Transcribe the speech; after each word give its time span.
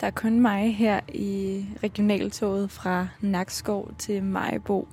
Der 0.00 0.06
er 0.06 0.10
kun 0.10 0.40
mig 0.40 0.76
her 0.76 1.00
i 1.08 1.64
regionaltoget 1.82 2.70
fra 2.70 3.08
Nakskov 3.20 3.90
til 3.98 4.22
Majbo. 4.22 4.88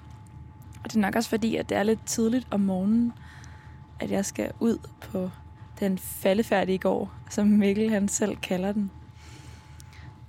Og 0.84 0.84
det 0.84 0.96
er 0.96 1.00
nok 1.00 1.16
også 1.16 1.30
fordi, 1.30 1.56
at 1.56 1.70
det 1.70 1.78
er 1.78 1.84
lidt 1.84 2.06
tidligt 2.06 2.48
om 2.52 2.60
morgenen, 2.60 3.14
at 4.00 4.12
jeg 4.12 4.26
skal 4.26 4.52
ud 4.60 4.78
på 5.02 5.30
den 5.80 5.98
faldefærdige 5.98 6.78
gård, 6.78 7.12
som 7.30 7.48
Mikkel 7.48 7.90
han 7.90 8.08
selv 8.08 8.36
kalder 8.36 8.72
den. 8.72 8.92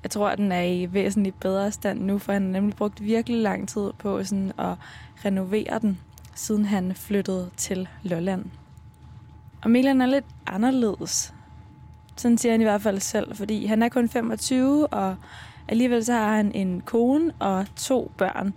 Jeg 0.03 0.11
tror, 0.11 0.29
at 0.29 0.39
den 0.39 0.53
er 0.53 0.62
i 0.62 0.93
væsentligt 0.93 1.41
bedre 1.41 1.73
stand 1.73 2.01
nu, 2.01 2.19
for 2.19 2.33
han 2.33 2.43
har 2.43 2.51
nemlig 2.51 2.77
brugt 2.77 3.05
virkelig 3.05 3.43
lang 3.43 3.69
tid 3.69 3.91
på 3.99 4.25
sådan 4.25 4.53
at 4.59 4.75
renovere 5.25 5.79
den, 5.79 6.01
siden 6.35 6.65
han 6.65 6.95
flyttede 6.95 7.51
til 7.57 7.89
Lolland. 8.03 8.45
Og 9.63 9.71
Mikkel 9.71 10.01
er 10.01 10.07
lidt 10.07 10.27
anderledes. 10.47 11.35
Sådan 12.21 12.39
siger 12.39 12.53
han 12.53 12.61
i 12.61 12.64
hvert 12.64 12.82
fald 12.82 13.00
selv, 13.00 13.37
fordi 13.37 13.66
han 13.66 13.82
er 13.82 13.89
kun 13.89 14.09
25, 14.09 14.87
og 14.87 15.16
alligevel 15.69 16.05
så 16.05 16.12
har 16.12 16.37
han 16.37 16.52
en 16.52 16.80
kone 16.80 17.33
og 17.38 17.66
to 17.77 18.10
børn, 18.19 18.55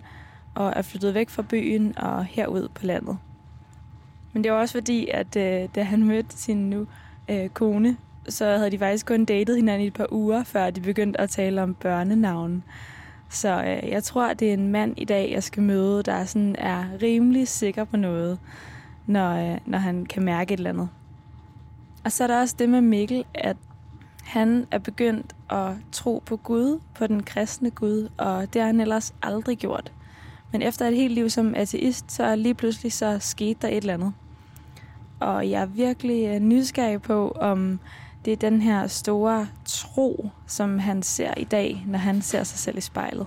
og 0.54 0.72
er 0.76 0.82
flyttet 0.82 1.14
væk 1.14 1.30
fra 1.30 1.42
byen 1.42 1.98
og 1.98 2.24
herud 2.24 2.68
på 2.74 2.86
landet. 2.86 3.18
Men 4.32 4.44
det 4.44 4.52
var 4.52 4.58
også 4.58 4.72
fordi, 4.72 5.08
at 5.08 5.36
øh, 5.36 5.68
da 5.74 5.82
han 5.82 6.04
mødte 6.04 6.38
sin 6.38 6.70
nu 6.70 6.86
øh, 7.28 7.48
kone, 7.48 7.96
så 8.28 8.44
havde 8.44 8.70
de 8.70 8.78
faktisk 8.78 9.06
kun 9.06 9.24
datet 9.24 9.56
hinanden 9.56 9.84
i 9.84 9.86
et 9.86 9.94
par 9.94 10.12
uger, 10.12 10.44
før 10.44 10.70
de 10.70 10.80
begyndte 10.80 11.20
at 11.20 11.30
tale 11.30 11.62
om 11.62 11.74
børnenavn. 11.74 12.64
Så 13.30 13.64
øh, 13.64 13.90
jeg 13.90 14.02
tror, 14.02 14.26
at 14.26 14.40
det 14.40 14.48
er 14.48 14.52
en 14.52 14.68
mand 14.68 14.94
i 14.96 15.04
dag, 15.04 15.30
jeg 15.32 15.42
skal 15.42 15.62
møde, 15.62 16.02
der 16.02 16.24
sådan 16.24 16.56
er 16.58 16.84
rimelig 17.02 17.48
sikker 17.48 17.84
på 17.84 17.96
noget, 17.96 18.38
når, 19.06 19.52
øh, 19.52 19.58
når 19.66 19.78
han 19.78 20.06
kan 20.06 20.22
mærke 20.22 20.54
et 20.54 20.58
eller 20.58 20.70
andet. 20.70 20.88
Og 22.04 22.12
så 22.12 22.24
er 22.24 22.26
der 22.26 22.40
også 22.40 22.54
det 22.58 22.68
med 22.68 22.80
Mikkel, 22.80 23.24
at 23.34 23.56
han 24.24 24.66
er 24.70 24.78
begyndt 24.78 25.36
at 25.50 25.72
tro 25.92 26.22
på 26.26 26.36
Gud, 26.36 26.80
på 26.94 27.06
den 27.06 27.22
kristne 27.22 27.70
Gud, 27.70 28.08
og 28.18 28.52
det 28.52 28.60
har 28.60 28.66
han 28.66 28.80
ellers 28.80 29.14
aldrig 29.22 29.58
gjort. 29.58 29.92
Men 30.52 30.62
efter 30.62 30.88
et 30.88 30.96
helt 30.96 31.14
liv 31.14 31.30
som 31.30 31.54
ateist, 31.54 32.12
så 32.12 32.36
lige 32.36 32.54
pludselig 32.54 32.92
så 32.92 33.18
skete 33.20 33.58
der 33.62 33.68
et 33.68 33.76
eller 33.76 33.94
andet. 33.94 34.12
Og 35.20 35.50
jeg 35.50 35.62
er 35.62 35.66
virkelig 35.66 36.26
øh, 36.28 36.40
nysgerrig 36.40 37.02
på, 37.02 37.30
om 37.30 37.80
det 38.24 38.32
er 38.32 38.36
den 38.36 38.62
her 38.62 38.86
store 38.86 39.48
tro, 39.64 40.30
som 40.46 40.78
han 40.78 41.02
ser 41.02 41.34
i 41.36 41.44
dag, 41.44 41.84
når 41.86 41.98
han 41.98 42.22
ser 42.22 42.42
sig 42.42 42.58
selv 42.58 42.78
i 42.78 42.80
spejlet. 42.80 43.26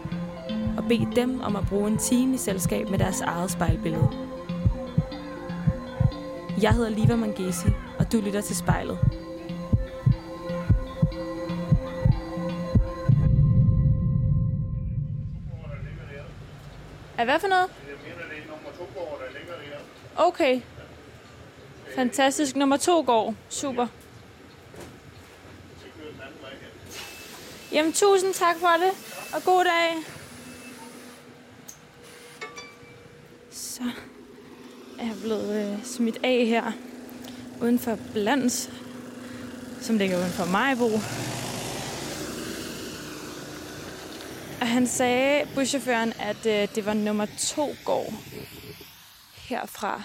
og 0.77 0.83
bede 0.83 1.07
dem 1.15 1.41
om 1.41 1.55
at 1.55 1.65
bruge 1.69 1.91
en 1.91 1.97
time 1.97 2.35
i 2.35 2.37
selskab 2.37 2.89
med 2.89 2.99
deres 2.99 3.21
eget 3.21 3.51
spejlbillede. 3.51 4.09
Jeg 6.61 6.73
hedder 6.73 6.89
Liva 6.89 7.15
Mangesi, 7.15 7.67
og 7.99 8.11
du 8.11 8.21
lytter 8.21 8.41
til 8.41 8.55
spejlet. 8.55 8.99
Er 17.17 17.25
hvad 17.25 17.39
for 17.39 17.47
noget? 17.47 17.69
Det 17.85 17.93
er 17.93 18.47
nummer 18.49 18.69
der 18.69 19.75
der. 20.15 20.27
Okay. 20.27 20.61
Fantastisk. 21.95 22.55
Nummer 22.55 22.77
to 22.77 23.03
går. 23.05 23.35
Super. 23.49 23.87
Jamen, 27.71 27.93
tusind 27.93 28.33
tak 28.33 28.55
for 28.59 28.67
det. 28.67 28.91
Og 29.35 29.43
god 29.43 29.63
dag. 29.63 30.20
Så 33.81 33.87
er 34.99 35.05
jeg 35.05 35.15
blevet 35.23 35.73
øh, 35.73 35.85
smidt 35.85 36.17
af 36.23 36.45
her 36.45 36.71
uden 37.61 37.79
for 37.79 37.97
Blands, 38.13 38.69
som 39.79 39.97
ligger 39.97 40.17
uden 40.17 40.31
for 40.31 40.45
Majbo. 40.45 40.85
Og 44.61 44.67
han 44.67 44.87
sagde, 44.87 45.47
buschaufføren, 45.55 46.13
at 46.19 46.45
øh, 46.45 46.75
det 46.75 46.85
var 46.85 46.93
nummer 46.93 47.25
to 47.39 47.69
gård 47.85 48.13
herfra. 49.35 50.03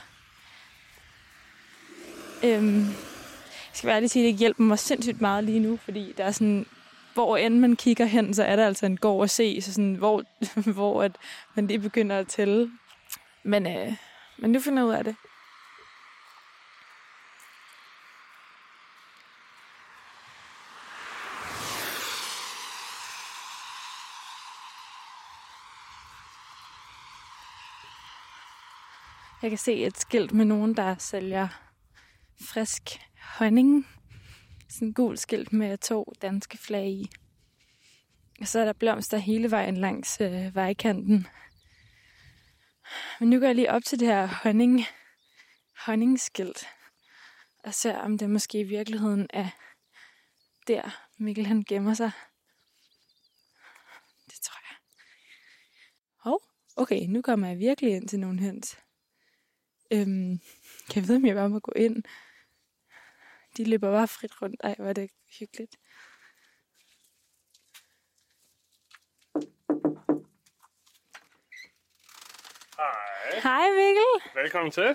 Øhm, 2.45 2.81
jeg 2.81 3.73
skal 3.73 3.87
være 3.87 3.97
ærlig 3.97 4.11
sige, 4.11 4.27
at 4.29 4.33
det 4.33 4.39
hjælper 4.39 4.63
mig 4.63 4.79
sindssygt 4.79 5.21
meget 5.21 5.45
lige 5.45 5.61
nu, 5.61 5.79
fordi 5.85 6.15
der 6.17 6.25
er 6.25 6.33
sådan, 6.33 6.67
hvor 7.15 7.37
end 7.37 7.59
man 7.59 7.77
kigger 7.77 8.05
hen, 8.05 8.35
så 8.35 8.45
er 8.45 8.57
der 8.57 8.67
altså 8.67 8.87
en 8.87 8.97
gård 8.97 9.25
at 9.25 9.31
se, 9.31 9.61
så 9.61 9.73
sådan, 9.73 9.95
hvor, 9.95 10.23
hvor 10.77 11.03
at 11.03 11.13
man 11.55 11.67
lige 11.67 11.79
begynder 11.79 12.19
at 12.19 12.29
tælle. 12.29 12.71
Men, 13.47 13.67
øh, 13.67 13.93
men 14.39 14.53
nu 14.53 14.61
finder 14.61 14.83
jeg 14.83 14.89
ud 14.89 14.95
af 14.95 15.05
det. 15.05 15.17
Jeg 29.43 29.51
kan 29.51 29.59
se 29.59 29.85
et 29.85 29.99
skilt 29.99 30.33
med 30.33 30.45
nogen, 30.45 30.75
der 30.77 30.95
sælger 30.99 31.49
frisk 32.41 32.83
honning. 33.39 33.87
Sådan 34.69 34.89
en 34.89 34.95
gul 34.95 35.19
skilt 35.19 35.53
med 35.53 35.79
to 35.79 36.13
danske 36.23 36.59
flag 36.59 36.89
i. 36.89 37.11
Og 38.41 38.49
så 38.49 38.61
er 38.61 38.65
der 38.65 38.73
blomster 38.73 39.19
hele 39.19 39.51
vejen 39.51 39.77
langs 39.77 40.21
øh, 40.21 40.55
vejkanten. 40.55 41.27
Men 43.21 43.31
nu 43.31 43.39
går 43.39 43.47
jeg 43.47 43.55
lige 43.55 43.71
op 43.71 43.85
til 43.85 44.01
det 44.01 44.09
her 44.09 44.27
honning, 44.27 44.85
honningskilt, 45.87 46.69
Og 47.59 47.75
ser, 47.75 47.99
om 47.99 48.19
det 48.19 48.31
måske 48.31 48.61
i 48.61 48.63
virkeligheden 48.63 49.27
er 49.31 49.49
der, 50.67 51.07
Mikkel 51.19 51.47
han 51.47 51.65
gemmer 51.69 51.95
sig. 51.95 52.11
Det 54.27 54.41
tror 54.43 54.61
jeg. 54.71 54.77
Hov, 56.19 56.43
okay, 56.77 57.07
nu 57.09 57.23
kommer 57.23 57.49
jeg 57.49 57.59
virkelig 57.59 57.91
ind 57.91 58.09
til 58.09 58.21
nogen 58.21 58.39
høns. 58.39 58.79
Øhm, 59.91 60.41
kan 60.91 61.03
jeg 61.03 61.09
vide, 61.09 61.17
om 61.17 61.27
jeg 61.27 61.35
bare 61.35 61.49
må 61.49 61.59
gå 61.59 61.73
ind? 61.77 62.03
De 63.57 63.65
løber 63.65 63.91
bare 63.91 64.09
frit 64.09 64.43
rundt. 64.43 64.61
Ej, 64.65 64.75
hvor 64.79 64.87
er 64.87 64.93
det 64.93 65.11
hyggeligt. 65.39 65.77
Hej. 73.33 73.41
Hej 73.43 73.67
Mikkel. 73.71 74.43
Velkommen 74.43 74.71
til. 74.71 74.95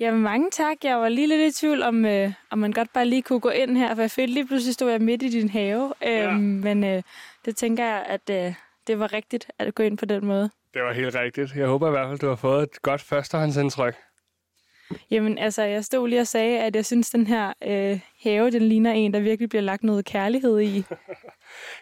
Jamen 0.00 0.22
mange 0.22 0.50
tak. 0.50 0.76
Jeg 0.84 0.96
var 0.98 1.08
lige 1.08 1.26
lidt 1.26 1.56
i 1.56 1.60
tvivl 1.60 1.82
om, 1.82 2.04
øh, 2.04 2.32
om 2.50 2.58
man 2.58 2.72
godt 2.72 2.92
bare 2.92 3.06
lige 3.06 3.22
kunne 3.22 3.40
gå 3.40 3.48
ind 3.48 3.76
her, 3.76 3.94
for 3.94 4.02
jeg 4.02 4.10
følte 4.10 4.34
lige 4.34 4.46
pludselig 4.46 4.74
stod 4.74 4.90
jeg 4.90 5.00
midt 5.00 5.22
i 5.22 5.28
din 5.28 5.48
have. 5.48 5.94
Øhm, 6.06 6.12
Ja. 6.12 6.30
Men 6.32 6.84
øh, 6.84 7.02
det 7.44 7.56
tænker 7.56 7.84
jeg, 7.84 8.04
at 8.08 8.30
øh, 8.30 8.54
det 8.86 8.98
var 8.98 9.12
rigtigt 9.12 9.50
at 9.58 9.74
gå 9.74 9.82
ind 9.82 9.98
på 9.98 10.04
den 10.04 10.26
måde. 10.26 10.50
Det 10.74 10.82
var 10.82 10.92
helt 10.92 11.14
rigtigt. 11.14 11.54
Jeg 11.56 11.66
håber 11.66 11.88
i 11.88 11.90
hvert 11.90 12.08
fald, 12.08 12.18
du 12.18 12.28
har 12.28 12.36
fået 12.36 12.62
et 12.62 12.82
godt 12.82 13.00
førstehåndsindtryk. 13.02 13.96
Jamen 15.10 15.38
altså, 15.38 15.62
jeg 15.62 15.84
stod 15.84 16.08
lige 16.08 16.20
og 16.20 16.26
sagde, 16.26 16.60
at 16.60 16.76
jeg 16.76 16.86
synes, 16.86 17.10
den 17.10 17.26
her 17.26 17.52
øh, 17.66 18.00
have, 18.22 18.50
den 18.50 18.62
ligner 18.62 18.92
en, 18.92 19.14
der 19.14 19.20
virkelig 19.20 19.48
bliver 19.48 19.62
lagt 19.62 19.82
noget 19.82 20.04
kærlighed 20.04 20.60
i. 20.60 20.84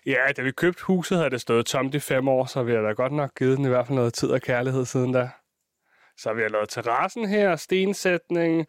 Ja, 0.06 0.32
da 0.36 0.42
vi 0.42 0.50
købte 0.50 0.82
huset, 0.84 1.18
havde 1.18 1.30
det 1.30 1.40
stået 1.40 1.66
tomt 1.66 1.94
i 1.94 1.98
fem 2.00 2.28
år, 2.28 2.44
så 2.46 2.62
vi 2.62 2.72
har 2.72 2.80
da 2.80 2.92
godt 2.92 3.12
nok 3.12 3.30
givet 3.38 3.56
den 3.56 3.64
i 3.64 3.68
hvert 3.68 3.86
fald 3.86 3.96
noget 3.96 4.14
tid 4.14 4.28
og 4.28 4.40
kærlighed 4.40 4.84
siden 4.84 5.12
da. 5.12 5.28
Så 6.22 6.32
vi 6.32 6.42
har 6.42 6.48
lavet 6.48 6.68
terrassen 6.68 7.28
her, 7.28 7.56
stensætning. 7.56 8.66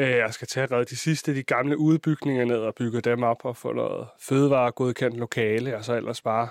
Øh, 0.00 0.10
Jeg 0.10 0.34
skal 0.34 0.48
til 0.48 0.60
at 0.60 0.72
redde 0.72 0.84
de 0.84 0.96
sidste, 0.96 1.34
de 1.34 1.42
gamle 1.42 1.78
udbygninger 1.78 2.44
ned 2.44 2.58
og 2.58 2.74
bygge 2.74 3.00
dem 3.00 3.22
op 3.22 3.44
og 3.44 3.56
få 3.56 3.72
noget 3.72 4.08
fødevare 4.20 4.72
godkendt 4.72 5.16
lokale, 5.16 5.76
og 5.76 5.84
så 5.84 5.94
ellers 5.94 6.22
bare 6.22 6.48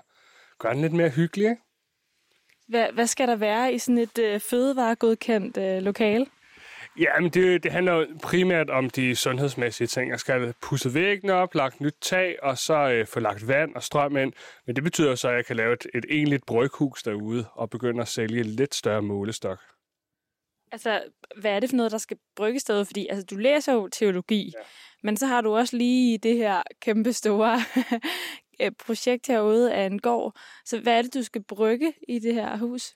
gøre 0.60 0.74
den 0.74 0.82
lidt 0.82 0.94
mere 0.94 1.10
hyggelig, 1.10 1.50
ikke? 1.50 1.62
Hvad, 2.68 2.88
hvad 2.94 3.08
skal 3.08 3.28
der 3.28 3.36
være 3.36 3.74
i 3.74 3.80
sådan 3.80 3.98
et 3.98 4.20
øh, 4.20 4.40
fødevaregodkendt 4.50 5.58
øh, 5.58 5.82
lokale? 5.82 6.26
Ja, 7.00 7.20
men 7.20 7.30
det, 7.30 7.64
det 7.64 7.72
handler 7.72 7.94
jo 7.94 8.08
primært 8.24 8.70
om 8.70 8.90
de 8.90 9.16
sundhedsmæssige 9.16 9.88
ting. 9.88 10.12
Jeg 10.12 10.20
skal 10.20 10.54
pudset 10.62 10.94
væggene 10.94 11.34
op, 11.34 11.56
lagt 11.56 11.82
nyt 11.82 11.96
tag, 12.02 12.38
og 12.44 12.58
så 12.58 12.90
øh, 12.92 13.08
få 13.08 13.20
lagt 13.20 13.48
vand 13.48 13.76
og 13.76 13.84
strøm 13.84 14.18
ind. 14.18 14.34
Men 14.68 14.76
det 14.76 14.84
betyder 14.84 15.16
så, 15.16 15.30
at 15.30 15.36
jeg 15.36 15.46
kan 15.46 15.56
lave 15.56 15.74
et, 15.74 15.88
et 15.94 16.06
egentligt 16.10 16.46
bryghus 16.46 17.04
derude 17.04 17.46
og 17.54 17.70
begynde 17.70 18.02
at 18.02 18.08
sælge 18.08 18.44
lidt 18.44 18.76
større 18.76 19.02
målestok. 19.02 19.60
Altså, 20.72 21.04
hvad 21.38 21.52
er 21.52 21.60
det 21.60 21.70
for 21.70 21.78
noget, 21.78 21.92
der 21.92 21.98
skal 21.98 22.18
brygges 22.36 22.64
derude? 22.64 22.86
Fordi 22.86 23.08
altså, 23.08 23.26
du 23.26 23.36
læser 23.36 23.74
jo 23.74 23.88
teologi, 23.88 24.52
ja. 24.56 24.64
men 25.04 25.18
så 25.18 25.26
har 25.26 25.42
du 25.42 25.56
også 25.56 25.78
lige 25.78 26.18
det 26.18 26.38
her 26.38 26.62
kæmpe 26.82 27.14
store 27.14 27.60
projekt 28.86 29.28
herude 29.28 29.74
af 29.74 29.86
en 29.86 30.00
gård. 30.00 30.36
Så 30.66 30.80
hvad 30.80 30.98
er 30.98 31.02
det, 31.02 31.14
du 31.14 31.24
skal 31.24 31.44
brygge 31.44 31.94
i 32.08 32.20
det 32.20 32.34
her 32.34 32.58
hus? 32.58 32.96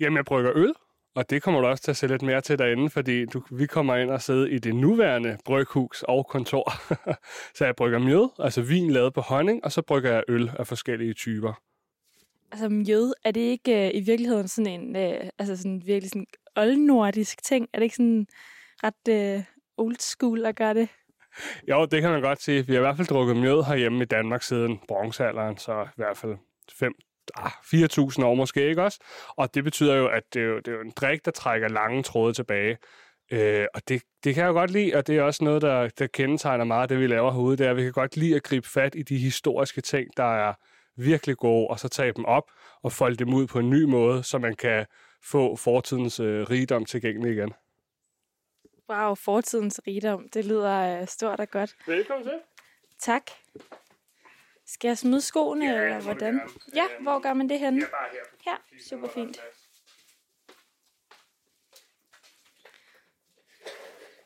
Jamen, 0.00 0.16
jeg 0.16 0.24
brygger 0.24 0.52
øl, 0.54 0.74
og 1.14 1.30
det 1.30 1.42
kommer 1.42 1.60
du 1.60 1.66
også 1.66 1.82
til 1.82 1.90
at 1.90 1.96
se 1.96 2.06
lidt 2.06 2.22
mere 2.22 2.40
til 2.40 2.58
derinde, 2.58 2.90
fordi 2.90 3.24
du, 3.24 3.42
vi 3.50 3.66
kommer 3.66 3.96
ind 3.96 4.10
og 4.10 4.22
sidder 4.22 4.46
i 4.46 4.58
det 4.58 4.74
nuværende 4.74 5.38
bryghus 5.44 6.02
og 6.02 6.26
kontor. 6.26 6.72
så 7.56 7.64
jeg 7.64 7.76
brygger 7.76 7.98
mjød, 7.98 8.28
altså 8.38 8.62
vin 8.62 8.90
lavet 8.90 9.14
på 9.14 9.20
honning, 9.20 9.64
og 9.64 9.72
så 9.72 9.82
brygger 9.82 10.12
jeg 10.12 10.24
øl 10.28 10.50
af 10.58 10.66
forskellige 10.66 11.14
typer. 11.14 11.52
Altså 12.52 12.68
mjød, 12.68 13.12
er 13.24 13.30
det 13.30 13.40
ikke 13.40 13.86
øh, 13.86 13.90
i 13.94 14.00
virkeligheden 14.00 14.48
sådan 14.48 14.80
en, 14.80 14.96
øh, 14.96 15.30
altså 15.38 15.56
sådan 15.56 15.82
virkelig 15.86 16.10
sådan 16.10 16.26
oldnordisk 16.56 17.42
ting? 17.42 17.68
Er 17.72 17.78
det 17.78 17.84
ikke 17.84 17.96
sådan 17.96 18.26
ret 18.84 19.08
øh, 19.08 19.44
old 19.76 19.96
school 19.96 20.46
at 20.46 20.56
gøre 20.56 20.74
det? 20.74 20.88
Jo, 21.68 21.84
det 21.84 22.02
kan 22.02 22.10
man 22.10 22.22
godt 22.22 22.42
sige. 22.42 22.66
Vi 22.66 22.72
har 22.72 22.80
i 22.80 22.82
hvert 22.82 22.96
fald 22.96 23.08
drukket 23.08 23.36
mjød 23.36 23.64
herhjemme 23.64 24.02
i 24.02 24.06
Danmark 24.06 24.42
siden 24.42 24.80
bronzealderen, 24.88 25.58
så 25.58 25.82
i 25.82 25.96
hvert 25.96 26.16
fald 26.16 26.36
5 26.72 26.94
4.000 27.38 28.22
ah, 28.22 28.28
år 28.28 28.34
måske, 28.34 28.68
ikke 28.68 28.82
også? 28.82 28.98
Og 29.28 29.54
det 29.54 29.64
betyder 29.64 29.94
jo, 29.94 30.08
at 30.08 30.22
det 30.34 30.42
er 30.42 30.46
jo, 30.46 30.56
det 30.56 30.68
er 30.68 30.72
jo 30.72 30.80
en 30.80 30.92
drik, 30.96 31.24
der 31.24 31.30
trækker 31.30 31.68
lange 31.68 32.02
tråde 32.02 32.32
tilbage. 32.32 32.78
Øh, 33.32 33.66
og 33.74 33.82
det, 33.88 34.02
det 34.24 34.34
kan 34.34 34.42
jeg 34.42 34.48
jo 34.48 34.52
godt 34.52 34.70
lide, 34.70 34.94
og 34.94 35.06
det 35.06 35.16
er 35.16 35.22
også 35.22 35.44
noget, 35.44 35.62
der, 35.62 35.88
der 35.88 36.06
kendetegner 36.06 36.64
meget 36.64 36.82
af 36.82 36.88
det, 36.88 37.00
vi 37.00 37.06
laver 37.06 37.32
herude, 37.32 37.56
det 37.56 37.66
er, 37.66 37.70
at 37.70 37.76
vi 37.76 37.82
kan 37.82 37.92
godt 37.92 38.16
lide 38.16 38.36
at 38.36 38.42
gribe 38.42 38.68
fat 38.68 38.94
i 38.94 39.02
de 39.02 39.18
historiske 39.18 39.80
ting, 39.80 40.08
der 40.16 40.48
er 40.48 40.54
virkelig 40.96 41.36
gode, 41.36 41.66
og 41.68 41.78
så 41.78 41.88
tage 41.88 42.12
dem 42.12 42.24
op 42.24 42.50
og 42.82 42.92
folde 42.92 43.16
dem 43.16 43.34
ud 43.34 43.46
på 43.46 43.58
en 43.58 43.70
ny 43.70 43.84
måde, 43.84 44.22
så 44.22 44.38
man 44.38 44.56
kan 44.56 44.86
få 45.22 45.56
fortidens 45.56 46.20
øh, 46.20 46.50
rigdom 46.50 46.84
tilgængelig 46.84 47.32
igen. 47.32 47.54
Wow, 48.90 49.14
fortidens 49.14 49.80
rigdom. 49.86 50.28
Det 50.28 50.44
lyder 50.44 51.00
øh, 51.00 51.06
stort 51.06 51.40
og 51.40 51.50
godt. 51.50 51.76
Velkommen 51.86 52.28
til. 52.28 52.40
Tak. 52.98 53.30
Skal 54.66 54.88
jeg 54.88 54.98
smide 54.98 55.20
skoene, 55.20 55.64
ja, 55.66 55.82
eller 55.82 56.00
hvordan? 56.00 56.40
Ja, 56.74 56.84
hvor 57.00 57.20
gør 57.20 57.32
man 57.32 57.48
det 57.48 57.58
henne? 57.58 57.80
Ja, 57.80 57.86
bare 57.90 58.08
her. 58.12 58.50
Her, 58.50 58.56
super 58.88 59.08
fint. 59.08 59.40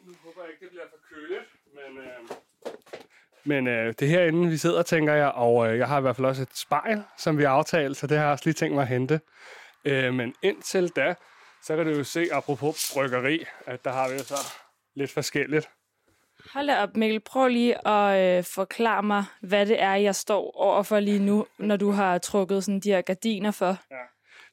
Nu 0.07 0.13
håber 0.25 0.43
jeg 0.43 0.51
ikke, 0.51 0.65
det 0.65 0.71
bliver 0.71 0.85
for 0.91 0.99
køligt, 1.15 1.45
men... 1.75 2.05
Øh... 2.05 2.37
Men 3.47 3.67
øh, 3.67 3.87
det 3.87 4.03
er 4.03 4.07
herinde, 4.07 4.51
vi 4.51 4.57
sidder, 4.57 4.83
tænker 4.83 5.15
jeg, 5.15 5.29
og 5.29 5.69
øh, 5.69 5.79
jeg 5.79 5.89
har 5.89 5.99
i 5.99 6.01
hvert 6.01 6.17
fald 6.17 6.27
også 6.27 6.43
et 6.43 6.57
spejl, 6.57 7.03
som 7.19 7.39
vi 7.39 7.43
har 7.43 7.51
aftalt, 7.51 7.97
så 7.97 8.07
det 8.07 8.17
har 8.17 8.25
jeg 8.25 8.33
også 8.33 8.45
lige 8.45 8.55
tænkt 8.55 8.75
mig 8.75 8.83
at 8.83 8.89
hente. 8.89 9.21
Øh, 9.85 10.15
men 10.15 10.35
indtil 10.43 10.89
da, 10.89 11.15
så 11.63 11.77
kan 11.77 11.87
du 11.87 11.93
jo 11.93 12.05
se, 12.05 12.27
apropos 12.33 12.93
bryggeri, 12.95 13.45
at 13.67 13.85
der 13.85 13.93
har 13.93 14.09
vi 14.09 14.19
så 14.19 14.37
lidt 14.97 15.11
forskelligt. 15.11 15.69
Hold 16.53 16.67
da 16.67 16.83
op, 16.83 16.97
Mikkel. 16.97 17.21
Prøv 17.21 17.49
lige 17.49 17.89
at 17.89 18.39
øh, 18.39 18.45
forklare 18.45 19.03
mig, 19.03 19.25
hvad 19.41 19.67
det 19.67 19.83
er, 19.83 19.95
jeg 19.95 20.15
står 20.15 20.51
overfor 20.57 21.01
lige 21.01 21.19
nu, 21.19 21.47
når 21.59 21.77
du 21.77 21.91
har 21.91 22.19
trukket 22.19 22.65
sådan 22.65 22.81
de 22.81 22.91
her 22.91 23.01
gardiner 23.01 23.51
for. 23.51 23.79
Ja. 23.91 23.97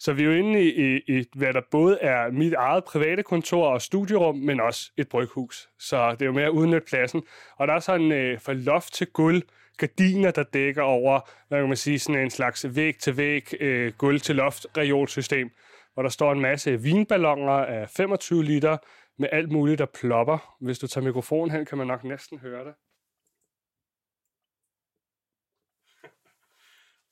Så 0.04 0.14
vi 0.14 0.22
er 0.22 0.26
jo 0.26 0.32
inde 0.32 0.64
i, 0.64 0.70
i, 0.70 1.20
i, 1.20 1.26
hvad 1.36 1.54
der 1.54 1.62
både 1.72 1.98
er 2.00 2.32
mit 2.32 2.54
eget 2.54 2.84
private 2.84 3.24
kontor 3.24 3.68
og 3.68 3.82
studierum, 3.82 4.36
men 4.36 4.60
også 4.60 4.92
et 4.98 5.10
bryghus. 5.10 5.70
Så 5.80 6.12
det 6.12 6.22
er 6.22 6.26
jo 6.26 6.32
mere 6.32 6.46
at 6.46 6.50
udnytte 6.50 6.88
pladsen. 6.88 7.24
Og 7.56 7.68
der 7.68 7.74
er 7.74 7.80
sådan 7.80 8.12
øh, 8.12 8.42
fra 8.42 8.54
loft 8.54 8.94
til 8.94 9.08
gulv, 9.08 9.42
gardiner, 9.78 10.32
der 10.32 10.44
dækker 10.44 10.82
over, 10.82 11.20
hvad 11.48 11.60
kan 11.60 11.68
man 11.68 11.78
sige, 11.78 12.00
sådan 12.00 12.22
en 12.22 12.30
slags 12.30 12.76
væg-til-væg, 12.76 13.62
øh, 13.62 13.94
gulv-til-loft 13.98 14.66
reolsystem, 14.78 15.50
hvor 15.94 16.04
der 16.04 16.10
står 16.10 16.32
en 16.32 16.42
masse 16.42 16.82
vinballoner 16.82 17.54
af 17.54 17.90
25 17.90 18.44
liter, 18.44 18.78
med 19.18 19.30
alt 19.32 19.52
muligt, 19.52 19.80
der 19.80 19.86
plopper. 19.86 20.58
Hvis 20.62 20.80
du 20.80 20.88
tager 20.88 21.06
mikrofonen 21.06 21.52
hen, 21.52 21.66
kan 21.66 21.78
man 21.78 21.88
nok 21.88 22.04
næsten 22.04 22.40
høre 22.40 22.66
det. 22.66 22.74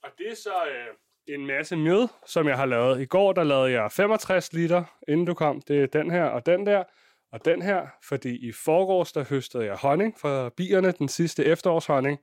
Og 0.04 0.10
det 0.18 0.32
er 0.32 0.36
så 0.36 0.66
øh, 0.66 0.96
en 1.34 1.46
masse 1.46 1.76
mjød, 1.76 2.08
som 2.26 2.48
jeg 2.48 2.58
har 2.58 2.66
lavet. 2.66 3.02
I 3.02 3.06
går 3.06 3.34
der 3.34 3.44
lavede 3.44 3.72
jeg 3.72 3.92
65 3.92 4.54
liter, 4.54 4.84
inden 5.08 5.26
du 5.26 5.34
kom. 5.34 5.62
Det 5.62 5.84
er 5.84 5.88
den 5.88 6.12
her 6.12 6.24
og 6.24 6.46
den 6.46 6.66
der 6.66 6.84
og 7.32 7.46
den 7.46 7.62
her, 7.62 7.88
fordi 8.04 8.48
i 8.48 8.52
forgårs 8.52 9.12
der 9.12 9.26
høstede 9.30 9.66
jeg 9.66 9.76
honning 9.76 10.20
fra 10.20 10.50
bierne, 10.58 10.92
den 10.92 11.08
sidste 11.08 11.46
efterårshonning. 11.46 12.20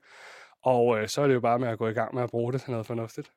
Og 0.63 0.99
øh, 0.99 1.07
så 1.07 1.21
er 1.21 1.27
det 1.27 1.33
jo 1.33 1.39
bare 1.39 1.59
med 1.59 1.67
at 1.67 1.77
gå 1.77 1.87
i 1.87 1.93
gang 1.93 2.15
med 2.15 2.23
at 2.23 2.29
bruge 2.29 2.53
det 2.53 2.61
til 2.61 2.71
noget 2.71 2.85
fornuftigt. 2.85 3.31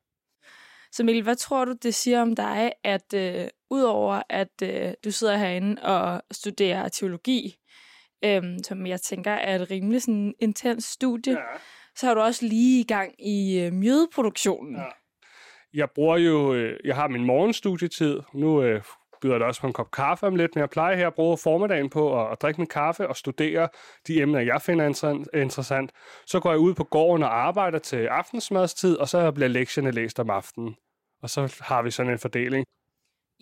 Så 0.93 1.05
Mikkel, 1.05 1.23
hvad 1.23 1.37
tror 1.37 1.65
du, 1.65 1.75
det 1.83 1.95
siger 1.95 2.23
om 2.23 2.37
dig, 2.37 2.73
at 2.85 3.15
øh, 3.15 3.49
udover 3.71 4.23
at 4.29 4.63
øh, 4.63 4.93
du 5.05 5.11
sidder 5.11 5.37
herinde 5.37 5.83
og 5.83 6.23
studerer 6.31 6.89
teologi, 6.89 7.57
øh, 8.25 8.43
som 8.65 8.87
jeg 8.87 9.01
tænker 9.01 9.33
er 9.33 9.55
et 9.55 9.71
rimelig 9.71 10.03
sådan, 10.03 10.35
intens 10.39 10.85
studie, 10.85 11.33
ja. 11.33 11.59
så 11.97 12.07
har 12.07 12.15
du 12.15 12.21
også 12.21 12.47
lige 12.47 12.81
i 12.81 12.85
gang 12.85 13.15
i 13.27 13.61
øh, 13.61 13.73
mjødeproduktionen. 13.73 14.77
Ja. 14.77 14.85
Jeg 15.75 15.91
bruger 15.95 16.17
jo, 16.17 16.55
øh, 16.55 16.79
jeg 16.85 16.97
har 16.97 17.09
min 17.09 17.25
morgenstudietid. 17.25 18.21
Nu 18.35 18.63
øh, 18.63 18.83
byder 19.21 19.39
det 19.39 19.47
også 19.47 19.61
på 19.61 19.67
en 19.67 19.73
kop 19.73 19.91
kaffe 19.91 20.27
om 20.27 20.37
lidt, 20.37 20.55
men 20.55 20.61
jeg 20.61 20.71
plejer 20.71 20.97
her 20.97 21.07
at 21.07 21.15
bruge 21.15 21.39
formiddagen 21.39 21.91
på 21.91 22.23
at, 22.23 22.33
at 22.33 22.43
drikke 22.43 22.61
min 22.61 22.69
kaffe 22.69 23.09
og 23.09 23.17
studere 23.17 23.69
de 24.07 24.23
emner, 24.23 24.41
jeg 24.41 24.63
finder 24.63 24.85
interessant. 25.35 25.93
Så 26.27 26.41
går 26.41 26.51
jeg 26.51 26.59
ud 26.59 26.75
på 26.75 26.85
gården 26.85 27.23
og 27.23 27.47
arbejder 27.47 27.79
til 27.79 28.07
aftensmadstid, 28.07 28.97
og 28.97 29.09
så 29.09 29.31
bliver 29.31 29.49
lektierne 29.49 29.91
læst 29.91 30.21
om 30.21 30.31
aftenen. 30.31 30.77
Og 31.23 31.31
så 31.31 31.57
har 31.61 31.83
vi 31.83 31.91
sådan 31.91 32.13
en 32.13 32.19
fordeling. 32.19 32.65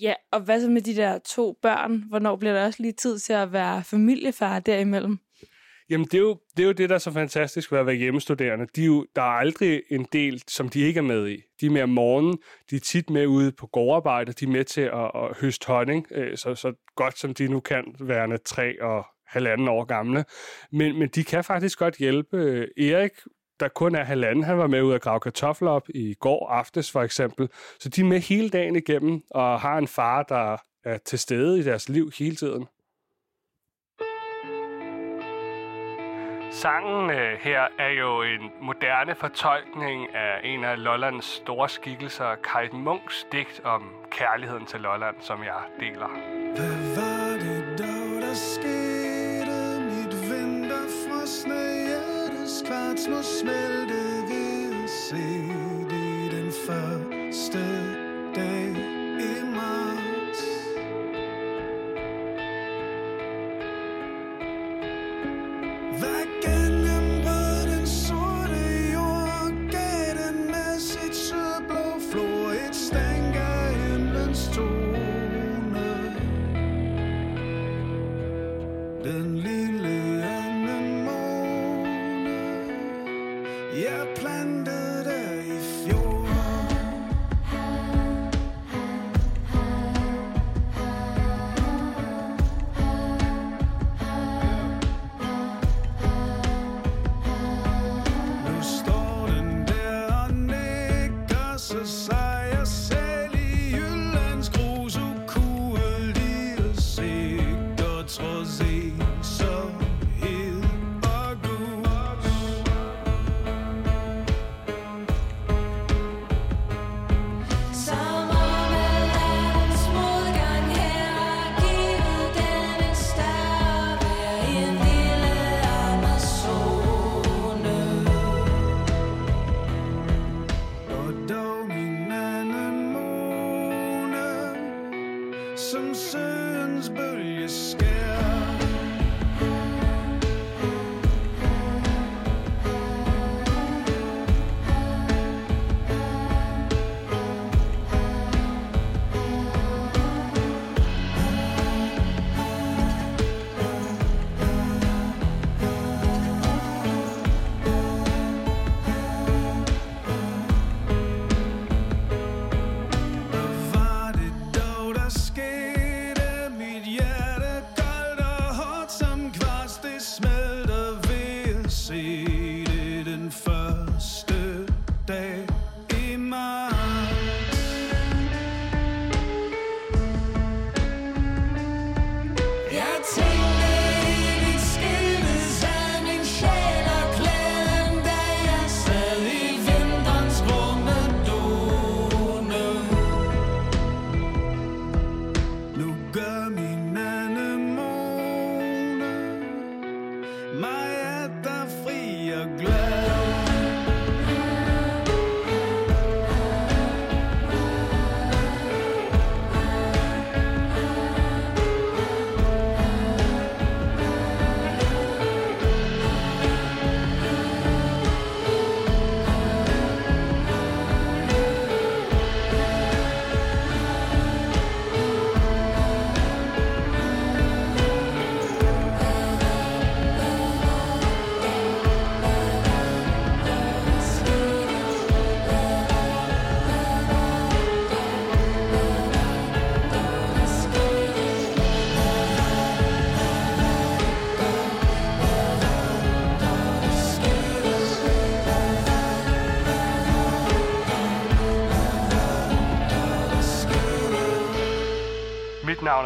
Ja, 0.00 0.14
og 0.32 0.40
hvad 0.40 0.60
så 0.60 0.68
med 0.68 0.82
de 0.82 0.96
der 0.96 1.18
to 1.18 1.58
børn? 1.62 2.02
Hvornår 2.08 2.36
bliver 2.36 2.54
der 2.54 2.66
også 2.66 2.82
lige 2.82 2.92
tid 2.92 3.18
til 3.18 3.32
at 3.32 3.52
være 3.52 3.84
familiefar 3.84 4.60
derimellem? 4.60 5.18
Jamen, 5.90 6.04
det 6.04 6.14
er, 6.14 6.18
jo, 6.18 6.38
det 6.56 6.62
er 6.62 6.66
jo 6.66 6.72
det, 6.72 6.88
der 6.88 6.94
er 6.94 6.98
så 6.98 7.12
fantastisk 7.12 7.72
ved 7.72 7.78
at 7.78 7.86
være 7.86 7.94
hjemmestuderende. 7.94 8.66
De 8.76 8.82
er 8.82 8.86
jo, 8.86 9.06
der 9.16 9.22
er 9.22 9.26
aldrig 9.26 9.82
en 9.90 10.06
del, 10.12 10.42
som 10.48 10.68
de 10.68 10.80
ikke 10.80 10.98
er 10.98 11.02
med 11.02 11.28
i. 11.28 11.42
De 11.60 11.66
er 11.66 11.70
med 11.70 11.82
om 11.82 11.88
morgenen, 11.88 12.38
de 12.70 12.76
er 12.76 12.80
tit 12.80 13.10
med 13.10 13.26
ude 13.26 13.52
på 13.52 13.66
gårdarbejde, 13.66 14.32
de 14.32 14.44
er 14.44 14.48
med 14.48 14.64
til 14.64 14.80
at, 14.80 15.10
at 15.14 15.36
høste 15.40 15.66
honning, 15.66 16.06
øh, 16.10 16.36
så, 16.36 16.54
så 16.54 16.72
godt 16.96 17.18
som 17.18 17.34
de 17.34 17.48
nu 17.48 17.60
kan, 17.60 17.94
værende 18.00 18.38
tre 18.38 18.82
og 18.82 19.06
halvanden 19.26 19.68
år 19.68 19.84
gamle. 19.84 20.24
Men, 20.72 20.98
men 20.98 21.08
de 21.08 21.24
kan 21.24 21.44
faktisk 21.44 21.78
godt 21.78 21.96
hjælpe. 21.96 22.66
Erik 22.78 23.12
der 23.60 23.68
kun 23.68 23.94
er 23.94 24.04
halvanden. 24.04 24.44
Han 24.44 24.58
var 24.58 24.66
med 24.66 24.82
ud 24.82 24.94
at 24.94 25.00
grave 25.00 25.20
kartofler 25.20 25.70
op 25.70 25.88
i 25.88 26.14
går 26.14 26.48
aftes 26.48 26.90
for 26.90 27.02
eksempel. 27.02 27.48
Så 27.80 27.88
de 27.88 28.00
er 28.00 28.04
med 28.04 28.20
hele 28.20 28.50
dagen 28.50 28.76
igennem 28.76 29.22
og 29.30 29.60
har 29.60 29.78
en 29.78 29.88
far, 29.88 30.22
der 30.22 30.56
er 30.84 30.98
til 30.98 31.18
stede 31.18 31.58
i 31.58 31.62
deres 31.62 31.88
liv 31.88 32.10
hele 32.18 32.36
tiden. 32.36 32.66
Sangen 36.50 37.10
øh, 37.10 37.38
her 37.40 37.66
er 37.78 37.88
jo 37.88 38.22
en 38.22 38.52
moderne 38.60 39.14
fortolkning 39.14 40.14
af 40.14 40.40
en 40.44 40.64
af 40.64 40.82
Lollands 40.84 41.24
store 41.24 41.68
skikkelser, 41.68 42.34
Kai 42.34 42.68
Munks 42.72 43.26
digt 43.32 43.60
om 43.64 43.90
kærligheden 44.10 44.66
til 44.66 44.80
Lolland, 44.80 45.16
som 45.20 45.44
jeg 45.44 45.62
deler. 45.80 46.08
Hvad 46.56 46.96
var 46.96 47.38
det 47.44 47.78
dog, 47.78 48.22
der 48.22 48.34
skete? 48.34 49.80
Mit 49.80 50.14
vinterfrosne 50.30 51.86
hjertes 51.86 52.64
kvarts 52.66 53.08
må 53.08 53.22
smelte 53.22 54.00
ved 54.28 54.84
at 54.84 54.90
se 54.90 55.24
det 55.90 56.32
den 56.32 56.52
første 56.66 57.07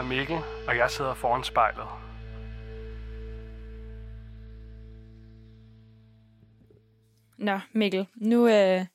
hedder 0.03 0.19
Mikkel, 0.19 0.37
og 0.69 0.77
jeg 0.77 0.91
sidder 0.91 1.15
foran 1.15 1.45
spejlet. 1.45 1.87
Nå, 7.39 7.61
Mikkel, 7.73 8.07
nu, 8.17 8.49
øh, 8.49 8.87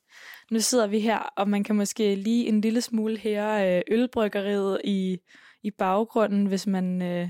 nu 0.51 0.59
sidder 0.59 0.87
vi 0.87 0.99
her, 0.99 1.19
og 1.19 1.49
man 1.49 1.63
kan 1.63 1.75
måske 1.75 2.15
lige 2.15 2.47
en 2.47 2.61
lille 2.61 2.81
smule 2.81 3.17
her 3.17 3.77
øh, 3.77 3.81
ølbryggeriet 3.87 4.81
i, 4.83 5.17
i 5.63 5.71
baggrunden, 5.71 6.45
hvis 6.45 6.67
man 6.67 7.01
øh, 7.01 7.29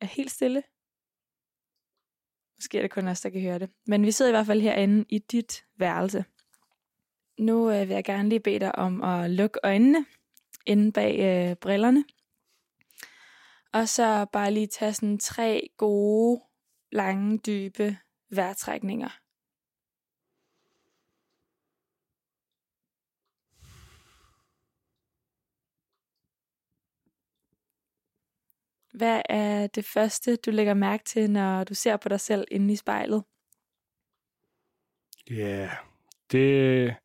er 0.00 0.06
helt 0.06 0.30
stille. 0.30 0.62
Måske 2.58 2.78
er 2.78 2.82
det 2.82 2.90
kun 2.90 3.08
os, 3.08 3.20
der 3.20 3.30
kan 3.30 3.40
høre 3.40 3.58
det. 3.58 3.70
Men 3.86 4.06
vi 4.06 4.10
sidder 4.10 4.30
i 4.30 4.32
hvert 4.32 4.46
fald 4.46 4.60
herinde 4.60 5.04
i 5.08 5.18
dit 5.18 5.64
værelse. 5.76 6.24
Nu 7.38 7.70
øh, 7.70 7.88
vil 7.88 7.94
jeg 7.94 8.04
gerne 8.04 8.28
lige 8.28 8.40
bede 8.40 8.60
dig 8.60 8.78
om 8.78 9.02
at 9.02 9.30
lukke 9.30 9.60
øjnene 9.62 10.06
inde 10.66 10.92
bag 10.92 11.18
øh, 11.20 11.56
brillerne. 11.56 12.04
Og 13.72 13.88
så 13.88 14.26
bare 14.32 14.50
lige 14.50 14.66
tage 14.66 14.92
sådan 14.92 15.18
tre 15.18 15.68
gode, 15.76 16.42
lange, 16.92 17.38
dybe 17.38 17.98
vejrtrækninger. 18.30 19.08
Hvad 28.98 29.22
er 29.28 29.66
det 29.66 29.84
første, 29.84 30.36
du 30.36 30.50
lægger 30.50 30.74
mærke 30.74 31.04
til, 31.04 31.30
når 31.30 31.64
du 31.64 31.74
ser 31.74 31.96
på 31.96 32.08
dig 32.08 32.20
selv 32.20 32.44
inde 32.50 32.72
i 32.72 32.76
spejlet? 32.76 33.24
Ja, 35.30 35.34
yeah. 35.34 35.70
det, 36.32 36.96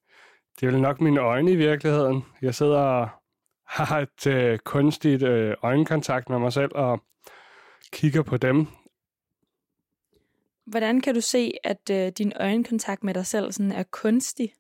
det 0.60 0.68
er 0.68 0.72
vel 0.72 0.82
nok 0.82 1.02
mine 1.02 1.20
øjne 1.20 1.52
i 1.52 1.56
virkeligheden. 1.56 2.24
Jeg 2.42 2.56
sidder 2.56 3.23
har 3.66 4.00
et 4.00 4.28
øh, 4.28 4.60
kunstigt 4.60 5.24
øh, 5.24 5.56
øjenkontakt 5.62 6.30
med 6.30 6.40
mig 6.40 6.54
selv 6.54 6.72
og 6.76 7.04
kigger 7.92 8.24
på 8.24 8.38
dem. 8.38 8.68
Hvordan 10.66 11.02
kan 11.02 11.16
du 11.16 11.22
se, 11.22 11.54
at 11.64 11.90
øh, 11.92 12.12
din 12.18 12.34
øjenkontakt 12.36 13.04
med 13.04 13.14
dig 13.14 13.26
selv 13.26 13.52
sådan 13.52 13.72
er 13.72 13.84
kunstig? 13.84 14.54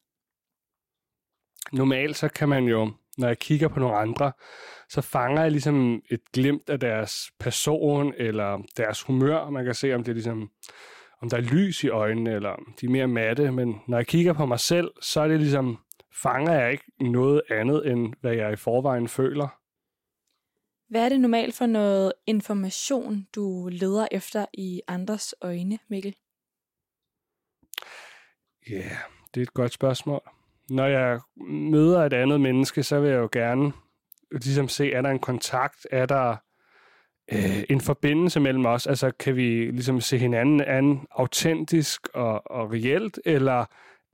Normalt 1.72 2.18
så 2.18 2.28
kan 2.28 2.50
man 2.50 2.64
jo, 2.64 2.92
når 3.18 3.28
jeg 3.28 3.40
kigger 3.40 3.68
på 3.68 3.80
nogle 3.80 3.98
andre, 3.98 4.32
så 4.90 5.02
fanger 5.02 5.42
jeg 5.42 5.52
ligesom 5.52 6.02
et 6.10 6.22
glimt 6.34 6.70
af 6.70 6.80
deres 6.80 7.32
person 7.40 8.14
eller 8.18 8.64
deres 8.78 9.02
humør. 9.02 9.50
Man 9.50 9.66
kan 9.66 9.74
se, 9.74 9.94
om 9.96 10.04
det 10.04 10.12
er 10.12 10.14
ligesom, 10.14 10.50
om 11.22 11.30
der 11.30 11.38
er 11.38 11.42
lys 11.42 11.84
i 11.84 11.90
øjnene, 11.90 12.32
eller 12.32 12.50
om 12.50 12.74
de 12.82 12.86
er 12.86 12.90
mere 12.90 13.08
matte. 13.08 13.52
Men 13.52 13.76
når 13.88 13.98
jeg 13.98 14.08
kigger 14.08 14.34
på 14.34 14.46
mig 14.46 14.60
selv, 14.60 14.92
så 15.02 15.22
er 15.22 15.28
det 15.28 15.40
ligesom, 15.40 15.78
fanger 16.22 16.54
jeg 16.54 16.72
ikke 16.72 16.92
noget 17.00 17.42
andet, 17.50 17.92
end 17.92 18.14
hvad 18.22 18.34
jeg 18.34 18.54
i 18.54 18.56
forvejen 18.56 19.08
føler. 19.08 19.60
Hvad 20.90 21.06
er 21.06 21.10
det 21.10 21.20
normalt 21.20 21.56
for 21.56 21.66
noget 21.66 22.14
information, 22.28 23.28
du 23.36 23.70
leder 23.72 24.08
efter 24.12 24.46
i 24.54 24.82
andres 24.88 25.36
øjne, 25.42 25.80
Mikkel? 25.88 26.16
Ja, 28.70 28.76
yeah, 28.76 28.98
det 29.34 29.42
er 29.42 29.46
et 29.46 29.54
godt 29.54 29.74
spørgsmål. 29.74 30.22
Når 30.70 30.86
jeg 30.86 31.20
møder 31.48 32.06
et 32.06 32.14
andet 32.14 32.42
menneske, 32.42 32.84
så 32.84 33.00
vil 33.00 33.10
jeg 33.10 33.18
jo 33.18 33.30
gerne 33.32 33.74
ligesom 34.32 34.68
se, 34.68 34.92
er 34.92 35.02
der 35.02 35.10
en 35.10 35.20
kontakt, 35.20 35.88
er 35.92 36.06
der 36.06 36.36
øh, 37.32 37.64
en 37.70 37.82
forbindelse 37.82 38.40
mellem 38.40 38.66
os? 38.66 38.88
Altså, 38.88 39.12
kan 39.12 39.36
vi 39.36 39.72
ligesom 39.72 40.02
se 40.02 40.18
hinanden 40.18 40.62
an 40.62 41.08
autentisk 41.12 42.08
og, 42.14 42.52
og 42.52 42.72
reelt, 42.72 43.20
eller 43.26 43.66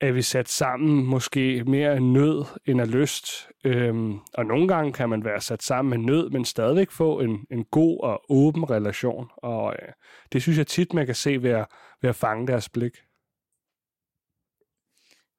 er 0.01 0.11
vi 0.11 0.21
sat 0.21 0.49
sammen 0.49 1.05
måske 1.05 1.63
mere 1.63 1.91
af 1.91 2.01
nød 2.01 2.45
end 2.65 2.81
af 2.81 2.91
lyst? 2.91 3.49
Øhm, 3.63 4.17
og 4.33 4.45
nogle 4.45 4.67
gange 4.67 4.93
kan 4.93 5.09
man 5.09 5.23
være 5.25 5.41
sat 5.41 5.63
sammen 5.63 5.89
med 5.89 6.13
nød, 6.13 6.29
men 6.29 6.45
stadigvæk 6.45 6.91
få 6.91 7.19
en, 7.19 7.45
en 7.51 7.65
god 7.65 8.03
og 8.03 8.21
åben 8.29 8.69
relation. 8.69 9.29
Og 9.37 9.75
øh, 9.81 9.89
det 10.31 10.41
synes 10.41 10.57
jeg 10.57 10.67
tit, 10.67 10.93
man 10.93 11.05
kan 11.05 11.15
se 11.15 11.43
ved 11.43 11.51
at, 11.51 11.65
ved 12.01 12.09
at 12.09 12.15
fange 12.15 12.47
deres 12.47 12.69
blik. 12.69 12.97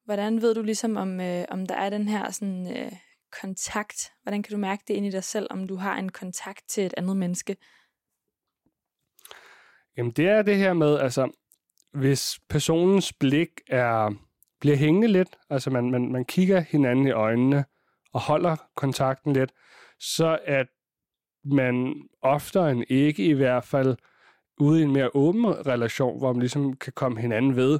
Hvordan 0.05 0.41
ved 0.41 0.55
du 0.55 0.61
ligesom, 0.61 0.97
om, 0.97 1.21
øh, 1.21 1.45
om 1.49 1.65
der 1.65 1.75
er 1.75 1.89
den 1.89 2.07
her 2.07 2.31
sådan, 2.31 2.77
øh, 2.77 2.91
kontakt? 3.41 4.11
Hvordan 4.23 4.43
kan 4.43 4.51
du 4.51 4.57
mærke 4.57 4.83
det 4.87 4.93
ind 4.93 5.05
i 5.05 5.11
dig 5.11 5.23
selv, 5.23 5.47
om 5.49 5.67
du 5.67 5.75
har 5.75 5.97
en 5.97 6.09
kontakt 6.09 6.69
til 6.69 6.85
et 6.85 6.93
andet 6.97 7.17
menneske? 7.17 7.55
Jamen, 9.97 10.11
det 10.11 10.27
er 10.27 10.41
det 10.41 10.57
her 10.57 10.73
med, 10.73 10.99
altså, 10.99 11.31
hvis 11.93 12.39
personens 12.49 13.13
blik 13.13 13.49
er, 13.67 14.15
bliver 14.61 14.77
hængende 14.77 15.07
lidt, 15.07 15.29
altså 15.49 15.69
man, 15.69 15.91
man, 15.91 16.11
man 16.11 16.25
kigger 16.25 16.59
hinanden 16.59 17.07
i 17.07 17.11
øjnene 17.11 17.65
og 18.13 18.21
holder 18.21 18.55
kontakten 18.75 19.33
lidt, 19.33 19.51
så 19.99 20.39
at 20.45 20.67
man 21.45 21.95
oftere 22.21 22.71
end 22.71 22.83
ikke 22.89 23.25
i 23.25 23.33
hvert 23.33 23.63
fald 23.63 23.95
ude 24.59 24.79
i 24.79 24.83
en 24.83 24.93
mere 24.93 25.09
åben 25.13 25.45
relation, 25.67 26.19
hvor 26.19 26.33
man 26.33 26.39
ligesom 26.39 26.73
kan 26.73 26.93
komme 26.93 27.21
hinanden 27.21 27.55
ved, 27.55 27.79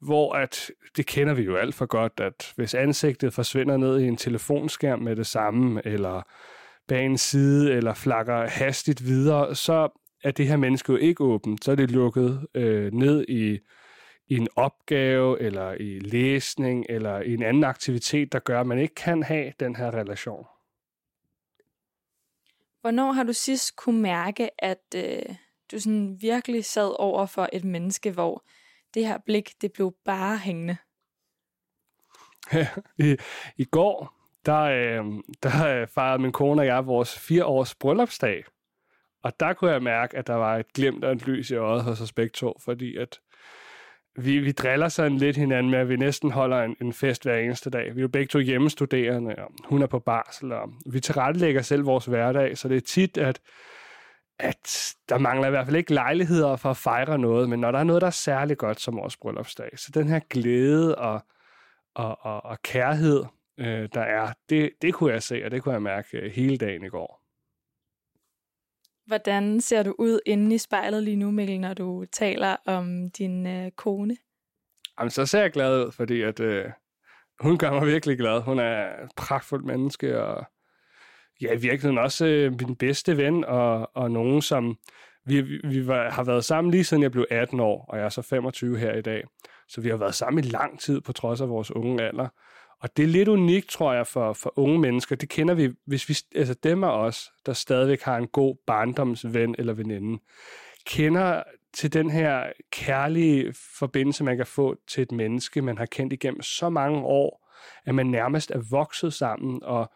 hvor 0.00 0.32
at, 0.32 0.70
det 0.96 1.06
kender 1.06 1.34
vi 1.34 1.42
jo 1.42 1.56
alt 1.56 1.74
for 1.74 1.86
godt, 1.86 2.12
at 2.20 2.52
hvis 2.56 2.74
ansigtet 2.74 3.34
forsvinder 3.34 3.76
ned 3.76 4.00
i 4.00 4.06
en 4.08 4.16
telefonskærm 4.16 4.98
med 4.98 5.16
det 5.16 5.26
samme, 5.26 5.86
eller 5.86 6.22
bag 6.88 7.06
en 7.06 7.18
side, 7.18 7.72
eller 7.72 7.94
flakker 7.94 8.46
hastigt 8.48 9.04
videre, 9.04 9.54
så 9.54 9.88
er 10.24 10.30
det 10.30 10.46
her 10.46 10.56
menneske 10.56 10.92
jo 10.92 10.98
ikke 10.98 11.24
åbent. 11.24 11.64
Så 11.64 11.72
er 11.72 11.74
det 11.76 11.90
lukket 11.90 12.46
øh, 12.54 12.92
ned 12.92 13.24
i, 13.28 13.58
i 14.32 14.36
en 14.36 14.48
opgave, 14.56 15.40
eller 15.40 15.72
i 15.72 15.98
læsning, 15.98 16.86
eller 16.88 17.20
i 17.20 17.34
en 17.34 17.42
anden 17.42 17.64
aktivitet, 17.64 18.32
der 18.32 18.38
gør, 18.38 18.60
at 18.60 18.66
man 18.66 18.78
ikke 18.78 18.94
kan 18.94 19.22
have 19.22 19.52
den 19.60 19.76
her 19.76 19.94
relation. 19.94 20.46
Hvornår 22.80 23.12
har 23.12 23.24
du 23.24 23.32
sidst 23.32 23.76
kunne 23.76 24.00
mærke, 24.00 24.64
at 24.64 24.82
øh, 24.96 25.34
du 25.72 25.80
sådan 25.80 26.16
virkelig 26.20 26.64
sad 26.64 27.00
over 27.00 27.26
for 27.26 27.48
et 27.52 27.64
menneske, 27.64 28.10
hvor 28.10 28.44
det 28.94 29.06
her 29.06 29.18
blik, 29.18 29.52
det 29.60 29.72
blev 29.72 29.94
bare 30.04 30.38
hængende? 30.38 30.76
I, 33.08 33.16
I 33.56 33.64
går, 33.64 34.14
der, 34.46 34.60
øh, 34.60 35.04
der 35.42 35.66
øh, 35.66 35.88
fejrede 35.88 36.22
min 36.22 36.32
kone 36.32 36.62
og 36.62 36.66
jeg 36.66 36.86
vores 36.86 37.18
fire 37.18 37.44
års 37.44 37.74
bryllupsdag. 37.74 38.44
Og 39.22 39.40
der 39.40 39.52
kunne 39.52 39.70
jeg 39.70 39.82
mærke, 39.82 40.16
at 40.16 40.26
der 40.26 40.34
var 40.34 40.56
et 40.56 40.72
glimt 40.72 41.04
og 41.04 41.12
et 41.12 41.26
lys 41.26 41.50
i 41.50 41.54
øjet 41.54 41.84
hos 41.84 42.00
os 42.00 42.12
begge 42.12 42.32
to, 42.32 42.58
fordi 42.60 42.96
at 42.96 43.20
vi, 44.16 44.38
vi 44.38 44.52
driller 44.52 44.88
sådan 44.88 45.18
lidt 45.18 45.36
hinanden 45.36 45.70
med, 45.70 45.78
at 45.78 45.88
vi 45.88 45.96
næsten 45.96 46.30
holder 46.30 46.62
en, 46.62 46.76
en 46.80 46.92
fest 46.92 47.22
hver 47.22 47.36
eneste 47.36 47.70
dag. 47.70 47.94
Vi 47.94 48.00
er 48.00 48.02
jo 48.02 48.08
begge 48.08 48.26
to 48.26 48.38
hjemmestuderende, 48.38 49.34
og 49.38 49.52
hun 49.64 49.82
er 49.82 49.86
på 49.86 49.98
barsel, 49.98 50.52
og 50.52 50.72
vi 50.92 51.00
tilrettelægger 51.00 51.62
selv 51.62 51.86
vores 51.86 52.06
hverdag, 52.06 52.58
så 52.58 52.68
det 52.68 52.76
er 52.76 52.80
tit, 52.80 53.18
at, 53.18 53.40
at 54.38 54.94
der 55.08 55.18
mangler 55.18 55.46
i 55.46 55.50
hvert 55.50 55.66
fald 55.66 55.76
ikke 55.76 55.94
lejligheder 55.94 56.56
for 56.56 56.70
at 56.70 56.76
fejre 56.76 57.18
noget, 57.18 57.48
men 57.48 57.60
når 57.60 57.70
der 57.70 57.78
er 57.78 57.84
noget, 57.84 58.00
der 58.00 58.06
er 58.06 58.10
særlig 58.10 58.58
godt 58.58 58.80
som 58.80 58.96
vores 58.96 59.16
bryllupsdag, 59.16 59.70
så 59.76 59.90
den 59.94 60.08
her 60.08 60.20
glæde 60.30 60.98
og, 60.98 61.20
og, 61.94 62.18
og, 62.20 62.44
og 62.44 62.62
kærhed, 62.62 63.24
øh, 63.58 63.88
der 63.94 64.00
er, 64.00 64.32
det, 64.48 64.70
det 64.82 64.94
kunne 64.94 65.12
jeg 65.12 65.22
se, 65.22 65.42
og 65.44 65.50
det 65.50 65.62
kunne 65.62 65.72
jeg 65.72 65.82
mærke 65.82 66.30
hele 66.34 66.56
dagen 66.56 66.84
i 66.84 66.88
går. 66.88 67.21
Hvordan 69.12 69.60
ser 69.60 69.82
du 69.82 69.94
ud 69.98 70.20
inde 70.26 70.54
i 70.54 70.58
spejlet 70.58 71.02
lige 71.02 71.16
nu, 71.16 71.30
Mikkel, 71.30 71.60
når 71.60 71.74
du 71.74 72.04
taler 72.12 72.56
om 72.66 73.10
din 73.10 73.46
øh, 73.46 73.70
kone? 73.70 74.16
Jamen, 74.98 75.10
så 75.10 75.26
ser 75.26 75.40
jeg 75.40 75.50
glad 75.50 75.86
ud, 75.86 75.92
fordi 75.92 76.22
at, 76.22 76.40
øh, 76.40 76.64
hun 77.40 77.58
gør 77.58 77.70
mig 77.70 77.86
virkelig 77.86 78.18
glad. 78.18 78.40
Hun 78.40 78.58
er 78.58 79.04
et 79.04 79.10
pragtfuldt 79.16 79.64
menneske, 79.64 80.22
og 80.22 80.44
ja, 81.40 81.52
i 81.52 81.60
virkeligheden 81.60 81.98
også 81.98 82.26
øh, 82.26 82.52
min 82.60 82.76
bedste 82.76 83.16
ven, 83.16 83.44
og, 83.44 83.96
og 83.96 84.10
nogen, 84.10 84.42
som 84.42 84.78
vi, 85.26 85.40
vi, 85.40 85.60
vi 85.64 85.86
var, 85.86 86.10
har 86.10 86.24
været 86.24 86.44
sammen 86.44 86.70
lige 86.70 86.84
siden 86.84 87.02
jeg 87.02 87.12
blev 87.12 87.26
18 87.30 87.60
år, 87.60 87.86
og 87.88 87.98
jeg 87.98 88.04
er 88.04 88.08
så 88.08 88.22
25 88.22 88.78
her 88.78 88.94
i 88.94 89.02
dag. 89.02 89.24
Så 89.68 89.80
vi 89.80 89.88
har 89.88 89.96
været 89.96 90.14
sammen 90.14 90.44
i 90.44 90.48
lang 90.48 90.80
tid, 90.80 91.00
på 91.00 91.12
trods 91.12 91.40
af 91.40 91.48
vores 91.48 91.70
unge 91.70 92.02
alder. 92.02 92.28
Og 92.82 92.96
det 92.96 93.02
er 93.02 93.06
lidt 93.06 93.28
unikt, 93.28 93.68
tror 93.68 93.92
jeg, 93.92 94.06
for, 94.06 94.32
for 94.32 94.52
unge 94.56 94.78
mennesker. 94.78 95.16
Det 95.16 95.28
kender 95.28 95.54
vi, 95.54 95.70
hvis 95.86 96.08
vi, 96.08 96.16
altså 96.34 96.54
dem 96.54 96.84
af 96.84 96.98
os, 96.98 97.30
der 97.46 97.52
stadigvæk 97.52 98.02
har 98.02 98.16
en 98.16 98.26
god 98.26 98.56
barndomsven 98.66 99.54
eller 99.58 99.72
veninde, 99.72 100.22
kender 100.86 101.42
til 101.74 101.92
den 101.92 102.10
her 102.10 102.52
kærlige 102.72 103.54
forbindelse, 103.78 104.24
man 104.24 104.36
kan 104.36 104.46
få 104.46 104.76
til 104.88 105.02
et 105.02 105.12
menneske, 105.12 105.62
man 105.62 105.78
har 105.78 105.86
kendt 105.86 106.12
igennem 106.12 106.42
så 106.42 106.68
mange 106.68 106.98
år, 106.98 107.48
at 107.84 107.94
man 107.94 108.06
nærmest 108.06 108.50
er 108.50 108.62
vokset 108.70 109.14
sammen 109.14 109.62
og, 109.62 109.92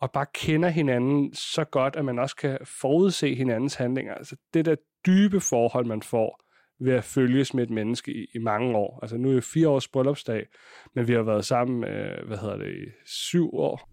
og 0.00 0.12
bare 0.12 0.26
kender 0.34 0.68
hinanden 0.68 1.34
så 1.34 1.64
godt, 1.64 1.96
at 1.96 2.04
man 2.04 2.18
også 2.18 2.36
kan 2.36 2.58
forudse 2.64 3.34
hinandens 3.34 3.74
handlinger. 3.74 4.14
Altså 4.14 4.36
det 4.54 4.64
der 4.64 4.76
dybe 5.06 5.40
forhold, 5.40 5.86
man 5.86 6.02
får, 6.02 6.40
ved 6.80 6.92
at 6.92 7.04
følges 7.04 7.54
med 7.54 7.64
et 7.64 7.70
menneske 7.70 8.12
i, 8.12 8.26
i 8.34 8.38
mange 8.38 8.76
år. 8.76 8.98
Altså 9.02 9.16
nu 9.16 9.28
er 9.28 9.34
det 9.34 9.44
fire 9.44 9.68
års 9.68 9.88
bryllupsdag, 9.88 10.46
men 10.94 11.08
vi 11.08 11.12
har 11.12 11.22
været 11.22 11.44
sammen, 11.44 11.84
øh, 11.84 12.26
hvad 12.26 12.38
hedder 12.38 12.56
det, 12.56 12.74
i 12.74 12.86
syv 13.06 13.54
år. 13.54 13.88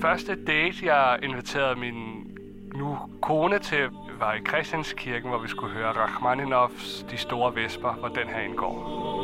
Første 0.00 0.44
date, 0.44 0.94
jeg 0.94 1.18
inviterede 1.22 1.80
min 1.80 1.94
nu 2.74 2.98
kone 3.22 3.58
til, 3.58 3.88
var 4.18 4.34
i 4.34 4.40
Christianskirken, 4.48 5.28
hvor 5.28 5.38
vi 5.38 5.48
skulle 5.48 5.72
høre 5.72 5.92
Rachmaninovs 5.92 7.06
De 7.10 7.16
Store 7.16 7.54
Vesper, 7.54 7.92
hvor 7.92 8.08
den 8.08 8.28
her 8.28 8.40
indgår. 8.40 9.15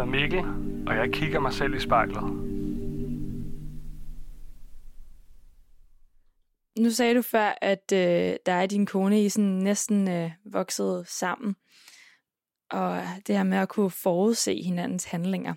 Hedder 0.00 0.20
Mikkel, 0.20 0.38
og 0.86 0.96
jeg 0.96 1.12
kigger 1.12 1.40
mig 1.40 1.52
selv 1.52 1.74
i 1.74 1.80
spejlet. 1.80 2.22
Nu 6.78 6.90
sagde 6.90 7.14
du 7.14 7.22
før, 7.22 7.58
at 7.60 7.92
øh, 7.92 8.36
der 8.46 8.52
er 8.52 8.66
din 8.66 8.86
kone, 8.86 9.24
I 9.24 9.28
sådan 9.28 9.50
næsten 9.50 10.08
øh, 10.08 10.30
vokset 10.52 11.08
sammen. 11.08 11.56
Og 12.70 13.02
det 13.26 13.36
her 13.36 13.42
med 13.42 13.58
at 13.58 13.68
kunne 13.68 13.90
forudse 13.90 14.62
hinandens 14.62 15.04
handlinger. 15.04 15.54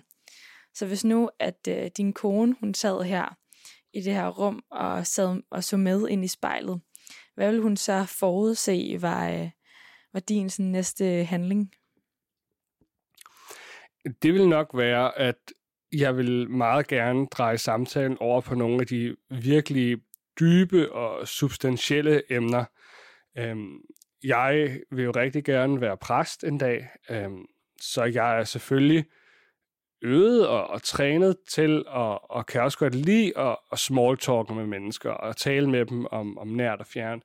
Så 0.74 0.86
hvis 0.86 1.04
nu, 1.04 1.30
at 1.38 1.68
øh, 1.68 1.90
din 1.96 2.12
kone, 2.12 2.56
hun 2.60 2.74
sad 2.74 3.02
her 3.02 3.36
i 3.92 4.00
det 4.00 4.14
her 4.14 4.28
rum 4.28 4.62
og 4.70 5.06
sad 5.06 5.42
og 5.50 5.64
så 5.64 5.76
med 5.76 6.08
ind 6.08 6.24
i 6.24 6.28
spejlet, 6.28 6.80
hvad 7.34 7.50
vil 7.50 7.60
hun 7.60 7.76
så 7.76 8.04
forudse 8.04 8.96
var, 9.00 9.28
øh, 9.28 9.50
var 10.12 10.20
din 10.20 10.50
sådan, 10.50 10.72
næste 10.72 11.24
handling? 11.24 11.70
Det 14.22 14.34
vil 14.34 14.48
nok 14.48 14.70
være, 14.74 15.18
at 15.18 15.36
jeg 15.92 16.16
vil 16.16 16.50
meget 16.50 16.86
gerne 16.86 17.26
dreje 17.26 17.58
samtalen 17.58 18.18
over 18.20 18.40
på 18.40 18.54
nogle 18.54 18.80
af 18.80 18.86
de 18.86 19.16
virkelig 19.30 19.98
dybe 20.40 20.92
og 20.92 21.28
substantielle 21.28 22.32
emner. 22.32 22.64
Øhm, 23.38 23.78
jeg 24.24 24.78
vil 24.90 25.04
jo 25.04 25.10
rigtig 25.10 25.44
gerne 25.44 25.80
være 25.80 25.96
præst 25.96 26.44
en 26.44 26.58
dag, 26.58 26.88
øhm, 27.10 27.46
så 27.80 28.04
jeg 28.04 28.38
er 28.38 28.44
selvfølgelig 28.44 29.04
øvet 30.02 30.48
og, 30.48 30.66
og 30.66 30.82
trænet 30.82 31.36
til, 31.48 31.84
og, 31.86 32.30
og 32.30 32.46
kan 32.46 32.62
også 32.62 32.78
godt 32.78 32.94
lide 32.94 33.38
at, 33.38 33.56
at 33.72 33.78
small 33.78 34.16
talk 34.16 34.50
med 34.50 34.66
mennesker 34.66 35.10
og 35.10 35.36
tale 35.36 35.70
med 35.70 35.86
dem 35.86 36.06
om, 36.10 36.38
om 36.38 36.48
nært 36.48 36.80
og 36.80 36.86
fjern. 36.86 37.22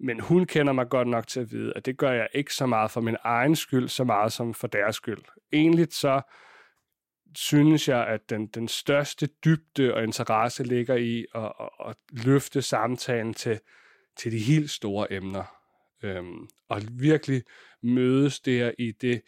Men 0.00 0.20
hun 0.20 0.46
kender 0.46 0.72
mig 0.72 0.88
godt 0.88 1.08
nok 1.08 1.26
til 1.26 1.40
at 1.40 1.50
vide, 1.50 1.72
at 1.76 1.86
det 1.86 1.96
gør 1.96 2.12
jeg 2.12 2.28
ikke 2.34 2.54
så 2.54 2.66
meget 2.66 2.90
for 2.90 3.00
min 3.00 3.16
egen 3.22 3.56
skyld, 3.56 3.88
så 3.88 4.04
meget 4.04 4.32
som 4.32 4.54
for 4.54 4.66
deres 4.66 4.96
skyld. 4.96 5.22
Egentlig 5.52 5.86
så 5.90 6.20
synes 7.34 7.88
jeg, 7.88 8.06
at 8.06 8.30
den, 8.30 8.46
den 8.46 8.68
største 8.68 9.28
dybde 9.44 9.94
og 9.94 10.04
interesse 10.04 10.64
ligger 10.64 10.94
i 10.94 11.26
at, 11.34 11.52
at, 11.60 11.68
at 11.88 11.96
løfte 12.10 12.62
samtalen 12.62 13.34
til, 13.34 13.60
til 14.16 14.32
de 14.32 14.38
helt 14.38 14.70
store 14.70 15.12
emner. 15.12 15.44
Øhm, 16.02 16.48
og 16.68 16.82
virkelig 16.92 17.42
mødes 17.82 18.40
der 18.40 18.72
i 18.78 18.92
det 18.92 19.22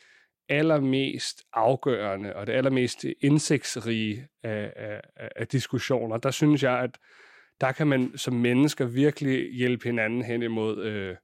allermest 0.49 1.43
afgørende 1.53 2.37
og 2.37 2.47
det 2.47 2.53
allermest 2.53 3.05
indsigtsrige 3.21 4.29
af, 4.43 4.73
af, 4.77 5.29
af 5.37 5.49
diskussioner. 5.49 6.17
Der 6.17 6.31
synes 6.31 6.63
jeg, 6.63 6.79
at 6.79 6.99
der 7.63 7.73
kan 7.73 7.87
man 7.87 8.19
som 8.19 8.35
mennesker 8.35 8.85
virkelig 8.85 9.55
hjælpe 9.55 9.85
hinanden 9.85 10.23
hen 10.23 10.43
imod, 10.43 10.85
øh, 10.85 11.17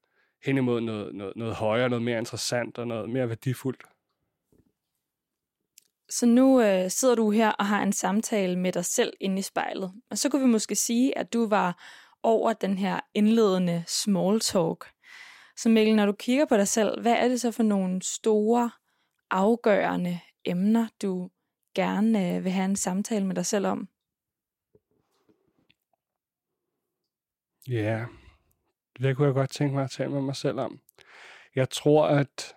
hen 0.44 0.56
imod 0.56 0.80
noget, 0.80 1.14
noget, 1.14 1.36
noget 1.36 1.54
højere, 1.54 1.88
noget 1.88 2.02
mere 2.02 2.18
interessant 2.18 2.78
og 2.78 2.86
noget 2.86 3.10
mere 3.10 3.28
værdifuldt. 3.28 3.82
Så 6.10 6.26
nu 6.26 6.62
øh, 6.62 6.90
sidder 6.90 7.14
du 7.14 7.30
her 7.30 7.50
og 7.50 7.66
har 7.66 7.82
en 7.82 7.92
samtale 7.92 8.58
med 8.58 8.72
dig 8.72 8.84
selv 8.84 9.12
inde 9.20 9.38
i 9.38 9.42
spejlet. 9.42 9.92
Og 10.10 10.18
så 10.18 10.28
kunne 10.28 10.42
vi 10.42 10.48
måske 10.48 10.74
sige, 10.74 11.18
at 11.18 11.32
du 11.32 11.46
var 11.46 11.82
over 12.22 12.52
den 12.52 12.78
her 12.78 13.00
indledende 13.14 13.84
small 13.86 14.40
talk. 14.40 14.86
Så 15.56 15.68
Mikkel, 15.68 15.96
når 15.96 16.06
du 16.06 16.12
kigger 16.12 16.46
på 16.46 16.56
dig 16.56 16.68
selv, 16.68 17.00
hvad 17.00 17.12
er 17.12 17.28
det 17.28 17.40
så 17.40 17.50
for 17.50 17.62
nogle 17.62 18.02
store, 18.02 18.70
afgørende 19.30 20.20
emner, 20.44 20.88
du 21.02 21.30
gerne 21.74 22.36
øh, 22.36 22.44
vil 22.44 22.52
have 22.52 22.64
en 22.64 22.76
samtale 22.76 23.26
med 23.26 23.34
dig 23.34 23.46
selv 23.46 23.66
om? 23.66 23.88
Ja, 27.68 28.04
det 29.00 29.16
kunne 29.16 29.26
jeg 29.26 29.34
godt 29.34 29.50
tænke 29.50 29.74
mig 29.74 29.84
at 29.84 29.90
tale 29.90 30.10
med 30.10 30.20
mig 30.20 30.36
selv 30.36 30.60
om. 30.60 30.80
Jeg 31.54 31.70
tror, 31.70 32.06
at 32.06 32.54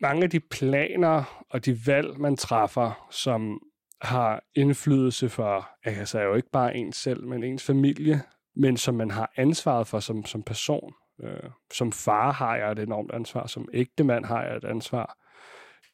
mange 0.00 0.22
af 0.22 0.30
de 0.30 0.40
planer 0.40 1.44
og 1.50 1.64
de 1.64 1.86
valg, 1.86 2.20
man 2.20 2.36
træffer, 2.36 3.08
som 3.10 3.60
har 4.02 4.42
indflydelse 4.54 5.28
for, 5.28 5.70
altså 5.84 6.20
jo 6.20 6.34
ikke 6.34 6.50
bare 6.50 6.76
ens 6.76 6.96
selv, 6.96 7.26
men 7.26 7.44
ens 7.44 7.66
familie, 7.66 8.22
men 8.56 8.76
som 8.76 8.94
man 8.94 9.10
har 9.10 9.32
ansvaret 9.36 9.86
for 9.86 10.00
som, 10.00 10.24
som 10.24 10.42
person. 10.42 10.94
Øh, 11.22 11.50
som 11.72 11.92
far 11.92 12.32
har 12.32 12.56
jeg 12.56 12.72
et 12.72 12.78
enormt 12.78 13.12
ansvar, 13.12 13.46
som 13.46 13.68
ægte 13.72 14.04
mand 14.04 14.24
har 14.24 14.42
jeg 14.42 14.56
et 14.56 14.64
ansvar. 14.64 15.18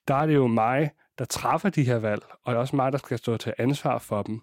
Der 0.09 0.14
er 0.14 0.27
det 0.27 0.35
jo 0.35 0.46
mig, 0.46 0.90
der 1.18 1.24
træffer 1.24 1.70
de 1.70 1.85
her 1.85 1.98
valg, 1.98 2.22
og 2.44 2.53
det 2.53 2.57
er 2.57 2.61
også 2.61 2.77
mig, 2.77 2.92
der 2.92 2.98
skal 2.98 3.18
stå 3.18 3.37
til 3.37 3.55
ansvar 3.59 3.98
for 3.98 4.22
dem. 4.22 4.42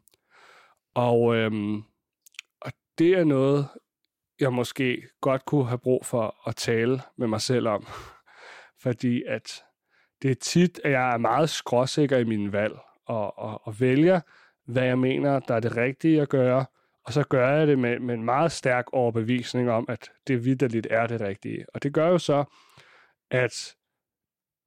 Og, 0.96 1.36
øhm, 1.36 1.84
og 2.62 2.72
det 2.98 3.14
er 3.14 3.24
noget, 3.24 3.68
jeg 4.40 4.54
måske 4.54 5.08
godt 5.22 5.46
kunne 5.46 5.68
have 5.68 5.78
brug 5.78 6.06
for 6.06 6.50
at 6.50 6.56
tale 6.56 7.02
med 7.18 7.28
mig 7.28 7.42
selv 7.42 7.68
om. 7.68 7.88
Fordi 8.84 9.24
at 9.24 9.64
det 10.22 10.32
er 10.32 10.36
tit, 10.36 10.80
at 10.84 10.92
jeg 10.92 11.14
er 11.14 11.18
meget 11.18 11.50
skråsikker 11.50 12.18
i 12.18 12.24
mine 12.24 12.52
valg, 12.52 12.74
og, 13.06 13.38
og, 13.40 13.68
og 13.68 13.80
vælger, 13.80 14.22
hvad 14.66 14.84
jeg 14.84 15.00
mener, 15.00 15.40
der 15.40 15.56
er 15.56 15.60
det 15.60 15.78
rigtige 15.78 16.22
at 16.22 16.30
gøre, 16.30 16.66
og 17.06 17.14
så 17.14 17.24
gør 17.24 17.58
jeg 17.58 17.68
det 17.68 17.80
med, 17.80 18.00
med 18.00 18.16
en 18.16 18.24
meget 18.24 18.52
stærk 18.52 18.86
overbevisning 18.94 19.72
om, 19.72 19.86
at 19.90 20.12
det 20.28 20.46
vidderligt 20.46 20.88
er 20.90 21.08
det 21.08 21.22
rigtige. 21.22 21.66
Og 21.74 21.84
det 21.84 21.94
gør 21.94 22.08
jo 22.08 22.18
så, 22.18 22.44
at 23.32 23.76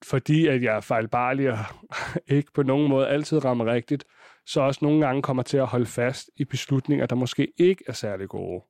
fordi 0.04 0.46
at 0.46 0.62
jeg 0.62 0.76
er 0.76 0.80
fejlbarlig 0.80 1.52
og 1.52 1.58
ikke 2.36 2.52
på 2.52 2.62
nogen 2.62 2.88
måde 2.88 3.08
altid 3.08 3.44
rammer 3.44 3.66
rigtigt, 3.66 4.04
så 4.48 4.60
også 4.60 4.78
nogle 4.82 5.06
gange 5.06 5.22
kommer 5.22 5.42
til 5.42 5.56
at 5.56 5.66
holde 5.66 5.86
fast 5.86 6.30
i 6.36 6.44
beslutninger, 6.44 7.06
der 7.06 7.16
måske 7.16 7.52
ikke 7.56 7.84
er 7.86 7.92
særlig 7.92 8.28
gode. 8.28 8.64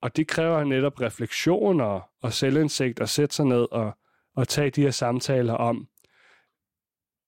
Og 0.00 0.16
det 0.16 0.28
kræver 0.28 0.64
netop 0.64 1.00
refleksion 1.00 1.80
og, 1.80 2.02
og 2.22 2.32
selvindsigt 2.32 3.00
at 3.00 3.08
sætte 3.08 3.34
sig 3.34 3.46
ned 3.46 3.72
og, 3.72 3.98
og 4.34 4.48
tage 4.48 4.70
de 4.70 4.82
her 4.82 4.90
samtaler 4.90 5.54
om, 5.54 5.88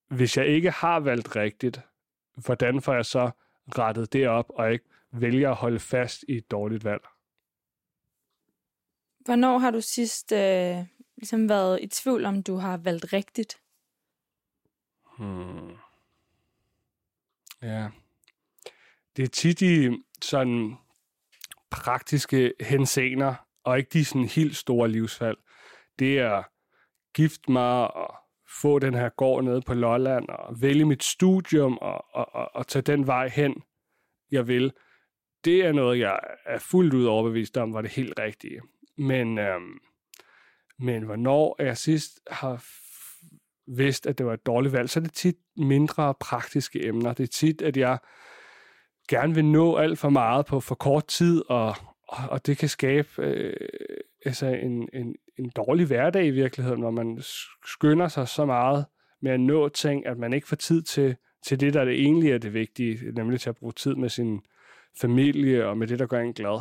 hvis 0.08 0.36
jeg 0.36 0.46
ikke 0.46 0.70
har 0.70 1.00
valgt 1.00 1.36
rigtigt, 1.36 1.80
hvordan 2.36 2.82
får 2.82 2.94
jeg 2.94 3.04
så 3.04 3.30
rettet 3.78 4.12
det 4.12 4.28
op, 4.28 4.46
og 4.48 4.72
ikke 4.72 4.84
vælger 5.12 5.50
at 5.50 5.56
holde 5.56 5.78
fast 5.78 6.24
i 6.28 6.36
et 6.36 6.50
dårligt 6.50 6.84
valg? 6.84 7.02
Hvornår 9.18 9.58
har 9.58 9.70
du 9.70 9.80
sidst 9.80 10.32
øh, 10.32 10.76
ligesom 11.16 11.48
været 11.48 11.82
i 11.82 11.86
tvivl 11.86 12.24
om, 12.24 12.42
du 12.42 12.56
har 12.56 12.76
valgt 12.76 13.12
rigtigt? 13.12 13.60
Hmm. 15.18 15.89
Ja. 17.62 17.88
Det 19.16 19.22
er 19.22 19.28
tit 19.28 19.62
i 19.62 19.90
sådan 20.22 20.76
praktiske 21.70 22.52
hensener, 22.60 23.34
og 23.64 23.78
ikke 23.78 23.90
de 23.92 24.04
sådan 24.04 24.24
helt 24.24 24.56
store 24.56 24.88
livsfald. 24.88 25.36
Det 25.98 26.18
er 26.18 26.42
gift 27.14 27.48
mig 27.48 27.94
og 27.94 28.14
få 28.60 28.78
den 28.78 28.94
her 28.94 29.08
gård 29.08 29.44
nede 29.44 29.62
på 29.62 29.74
Lolland 29.74 30.28
og 30.28 30.62
vælge 30.62 30.84
mit 30.84 31.04
studium 31.04 31.78
og, 31.78 32.14
og, 32.14 32.34
og, 32.34 32.54
og 32.54 32.66
tage 32.66 32.82
den 32.82 33.06
vej 33.06 33.28
hen, 33.28 33.62
jeg 34.30 34.48
vil. 34.48 34.72
Det 35.44 35.64
er 35.64 35.72
noget, 35.72 35.98
jeg 35.98 36.20
er 36.46 36.58
fuldt 36.58 36.94
ud 36.94 37.04
overbevist 37.04 37.56
om, 37.56 37.74
var 37.74 37.82
det 37.82 37.90
helt 37.90 38.18
rigtige. 38.18 38.60
Men, 38.98 39.38
øhm, 39.38 39.78
men 40.78 41.02
hvornår 41.02 41.62
jeg 41.62 41.76
sidst 41.76 42.20
har 42.30 42.64
vidst, 43.76 44.06
at 44.06 44.18
det 44.18 44.26
var 44.26 44.34
et 44.34 44.46
dårligt 44.46 44.72
valg, 44.72 44.90
så 44.90 45.00
er 45.00 45.04
det 45.04 45.12
tit 45.12 45.36
mindre 45.56 46.14
praktiske 46.20 46.86
emner. 46.86 47.12
Det 47.12 47.22
er 47.22 47.32
tit, 47.32 47.62
at 47.62 47.76
jeg 47.76 47.98
gerne 49.08 49.34
vil 49.34 49.44
nå 49.44 49.76
alt 49.76 49.98
for 49.98 50.08
meget 50.08 50.46
på 50.46 50.60
for 50.60 50.74
kort 50.74 51.06
tid, 51.06 51.42
og, 51.48 51.74
og 52.08 52.46
det 52.46 52.58
kan 52.58 52.68
skabe 52.68 53.08
øh, 53.18 53.52
altså 54.24 54.46
en, 54.46 54.88
en, 54.92 55.14
en 55.38 55.50
dårlig 55.56 55.86
hverdag 55.86 56.26
i 56.26 56.30
virkeligheden, 56.30 56.80
hvor 56.80 56.90
man 56.90 57.22
skynder 57.66 58.08
sig 58.08 58.28
så 58.28 58.44
meget 58.44 58.84
med 59.22 59.32
at 59.32 59.40
nå 59.40 59.68
ting, 59.68 60.06
at 60.06 60.18
man 60.18 60.32
ikke 60.32 60.48
får 60.48 60.56
tid 60.56 60.82
til, 60.82 61.16
til 61.46 61.60
det, 61.60 61.74
der 61.74 61.84
det 61.84 61.94
egentlig 61.94 62.32
er 62.32 62.38
det 62.38 62.54
vigtige, 62.54 63.12
nemlig 63.12 63.40
til 63.40 63.48
at 63.48 63.56
bruge 63.56 63.72
tid 63.72 63.94
med 63.94 64.08
sin 64.08 64.40
familie 65.00 65.66
og 65.66 65.78
med 65.78 65.86
det, 65.86 65.98
der 65.98 66.06
gør 66.06 66.20
en 66.20 66.32
glad. 66.32 66.60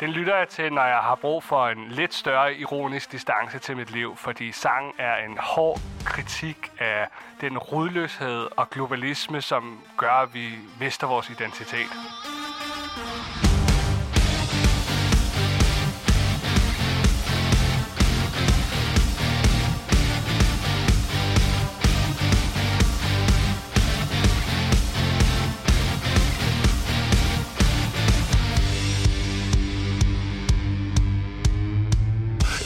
Den 0.00 0.10
lytter 0.10 0.36
jeg 0.36 0.48
til, 0.48 0.72
når 0.72 0.84
jeg 0.84 0.98
har 0.98 1.14
brug 1.14 1.44
for 1.44 1.68
en 1.68 1.88
lidt 1.88 2.14
større 2.14 2.54
ironisk 2.54 3.12
distance 3.12 3.58
til 3.58 3.76
mit 3.76 3.90
liv, 3.90 4.16
fordi 4.16 4.52
sang 4.52 4.94
er 4.98 5.16
en 5.16 5.38
hård 5.40 5.78
kritik 6.04 6.72
af 6.78 7.08
den 7.40 7.58
rodløshed 7.58 8.48
og 8.56 8.70
globalisme, 8.70 9.42
som 9.42 9.80
gør, 9.96 10.12
at 10.12 10.34
vi 10.34 10.48
mister 10.80 11.06
vores 11.06 11.30
identitet. 11.30 11.90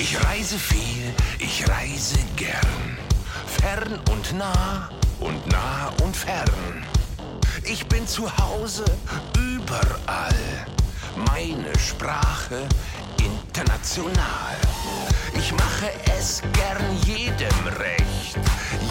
Ich 0.03 0.21
reise 0.25 0.59
viel, 0.59 1.15
ich 1.39 1.63
reise 1.69 2.19
gern. 2.35 2.99
Fern 3.47 4.01
und 4.11 4.37
nah 4.37 4.91
und 5.21 5.47
nah 5.47 5.93
und 6.03 6.17
fern. 6.17 6.85
Ich 7.63 7.87
bin 7.87 8.05
zu 8.09 8.29
Hause 8.37 8.85
überall. 9.39 10.67
Meine 11.31 11.79
Sprache 11.79 12.67
international. 13.17 14.57
Ich 15.39 15.53
mache 15.53 15.93
es 16.19 16.43
gern 16.53 16.85
jedem 17.07 17.67
recht. 17.79 18.41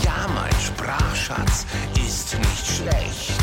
Ja, 0.05 0.29
mein 0.33 0.61
Sprachschatz 0.61 1.65
ist 2.07 2.37
nicht 2.39 2.67
schlecht. 2.77 3.33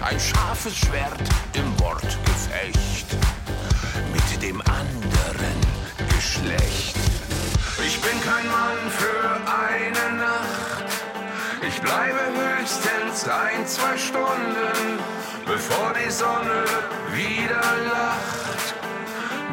Ein 0.00 0.20
scharfes 0.20 0.76
Schwert 0.76 1.28
im 1.54 1.80
Wortgefecht 1.80 3.06
mit 4.14 4.42
dem 4.42 4.60
anderen 4.60 5.79
Geschlecht. 6.20 6.96
Ich 7.82 7.98
bin 8.02 8.20
kein 8.20 8.46
Mann 8.50 8.90
für 8.90 9.24
eine 9.64 10.18
Nacht. 10.18 10.84
Ich 11.66 11.80
bleibe 11.80 12.20
höchstens 12.36 13.26
ein, 13.26 13.66
zwei 13.66 13.96
Stunden, 13.96 14.98
bevor 15.46 15.94
die 15.94 16.10
Sonne 16.10 16.64
wieder 17.14 17.64
lacht. 17.86 18.74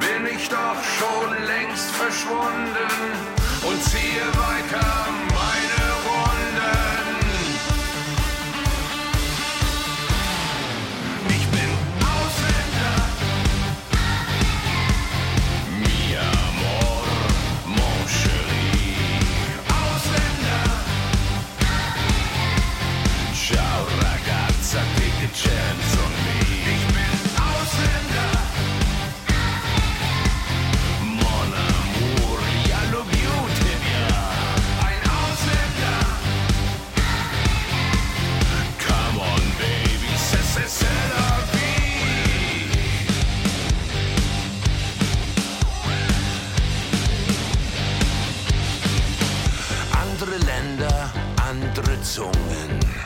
Bin 0.01 0.27
ich 0.35 0.49
doch 0.49 0.83
schon 0.99 1.45
längst 1.45 1.89
verschwunden 1.91 2.91
und 3.63 3.81
ziehe 3.85 4.27
weiter 4.35 5.07
Andere 50.17 50.37
Länder, 50.39 51.11
andere 51.47 52.01
Zungen. 52.01 52.96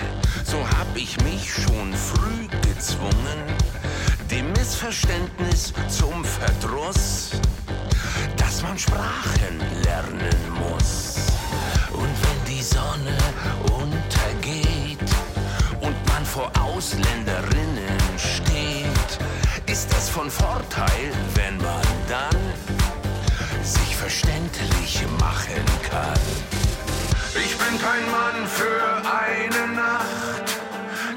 So 0.51 0.57
hab 0.57 0.97
ich 0.97 1.15
mich 1.23 1.49
schon 1.49 1.93
früh 1.93 2.45
gezwungen, 2.67 3.39
dem 4.29 4.51
Missverständnis 4.51 5.71
zum 5.87 6.25
Verdruss, 6.25 7.29
dass 8.35 8.61
man 8.61 8.77
Sprachen 8.77 9.61
lernen 9.85 10.35
muss. 10.59 11.15
Und 11.93 12.03
wenn 12.03 12.53
die 12.53 12.61
Sonne 12.61 13.17
untergeht 13.79 15.09
und 15.79 15.95
man 16.07 16.25
vor 16.25 16.51
Ausländerinnen 16.59 18.01
steht, 18.17 19.71
ist 19.71 19.89
es 19.97 20.09
von 20.09 20.29
Vorteil, 20.29 21.13
wenn 21.35 21.55
man 21.59 21.87
dann 22.09 22.41
sich 23.63 23.95
verständlich 23.95 25.01
machen 25.17 25.63
kann. 25.89 26.19
Ich 27.35 27.57
bin 27.57 27.79
kein 27.79 28.11
Mann 28.11 28.45
für 28.45 29.01
eine 29.07 29.75
Nacht. 29.75 30.30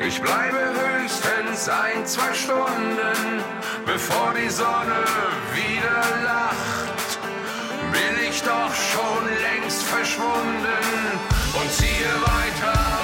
Ich 0.06 0.20
bleibe 0.20 0.58
höchstens 0.58 1.66
ein, 1.66 2.04
zwei 2.04 2.34
Stunden, 2.34 3.42
bevor 3.86 4.34
die 4.34 4.50
Sonne 4.50 5.02
wieder 5.54 6.02
lacht. 6.24 7.18
Bin 7.90 8.28
ich 8.28 8.42
doch 8.42 8.74
schon 8.74 9.24
längst 9.40 9.82
verschwunden 9.84 11.20
und 11.58 11.72
ziehe 11.72 12.12
weiter 12.20 13.03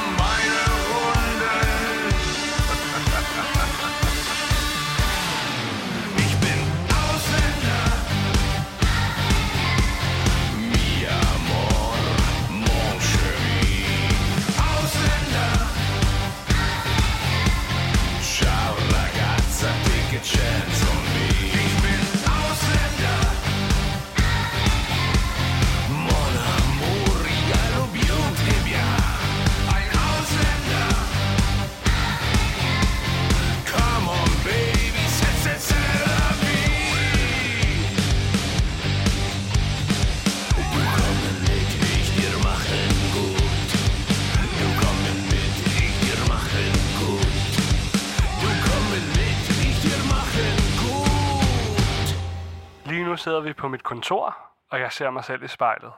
Lige 53.00 53.08
nu 53.08 53.16
sidder 53.16 53.40
vi 53.40 53.52
på 53.52 53.68
mit 53.68 53.82
kontor, 53.82 54.36
og 54.70 54.80
jeg 54.80 54.92
ser 54.92 55.10
mig 55.10 55.24
selv 55.24 55.42
i 55.42 55.48
spejlet. 55.48 55.92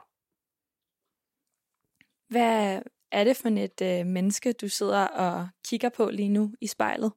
Hvad 2.29 2.83
er 3.13 3.25
det 3.25 3.37
for 3.37 3.49
et 3.49 4.01
øh, 4.01 4.07
menneske, 4.07 4.53
du 4.53 4.69
sidder 4.69 5.07
og 5.07 5.49
kigger 5.69 5.89
på 5.89 6.11
lige 6.11 6.29
nu 6.29 6.55
i 6.61 6.67
spejlet? 6.67 7.13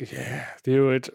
Ja, 0.00 0.44
det 0.64 0.72
er 0.72 0.76
jo 0.76 0.90
et, 0.90 1.10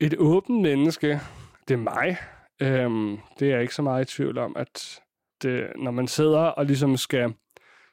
et 0.00 0.14
åbent 0.18 0.62
menneske. 0.62 1.20
Det 1.68 1.74
er 1.74 1.78
mig. 1.78 2.16
Øhm, 2.60 3.18
det 3.38 3.48
er 3.48 3.52
jeg 3.52 3.62
ikke 3.62 3.74
så 3.74 3.82
meget 3.82 4.10
i 4.10 4.14
tvivl 4.16 4.38
om, 4.38 4.56
at 4.56 5.02
det, 5.42 5.72
når 5.76 5.90
man 5.90 6.08
sidder 6.08 6.40
og 6.40 6.66
ligesom 6.66 6.96
skal, 6.96 7.34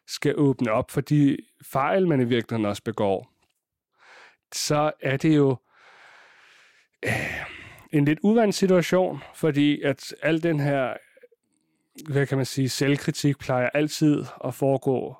skal 0.07 0.39
åbne 0.39 0.71
op 0.71 0.91
for 0.91 1.01
de 1.01 1.38
fejl, 1.63 2.07
man 2.07 2.21
i 2.21 2.25
virkeligheden 2.25 2.65
også 2.65 2.83
begår, 2.83 3.33
så 4.53 4.91
er 5.01 5.17
det 5.17 5.36
jo 5.36 5.57
øh, 7.05 7.53
en 7.93 8.06
lidt 8.06 8.19
uvandt 8.23 8.56
situation, 8.56 9.19
fordi 9.36 9.82
at 9.82 10.15
al 10.21 10.43
den 10.43 10.60
her, 10.60 10.93
hvad 12.10 12.27
kan 12.27 12.38
man 12.38 12.45
sige, 12.45 12.69
selvkritik 12.69 13.38
plejer 13.38 13.69
altid 13.69 14.25
at 14.45 14.53
foregå 14.53 15.15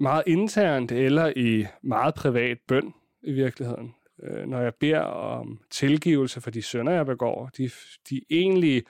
meget 0.00 0.22
internt 0.26 0.92
eller 0.92 1.32
i 1.36 1.66
meget 1.82 2.14
privat 2.14 2.58
bøn 2.68 2.94
i 3.22 3.32
virkeligheden. 3.32 3.94
Øh, 4.22 4.46
når 4.46 4.60
jeg 4.60 4.74
beder 4.74 5.00
om 5.00 5.60
tilgivelse 5.70 6.40
for 6.40 6.50
de 6.50 6.62
sønder, 6.62 6.92
jeg 6.92 7.06
begår, 7.06 7.50
de, 7.56 7.70
de 8.10 8.20
egentlig 8.30 8.84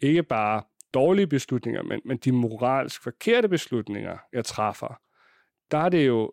ikke 0.00 0.22
bare 0.22 0.62
dårlige 0.94 1.26
beslutninger, 1.26 1.82
men, 1.82 2.00
men 2.04 2.16
de 2.16 2.32
moralsk 2.32 3.02
forkerte 3.02 3.48
beslutninger, 3.48 4.18
jeg 4.32 4.44
træffer, 4.44 5.00
der 5.70 5.78
er 5.78 5.88
det 5.88 6.06
jo 6.06 6.32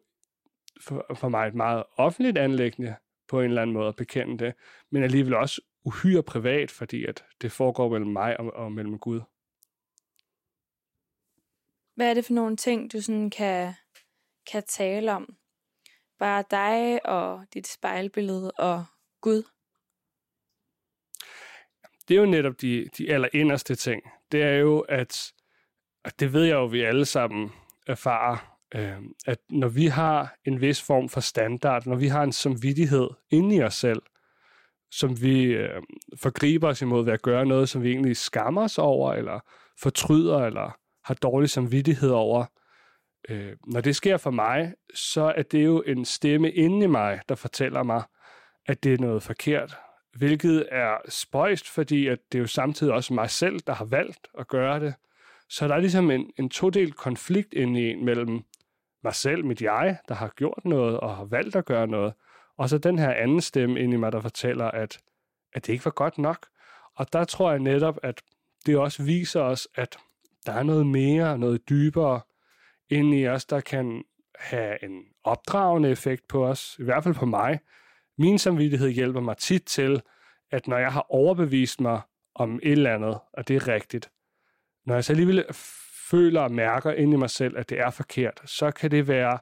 for, 0.81 1.05
for 1.15 1.29
mig 1.29 1.47
et 1.47 1.55
meget 1.55 1.83
offentligt 1.97 2.37
anlæggende 2.37 2.95
på 3.27 3.39
en 3.41 3.45
eller 3.49 3.61
anden 3.61 3.73
måde 3.73 3.87
at 3.87 3.95
bekende 3.95 4.45
det, 4.45 4.53
men 4.91 5.03
alligevel 5.03 5.33
også 5.33 5.61
uhyre 5.83 6.23
privat, 6.23 6.71
fordi 6.71 7.05
at 7.05 7.25
det 7.41 7.51
foregår 7.51 7.89
mellem 7.89 8.11
mig 8.11 8.39
og, 8.39 8.53
og 8.53 8.71
mellem 8.71 8.99
Gud. 8.99 9.21
Hvad 11.95 12.09
er 12.09 12.13
det 12.13 12.25
for 12.25 12.33
nogle 12.33 12.55
ting, 12.55 12.93
du 12.93 13.01
sådan 13.01 13.29
kan, 13.29 13.73
kan 14.51 14.63
tale 14.67 15.13
om? 15.13 15.35
Bare 16.19 16.43
dig 16.51 17.05
og 17.05 17.45
dit 17.53 17.67
spejlbillede 17.67 18.51
og 18.51 18.85
Gud. 19.21 19.43
det 22.07 22.15
er 22.15 22.19
jo 22.19 22.25
netop 22.25 22.61
de, 22.61 22.89
de 22.97 23.13
allerinderste 23.13 23.75
ting. 23.75 24.03
Det 24.31 24.43
er 24.43 24.53
jo, 24.53 24.79
at, 24.79 25.33
og 26.03 26.19
det 26.19 26.33
ved 26.33 26.43
jeg 26.43 26.53
jo, 26.53 26.65
vi 26.65 26.81
alle 26.81 27.05
sammen 27.05 27.51
erfarer, 27.87 28.57
øh, 28.75 28.97
at 29.25 29.39
når 29.49 29.67
vi 29.67 29.85
har 29.85 30.37
en 30.45 30.61
vis 30.61 30.81
form 30.81 31.09
for 31.09 31.19
standard, 31.19 31.85
når 31.85 31.95
vi 31.95 32.07
har 32.07 32.23
en 32.23 32.31
samvittighed 32.31 33.09
inde 33.29 33.55
i 33.55 33.61
os 33.61 33.75
selv, 33.75 34.01
som 34.91 35.21
vi 35.21 35.43
øh, 35.43 35.81
forgriber 36.15 36.67
os 36.67 36.81
imod 36.81 37.05
ved 37.05 37.13
at 37.13 37.21
gøre 37.21 37.45
noget, 37.45 37.69
som 37.69 37.83
vi 37.83 37.91
egentlig 37.91 38.17
skammer 38.17 38.63
os 38.63 38.77
over, 38.77 39.13
eller 39.13 39.39
fortryder, 39.81 40.45
eller 40.45 40.77
har 41.05 41.13
dårlig 41.13 41.49
samvittighed 41.49 42.09
over, 42.09 42.45
øh, 43.29 43.53
når 43.67 43.81
det 43.81 43.95
sker 43.95 44.17
for 44.17 44.31
mig, 44.31 44.73
så 44.93 45.33
er 45.37 45.41
det 45.41 45.65
jo 45.65 45.83
en 45.87 46.05
stemme 46.05 46.51
inde 46.51 46.83
i 46.83 46.87
mig, 46.87 47.21
der 47.29 47.35
fortæller 47.35 47.83
mig, 47.83 48.03
at 48.65 48.83
det 48.83 48.93
er 48.93 48.97
noget 48.97 49.23
forkert, 49.23 49.77
hvilket 50.17 50.67
er 50.71 50.97
spøjst, 51.09 51.69
fordi 51.69 52.07
at 52.07 52.19
det 52.31 52.37
er 52.37 52.41
jo 52.41 52.47
samtidig 52.47 52.93
også 52.93 53.13
mig 53.13 53.29
selv, 53.29 53.59
der 53.67 53.73
har 53.73 53.85
valgt 53.85 54.27
at 54.39 54.47
gøre 54.47 54.79
det. 54.79 54.93
Så 55.49 55.67
der 55.67 55.75
er 55.75 55.79
ligesom 55.79 56.11
en, 56.11 56.31
en 56.39 56.49
todelt 56.49 56.95
konflikt 56.95 57.53
inde 57.53 57.81
i 57.81 57.91
en 57.91 58.05
mellem 58.05 58.43
mig 59.03 59.15
selv, 59.15 59.45
mit 59.45 59.61
jeg, 59.61 59.97
der 60.07 60.15
har 60.15 60.33
gjort 60.35 60.65
noget 60.65 60.99
og 60.99 61.15
har 61.15 61.25
valgt 61.25 61.55
at 61.55 61.65
gøre 61.65 61.87
noget, 61.87 62.13
og 62.57 62.69
så 62.69 62.77
den 62.77 62.99
her 62.99 63.13
anden 63.13 63.41
stemme 63.41 63.79
ind 63.79 63.93
i 63.93 63.97
mig, 63.97 64.11
der 64.11 64.21
fortæller, 64.21 64.65
at, 64.65 64.99
at 65.53 65.67
det 65.67 65.73
ikke 65.73 65.85
var 65.85 65.91
godt 65.91 66.17
nok. 66.17 66.47
Og 66.95 67.13
der 67.13 67.23
tror 67.23 67.51
jeg 67.51 67.59
netop, 67.59 67.99
at 68.03 68.21
det 68.65 68.77
også 68.77 69.03
viser 69.03 69.41
os, 69.41 69.67
at 69.75 69.97
der 70.45 70.53
er 70.53 70.63
noget 70.63 70.87
mere, 70.87 71.37
noget 71.37 71.69
dybere 71.69 72.21
ind 72.89 73.15
i 73.15 73.27
os, 73.27 73.45
der 73.45 73.59
kan 73.59 74.03
have 74.39 74.83
en 74.83 75.03
opdragende 75.23 75.89
effekt 75.89 76.27
på 76.27 76.47
os, 76.47 76.75
i 76.79 76.83
hvert 76.83 77.03
fald 77.03 77.15
på 77.15 77.25
mig. 77.25 77.59
Min 78.17 78.39
samvittighed 78.39 78.89
hjælper 78.89 79.19
mig 79.19 79.37
tit 79.37 79.63
til, 79.63 80.01
at 80.51 80.67
når 80.67 80.77
jeg 80.77 80.93
har 80.93 81.05
overbevist 81.09 81.81
mig 81.81 82.01
om 82.35 82.59
et 82.63 82.71
eller 82.71 82.93
andet, 82.93 83.19
og 83.33 83.47
det 83.47 83.55
er 83.55 83.67
rigtigt, 83.67 84.09
når 84.85 84.93
jeg 84.93 85.03
så 85.03 85.13
alligevel 85.13 85.45
føler 86.09 86.41
og 86.41 86.51
mærker 86.51 86.91
ind 86.91 87.13
i 87.13 87.17
mig 87.17 87.29
selv, 87.29 87.57
at 87.57 87.69
det 87.69 87.79
er 87.79 87.89
forkert, 87.89 88.41
så 88.45 88.71
kan 88.71 88.91
det 88.91 89.07
være 89.07 89.39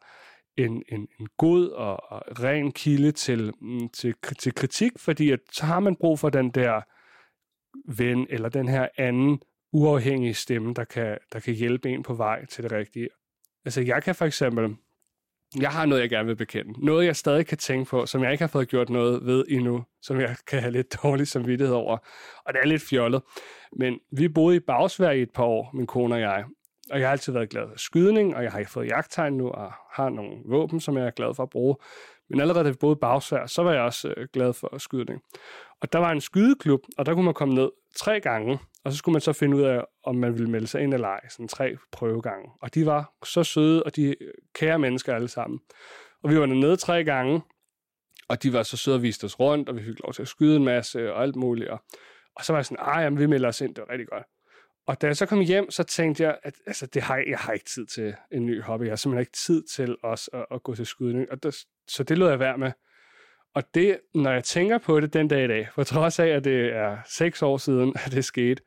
en, 0.58 0.84
en, 0.90 1.08
en 1.20 1.28
god 1.38 1.70
og, 1.70 2.12
og 2.12 2.44
ren 2.44 2.72
kilde 2.72 3.12
til, 3.12 3.54
mm, 3.62 3.90
til, 3.90 4.16
til 4.40 4.56
kritik, 4.56 4.92
fordi 4.98 5.32
at, 5.32 5.40
så 5.52 5.66
har 5.66 5.80
man 5.80 5.96
brug 5.96 6.20
for 6.20 6.30
den 6.30 6.50
der 6.50 6.82
ven 7.98 8.28
eller 8.30 8.50
den 8.50 8.68
her 8.68 8.88
anden 8.98 9.40
uafhængige 9.74 10.34
stemme, 10.34 10.74
der 10.74 10.84
kan, 10.84 11.18
der 11.34 11.40
kan 11.40 11.54
hjælpe 11.54 11.90
en 11.90 12.04
på 12.04 12.14
vej 12.14 12.46
til 12.46 12.64
det 12.64 12.72
rigtige. 12.72 13.10
Altså 13.66 13.82
jeg 13.82 14.04
kan 14.04 14.16
for 14.16 14.26
eksempel, 14.26 14.76
jeg 15.60 15.70
har 15.70 15.86
noget, 15.86 16.02
jeg 16.02 16.10
gerne 16.10 16.28
vil 16.28 16.36
bekende. 16.36 16.86
Noget, 16.86 17.06
jeg 17.06 17.16
stadig 17.16 17.48
kan 17.48 17.58
tænke 17.58 17.90
på, 17.90 18.06
som 18.06 18.24
jeg 18.24 18.32
ikke 18.32 18.42
har 18.42 18.48
fået 18.48 18.68
gjort 18.68 18.90
noget 18.90 19.26
ved 19.26 19.46
endnu, 19.50 19.84
som 20.02 20.20
jeg 20.20 20.36
kan 20.48 20.60
have 20.60 20.72
lidt 20.72 20.98
dårlig 21.04 21.28
samvittighed 21.28 21.76
over. 21.76 21.98
Og 22.46 22.54
det 22.54 22.60
er 22.64 22.68
lidt 22.68 22.82
fjollet. 22.82 23.22
Men 23.78 24.00
vi 24.12 24.28
boede 24.28 24.56
i 24.56 24.60
Bagsvær 24.60 25.12
i 25.12 25.22
et 25.22 25.32
par 25.32 25.44
år, 25.44 25.72
min 25.74 25.88
kone 25.88 26.16
og 26.16 26.22
jeg. 26.22 26.46
Og 26.92 27.00
jeg 27.00 27.08
har 27.08 27.12
altid 27.12 27.34
været 27.34 27.50
glad 27.50 27.68
for 27.70 27.78
skydning, 27.78 28.36
og 28.36 28.44
jeg 28.44 28.52
har 28.52 28.60
ikke 28.60 28.72
fået 28.72 28.88
jagttegn 28.88 29.34
nu, 29.34 29.50
og 29.50 29.72
har 29.92 30.10
nogle 30.10 30.38
våben, 30.46 30.80
som 30.80 30.98
jeg 30.98 31.06
er 31.06 31.12
glad 31.12 31.36
for 31.36 31.44
at 31.44 31.50
bruge. 31.50 31.76
Men 32.30 32.42
allerede 32.42 32.66
da 32.66 32.70
vi 32.70 32.76
boede 32.80 32.96
Bagsvær, 32.96 33.46
så 33.46 33.64
var 33.64 33.72
jeg 33.74 33.82
også 33.82 34.14
øh, 34.18 34.28
glad 34.34 34.54
for 34.54 34.78
skydning. 34.78 35.22
Og 35.82 35.94
der 35.94 36.00
var 36.00 36.12
en 36.12 36.22
skydeklub, 36.22 36.82
og 36.98 37.06
der 37.06 37.14
kunne 37.14 37.26
man 37.26 37.34
komme 37.34 37.54
ned 37.54 37.70
tre 37.96 38.20
gange, 38.20 38.60
og 38.84 38.92
så 38.92 38.98
skulle 38.98 39.14
man 39.14 39.22
så 39.22 39.34
finde 39.34 39.58
ud 39.58 39.62
af, 39.62 39.84
om 40.04 40.16
man 40.16 40.34
ville 40.34 40.50
melde 40.50 40.68
sig 40.68 40.82
ind 40.82 40.94
eller 40.94 41.08
ej, 41.08 41.30
sådan 41.30 41.48
tre 41.48 41.78
prøvegange. 41.92 42.52
Og 42.62 42.76
de 42.76 42.86
var 42.86 43.14
så 43.24 43.44
søde, 43.44 43.84
og 43.84 43.96
de 43.96 44.08
øh, 44.08 44.34
kære 44.54 44.80
mennesker 44.80 45.16
alle 45.16 45.28
sammen. 45.28 45.60
Og 46.24 46.30
vi 46.30 46.40
var 46.40 46.46
dernede 46.46 46.78
tre 46.78 47.04
gange, 47.04 47.42
og 48.30 48.44
de 48.44 48.54
var 48.54 48.64
så 48.64 48.78
søde 48.78 48.96
og 48.96 49.02
viste 49.02 49.26
os 49.26 49.40
rundt, 49.40 49.70
og 49.70 49.76
vi 49.76 49.84
fik 49.84 50.00
lov 50.04 50.14
til 50.14 50.22
at 50.22 50.28
skyde 50.28 50.56
en 50.56 50.66
masse 50.66 51.14
og 51.14 51.24
alt 51.24 51.36
muligt. 51.36 51.70
Og, 51.70 51.80
og 52.36 52.46
så 52.46 52.54
var 52.54 52.58
jeg 52.58 52.66
sådan, 52.66 52.86
ah, 52.88 53.04
jamen, 53.04 53.20
vi 53.20 53.26
melder 53.26 53.50
os 53.50 53.62
ind, 53.62 53.76
det 53.76 53.84
var 53.88 53.90
rigtig 53.90 54.08
godt. 54.08 54.24
Og 54.88 55.02
da 55.02 55.08
jeg 55.08 55.18
så 55.18 55.26
kom 55.26 55.40
hjem, 55.40 55.72
så 55.72 55.84
tænkte 55.84 56.24
jeg, 56.24 56.38
at 56.44 56.56
altså, 56.68 56.86
det 56.86 57.02
har, 57.02 57.24
jeg 57.28 57.38
har 57.38 57.54
ikke 57.54 57.66
tid 57.66 57.86
til 57.86 58.16
en 58.32 58.46
ny 58.46 58.62
hobby. 58.62 58.84
Jeg 58.84 58.92
har 58.92 58.96
simpelthen 58.96 59.22
ikke 59.22 59.38
tid 59.46 59.64
til 59.64 59.96
også 60.04 60.30
at, 60.34 60.46
at 60.52 60.64
gå 60.64 60.76
til 60.76 60.86
skydning. 60.86 61.32
Og 61.32 61.44
der, 61.44 61.58
så 61.88 62.04
det 62.04 62.18
lod 62.18 62.30
jeg 62.30 62.40
være 62.40 62.58
med. 62.58 62.72
Og 63.54 63.64
det, 63.74 64.00
når 64.16 64.32
jeg 64.32 64.44
tænker 64.44 64.78
på 64.78 65.00
det 65.00 65.14
den 65.14 65.28
dag 65.28 65.44
i 65.44 65.48
dag, 65.48 65.68
for 65.76 65.84
trods 65.84 66.20
af, 66.20 66.28
at 66.28 66.44
det 66.44 66.74
er 66.74 66.98
seks 67.06 67.42
år 67.42 67.58
siden, 67.58 67.94
at 68.06 68.12
det 68.12 68.26
skete, 68.26 68.62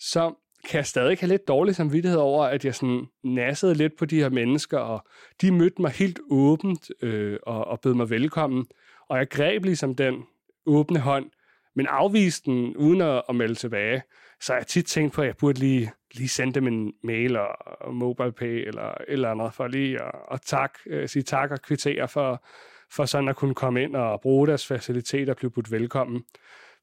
så 0.00 0.34
kan 0.68 0.78
jeg 0.78 0.86
stadig 0.86 1.18
have 1.18 1.28
lidt 1.28 1.48
dårlig 1.48 1.74
samvittighed 1.74 2.18
over, 2.18 2.44
at 2.44 2.64
jeg 2.64 2.74
sådan 2.74 3.06
nassede 3.24 3.74
lidt 3.74 3.96
på 3.98 4.04
de 4.04 4.16
her 4.16 4.28
mennesker, 4.28 4.78
og 4.78 5.06
de 5.42 5.52
mødte 5.52 5.82
mig 5.82 5.90
helt 5.90 6.20
åbent 6.30 6.90
øh, 7.02 7.38
og, 7.42 7.64
og 7.64 7.80
bød 7.80 7.94
mig 7.94 8.10
velkommen. 8.10 8.66
Og 9.08 9.18
jeg 9.18 9.28
greb 9.28 9.64
ligesom 9.64 9.94
den 9.94 10.24
åbne 10.66 10.98
hånd, 10.98 11.30
men 11.78 11.86
afvise 11.86 12.42
den 12.44 12.76
uden 12.76 13.00
at, 13.00 13.22
at 13.28 13.36
melde 13.36 13.54
tilbage. 13.54 14.02
Så 14.40 14.54
jeg 14.54 14.66
tit 14.66 14.86
tænkt 14.86 15.14
på, 15.14 15.22
at 15.22 15.26
jeg 15.26 15.36
burde 15.36 15.58
lige, 15.58 15.92
lige 16.14 16.28
sende 16.28 16.52
dem 16.52 16.66
en 16.66 16.92
mail 17.04 17.36
og, 17.36 17.48
og 17.80 17.94
MobilePay 17.94 18.66
eller 18.66 18.94
eller 19.08 19.30
andet, 19.30 19.54
for 19.54 19.66
lige 19.66 20.02
at, 20.02 20.12
at 20.32 20.40
tak, 20.40 20.78
øh, 20.86 21.08
sige 21.08 21.22
tak 21.22 21.50
og 21.50 21.62
kvittere 21.62 22.08
for, 22.08 22.44
for 22.90 23.04
sådan 23.04 23.28
at 23.28 23.36
kunne 23.36 23.54
komme 23.54 23.82
ind 23.82 23.96
og 23.96 24.20
bruge 24.20 24.46
deres 24.46 24.66
faciliteter 24.66 25.32
og 25.32 25.36
blive 25.36 25.50
budt 25.50 25.70
velkommen. 25.70 26.24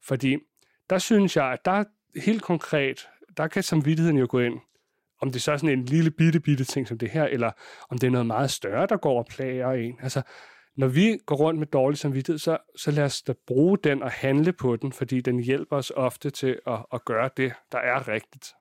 Fordi 0.04 0.38
der 0.90 0.98
synes 0.98 1.36
jeg, 1.36 1.44
at 1.44 1.64
der 1.64 1.84
helt 2.24 2.42
konkret, 2.42 3.08
der 3.36 3.48
kan 3.48 3.62
samvittigheden 3.62 4.18
jo 4.18 4.26
gå 4.30 4.38
ind, 4.40 4.60
om 5.20 5.32
det 5.32 5.42
så 5.42 5.52
er 5.52 5.56
sådan 5.56 5.78
en 5.78 5.84
lille 5.84 6.10
bitte, 6.10 6.40
bitte 6.40 6.64
ting 6.64 6.88
som 6.88 6.98
det 6.98 7.10
her, 7.10 7.24
eller 7.24 7.50
om 7.90 7.98
det 7.98 8.06
er 8.06 8.10
noget 8.10 8.26
meget 8.26 8.50
større, 8.50 8.86
der 8.86 8.96
går 8.96 9.18
og 9.18 9.26
plager 9.30 9.72
en. 9.72 9.98
Altså, 10.02 10.22
når 10.76 10.86
vi 10.86 11.18
går 11.26 11.36
rundt 11.36 11.58
med 11.58 11.66
dårlig 11.66 11.98
samvittighed, 11.98 12.38
så, 12.38 12.58
så 12.76 12.90
lad 12.90 13.04
os 13.04 13.22
da 13.22 13.34
bruge 13.46 13.78
den 13.84 14.02
og 14.02 14.10
handle 14.10 14.52
på 14.52 14.76
den, 14.76 14.92
fordi 14.92 15.20
den 15.20 15.40
hjælper 15.40 15.76
os 15.76 15.92
ofte 15.96 16.30
til 16.30 16.58
at, 16.66 16.86
at 16.92 17.04
gøre 17.04 17.30
det, 17.36 17.52
der 17.72 17.78
er 17.78 18.08
rigtigt. 18.08 18.54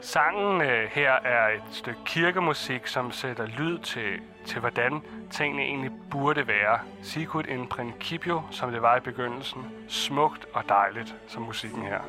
Sangen 0.00 0.60
øh, 0.60 0.88
her 0.90 1.12
er 1.12 1.48
et 1.48 1.62
stykke 1.70 2.00
kirkemusik, 2.06 2.86
som 2.86 3.12
sætter 3.12 3.46
lyd 3.46 3.78
til, 3.78 4.20
til 4.46 4.60
hvordan 4.60 5.00
tingene 5.30 5.62
egentlig 5.62 5.92
burde 6.10 6.46
være. 6.46 6.78
Sicut 7.02 7.46
in 7.46 7.68
principio, 7.68 8.42
som 8.50 8.70
det 8.70 8.82
var 8.82 8.96
i 8.96 9.00
begyndelsen. 9.00 9.62
Smukt 9.88 10.46
og 10.52 10.62
dejligt, 10.68 11.14
som 11.26 11.42
musikken 11.42 11.82
her. 11.82 12.00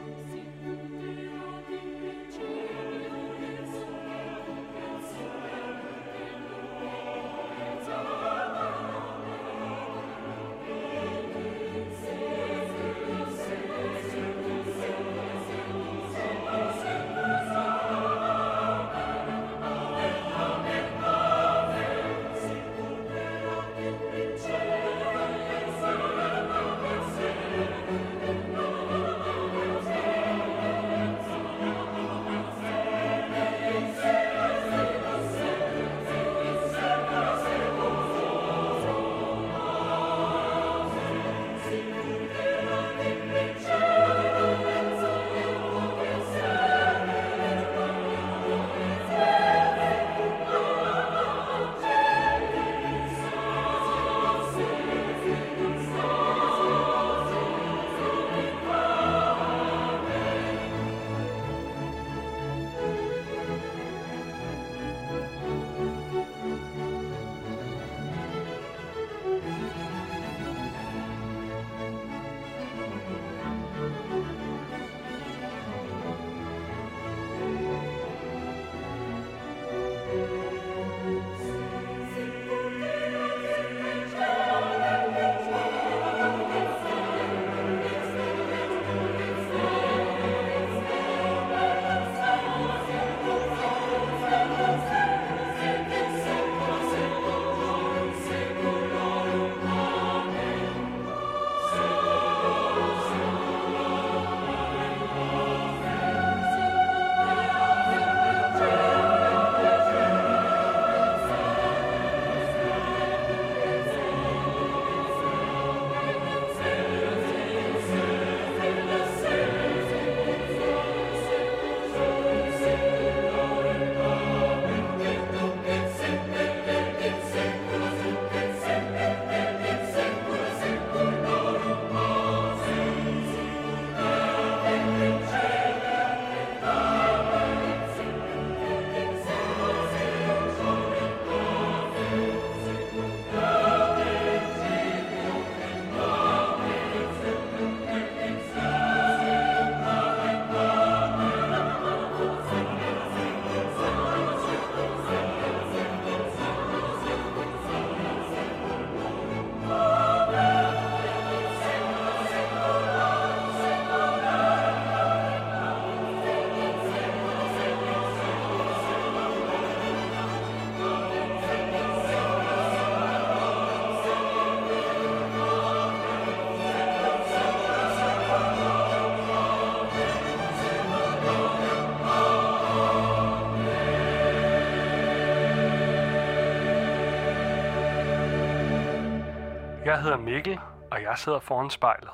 Jeg 189.94 190.02
hedder 190.02 190.18
Mikkel, 190.18 190.60
og 190.92 191.02
jeg 191.02 191.18
sidder 191.18 191.40
foran 191.40 191.70
spejlet. 191.70 192.10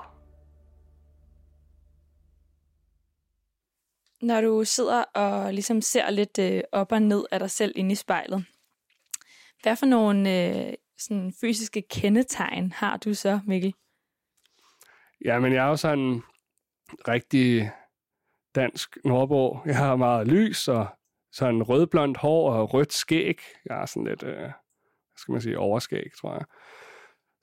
Når 4.22 4.42
du 4.42 4.64
sidder 4.64 5.04
og 5.04 5.54
ligesom 5.54 5.82
ser 5.82 6.10
lidt 6.10 6.40
øh, 6.40 6.62
op 6.72 6.92
og 6.92 7.02
ned 7.02 7.26
af 7.32 7.40
dig 7.40 7.52
selv 7.52 7.74
inde 7.76 7.92
i 7.92 7.96
spejlet, 7.96 8.46
hvad 9.64 9.76
for 9.76 9.86
nogle 9.86 10.20
øh, 10.20 10.74
sådan 10.98 11.34
fysiske 11.42 11.82
kendetegn 11.82 12.72
har 12.72 12.98
du 12.98 13.14
så, 13.14 13.40
Mikkel? 13.48 13.74
Ja, 15.26 15.40
men 15.40 15.54
jeg 15.54 15.66
er 15.66 15.70
jo 15.70 15.76
sådan 15.76 16.00
en 16.00 16.24
rigtig 17.08 17.72
dansk 18.56 18.98
nordbo. 19.06 19.58
Jeg 19.66 19.78
har 19.78 19.96
meget 19.96 20.28
lys 20.28 20.68
og 20.68 20.88
sådan 21.32 21.64
rødblondt 21.64 22.18
hår 22.18 22.54
og 22.54 22.74
rødt 22.74 22.94
skæg. 22.94 23.42
Jeg 23.66 23.76
har 23.76 23.86
sådan 23.86 24.08
lidt, 24.08 24.24
øh, 24.24 24.40
hvad 24.40 24.52
skal 25.18 25.32
man 25.32 25.42
sige, 25.42 25.60
overskæg, 25.60 26.12
tror 26.22 26.34
jeg. 26.34 26.46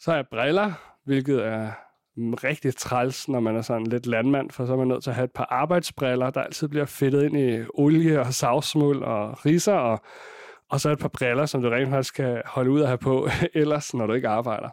Så 0.00 0.10
har 0.10 0.16
jeg 0.16 0.26
briller, 0.30 0.72
hvilket 1.04 1.46
er 1.46 1.70
rigtig 2.18 2.76
træls, 2.76 3.28
når 3.28 3.40
man 3.40 3.56
er 3.56 3.62
sådan 3.62 3.86
lidt 3.86 4.06
landmand, 4.06 4.50
for 4.50 4.66
så 4.66 4.72
er 4.72 4.76
man 4.76 4.88
nødt 4.88 5.02
til 5.02 5.10
at 5.10 5.16
have 5.16 5.24
et 5.24 5.32
par 5.32 5.46
arbejdsbriller, 5.50 6.30
der 6.30 6.42
altid 6.42 6.68
bliver 6.68 6.84
fedtet 6.84 7.22
ind 7.22 7.36
i 7.36 7.64
olie 7.74 8.20
og 8.20 8.34
savsmuld 8.34 9.02
og 9.02 9.46
riser, 9.46 9.74
og, 9.74 10.00
og 10.70 10.80
så 10.80 10.90
et 10.90 10.98
par 10.98 11.08
briller, 11.08 11.46
som 11.46 11.62
du 11.62 11.68
rent 11.68 11.90
faktisk 11.90 12.14
kan 12.14 12.42
holde 12.46 12.70
ud 12.70 12.80
at 12.80 12.86
have 12.86 12.98
på, 12.98 13.28
ellers 13.54 13.94
når 13.94 14.06
du 14.06 14.12
ikke 14.12 14.28
arbejder. 14.28 14.68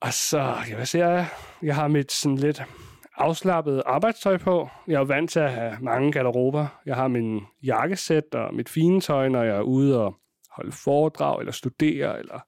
Og 0.00 0.12
så, 0.12 0.38
jeg 0.68 0.76
hvad 0.76 0.86
siger 0.86 1.08
jeg? 1.08 1.26
Jeg 1.62 1.74
har 1.74 1.88
mit 1.88 2.12
sådan 2.12 2.38
lidt 2.38 2.62
afslappet 3.16 3.82
arbejdstøj 3.86 4.36
på. 4.36 4.68
Jeg 4.88 5.00
er 5.00 5.04
vant 5.04 5.30
til 5.30 5.40
at 5.40 5.52
have 5.52 5.76
mange 5.80 6.12
garderober. 6.12 6.66
Jeg 6.86 6.96
har 6.96 7.08
min 7.08 7.40
jakkesæt 7.62 8.34
og 8.34 8.54
mit 8.54 8.68
fine 8.68 9.00
tøj, 9.00 9.28
når 9.28 9.42
jeg 9.42 9.56
er 9.56 9.62
ude 9.62 10.04
og 10.04 10.14
holde 10.50 10.72
foredrag, 10.72 11.38
eller 11.40 11.52
studere, 11.52 12.18
eller 12.18 12.40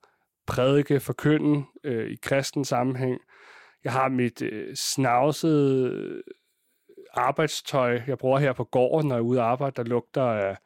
prædike, 0.47 1.01
forkynde 1.01 1.64
øh, 1.84 2.11
i 2.11 2.16
kristen 2.22 2.64
sammenhæng. 2.64 3.20
Jeg 3.84 3.92
har 3.92 4.09
mit 4.09 4.42
øh, 4.42 4.74
snavsede 4.76 5.90
øh, 5.90 6.22
arbejdstøj, 7.14 8.01
jeg 8.07 8.18
bruger 8.18 8.38
her 8.38 8.53
på 8.53 8.64
gården, 8.64 9.09
når 9.09 9.16
jeg 9.16 9.20
er 9.20 9.24
ude 9.24 9.40
at 9.40 9.47
arbejde, 9.47 9.76
der 9.76 9.82
lugter 9.82 10.22
af 10.22 10.57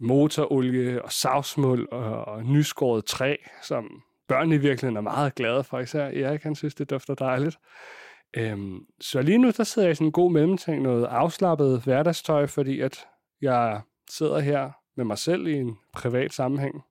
motorolie 0.00 1.02
og 1.02 1.12
savsmuld 1.12 1.88
og, 1.92 2.24
og 2.24 2.44
nyskåret 2.44 3.04
træ, 3.04 3.36
som 3.62 4.02
børnene 4.28 4.54
i 4.54 4.58
virkeligheden 4.58 4.96
er 4.96 5.00
meget 5.00 5.34
glade 5.34 5.64
for, 5.64 5.78
især 5.78 6.04
Erik, 6.04 6.42
han 6.42 6.54
synes, 6.54 6.74
det 6.74 6.90
dufter 6.90 7.14
dejligt. 7.14 7.58
Øhm, 8.36 8.78
så 9.00 9.22
lige 9.22 9.38
nu, 9.38 9.50
der 9.56 9.64
sidder 9.64 9.88
jeg 9.88 9.92
i 9.92 9.94
sådan 9.94 10.06
en 10.06 10.12
god 10.12 10.32
mellemting, 10.32 10.82
noget 10.82 11.04
afslappet 11.04 11.82
hverdagstøj, 11.84 12.46
fordi 12.46 12.80
at 12.80 13.06
jeg 13.40 13.80
sidder 14.10 14.38
her 14.38 14.70
med 14.96 15.04
mig 15.04 15.18
selv 15.18 15.46
i 15.46 15.54
en 15.54 15.76
privat 15.92 16.32
sammenhæng. 16.32 16.82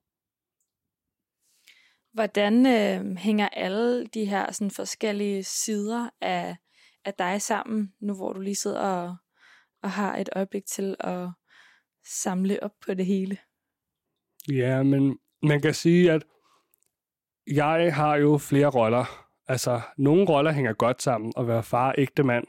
Hvordan 2.18 2.66
øh, 2.66 3.16
hænger 3.16 3.48
alle 3.48 4.06
de 4.06 4.24
her 4.24 4.52
sådan, 4.52 4.70
forskellige 4.70 5.44
sider 5.44 6.10
af, 6.20 6.56
af 7.04 7.14
dig 7.14 7.42
sammen, 7.42 7.92
nu 8.00 8.14
hvor 8.14 8.32
du 8.32 8.40
lige 8.40 8.54
sidder 8.54 8.80
og, 8.80 9.16
og 9.82 9.90
har 9.90 10.16
et 10.16 10.28
øjeblik 10.36 10.66
til 10.66 10.96
at 11.00 11.28
samle 12.22 12.62
op 12.62 12.70
på 12.86 12.94
det 12.94 13.06
hele? 13.06 13.38
Ja, 14.48 14.82
men 14.82 15.18
man 15.42 15.60
kan 15.60 15.74
sige, 15.74 16.12
at 16.12 16.22
jeg 17.46 17.94
har 17.94 18.16
jo 18.16 18.38
flere 18.38 18.66
roller. 18.66 19.26
Altså, 19.46 19.80
nogle 19.98 20.24
roller 20.24 20.52
hænger 20.52 20.72
godt 20.72 21.02
sammen. 21.02 21.32
At 21.36 21.48
være 21.48 21.62
far 21.62 21.94
ægte 21.98 22.22
mand 22.22 22.44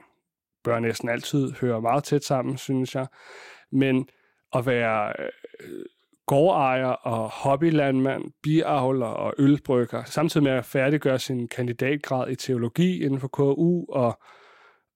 bør 0.64 0.80
næsten 0.80 1.10
altid 1.10 1.52
høre 1.52 1.82
meget 1.82 2.04
tæt 2.04 2.24
sammen, 2.24 2.58
synes 2.58 2.96
jeg. 2.96 3.08
Men 3.72 4.08
at 4.56 4.66
være 4.66 5.14
øh, 5.60 5.86
gårdejer 6.30 6.88
og 6.88 7.30
hobbylandmand, 7.30 8.24
biavler 8.44 9.06
og 9.06 9.34
ølbrygger, 9.38 10.04
samtidig 10.04 10.44
med 10.44 10.52
at 10.52 10.66
færdiggøre 10.66 11.20
sin 11.20 11.48
kandidatgrad 11.48 12.32
i 12.32 12.36
teologi 12.36 13.04
inden 13.04 13.20
for 13.20 13.28
KU 13.28 13.86
og, 13.90 14.20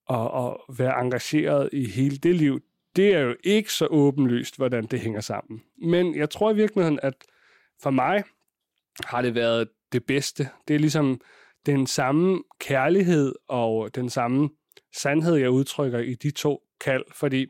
og, 0.06 0.32
og 0.32 0.78
være 0.78 1.02
engageret 1.02 1.70
i 1.72 1.90
hele 1.90 2.18
det 2.18 2.36
liv, 2.36 2.62
det 2.96 3.16
er 3.16 3.20
jo 3.20 3.36
ikke 3.44 3.74
så 3.74 3.88
åbenlyst, 3.88 4.58
hvordan 4.58 4.86
det 4.86 5.00
hænger 5.00 5.22
sammen. 5.22 5.62
Men 5.82 6.16
jeg 6.16 6.30
tror 6.30 6.52
i 6.52 6.56
virkeligheden, 6.56 7.00
at 7.04 7.14
for 7.82 7.90
mig 7.90 8.24
har 9.06 9.22
det 9.22 9.36
været 9.36 9.70
det 9.92 10.06
bedste. 10.06 10.50
Det 10.68 10.76
er 10.76 10.80
ligesom 10.80 11.22
den 11.66 11.88
samme 11.88 12.44
kærlighed 12.60 13.34
og 13.48 13.96
den 13.96 14.10
samme 14.10 14.50
sandhed, 14.96 15.36
jeg 15.36 15.50
udtrykker 15.50 16.00
i 16.00 16.14
de 16.14 16.32
to 16.32 16.62
kald, 16.82 17.04
fordi 17.14 17.48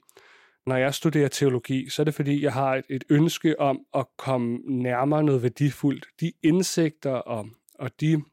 når 0.65 0.75
jeg 0.75 0.93
studerer 0.93 1.27
teologi, 1.27 1.89
så 1.89 2.01
er 2.01 2.03
det 2.03 2.13
fordi, 2.13 2.43
jeg 2.43 2.53
har 2.53 2.75
et, 2.75 2.85
et 2.89 3.03
ønske 3.09 3.59
om 3.59 3.79
at 3.95 4.05
komme 4.17 4.57
nærmere 4.57 5.23
noget 5.23 5.43
værdifuldt. 5.43 6.07
De 6.19 6.31
indsigter 6.43 7.11
og, 7.11 7.47
og 7.79 7.91
de 8.01 8.23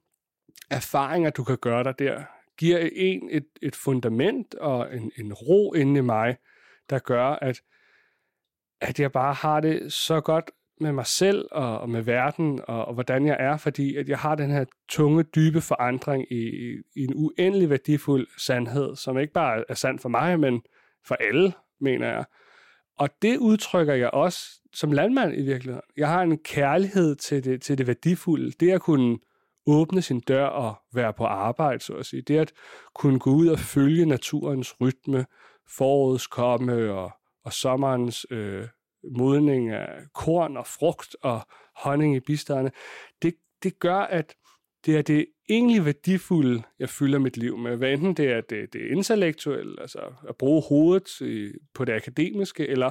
erfaringer, 0.71 1.31
du 1.31 1.45
kan 1.45 1.59
gøre 1.59 1.85
dig 1.85 1.99
der, 1.99 2.23
giver 2.59 2.89
en 2.93 3.29
et, 3.31 3.47
et 3.63 3.77
fundament 3.77 4.55
og 4.55 4.97
en, 4.97 5.13
en 5.19 5.33
ro 5.33 5.73
inde 5.73 5.99
i 5.99 6.03
mig, 6.03 6.37
der 6.91 6.99
gør, 6.99 7.27
at, 7.27 7.61
at 8.81 9.01
jeg 9.01 9.13
bare 9.13 9.35
har 9.35 9.61
det 9.61 9.93
så 9.93 10.21
godt 10.21 10.51
med 10.81 10.93
mig 10.93 11.07
selv 11.07 11.49
og, 11.51 11.81
og 11.81 11.91
med 11.91 12.03
verden 12.03 12.61
og, 12.69 12.85
og 12.85 12.95
hvordan 12.95 13.27
jeg 13.27 13.37
er, 13.41 13.57
fordi 13.57 13.97
at 13.97 14.09
jeg 14.09 14.19
har 14.19 14.35
den 14.35 14.51
her 14.51 14.65
tunge, 14.89 15.23
dybe 15.23 15.61
forandring 15.61 16.33
i, 16.33 16.37
i, 16.37 16.77
i 16.97 17.05
en 17.05 17.15
uendelig 17.15 17.71
værdifuld 17.71 18.29
sandhed, 18.39 18.97
som 18.97 19.19
ikke 19.19 19.33
bare 19.33 19.65
er 19.69 19.75
sand 19.75 19.99
for 19.99 20.09
mig, 20.09 20.41
men 20.41 20.63
for 21.07 21.15
alle, 21.15 21.53
mener 21.81 22.07
jeg. 22.07 22.25
Og 22.99 23.09
det 23.23 23.39
udtrykker 23.39 23.95
jeg 23.95 24.11
også 24.11 24.61
som 24.75 24.93
landmand 24.93 25.35
i 25.35 25.43
virkeligheden. 25.43 25.87
Jeg 25.97 26.09
har 26.09 26.23
en 26.23 26.39
kærlighed 26.39 27.17
til 27.17 27.45
det, 27.45 27.63
til 27.63 27.79
det 27.79 27.87
værdifulde. 27.87 28.51
Det 28.51 28.71
at 28.71 28.81
kunne 28.81 29.19
åbne 29.67 30.03
sin 30.03 30.21
dør 30.21 30.47
og 30.47 30.75
være 30.95 31.13
på 31.13 31.25
arbejde, 31.25 31.81
så 31.81 31.93
at 31.93 32.07
sige. 32.07 32.23
Det 32.23 32.39
at 32.39 32.53
kunne 32.95 33.19
gå 33.19 33.31
ud 33.31 33.49
og 33.49 33.59
følge 33.59 34.07
naturens 34.07 34.81
rytme, 34.81 35.27
forårets 35.69 36.27
komme 36.27 36.93
og, 36.93 37.11
og 37.45 37.53
sommerens 37.53 38.27
øh, 38.31 38.69
modning 39.17 39.71
af 39.71 39.89
korn 40.15 40.57
og 40.57 40.67
frugt 40.67 41.17
og 41.23 41.41
honning 41.77 42.17
i 42.17 42.21
bistaderne, 42.21 42.71
det, 43.23 43.35
det 43.63 43.79
gør, 43.79 43.99
at 43.99 44.35
det 44.87 44.97
er 44.97 45.03
det 45.03 45.27
egentlig 45.49 45.85
værdifulde, 45.85 46.63
jeg 46.79 46.89
fylder 46.89 47.19
mit 47.19 47.37
liv 47.37 47.59
med. 47.59 47.77
Hvad 47.77 47.93
enten 47.93 48.15
det 48.15 48.31
er 48.31 48.41
det, 48.41 48.73
det 48.73 48.81
intellektuelle, 48.81 49.81
altså 49.81 49.99
at 50.29 50.37
bruge 50.37 50.63
hovedet 50.69 51.09
på 51.75 51.85
det 51.85 51.93
akademiske, 51.93 52.69
eller 52.69 52.91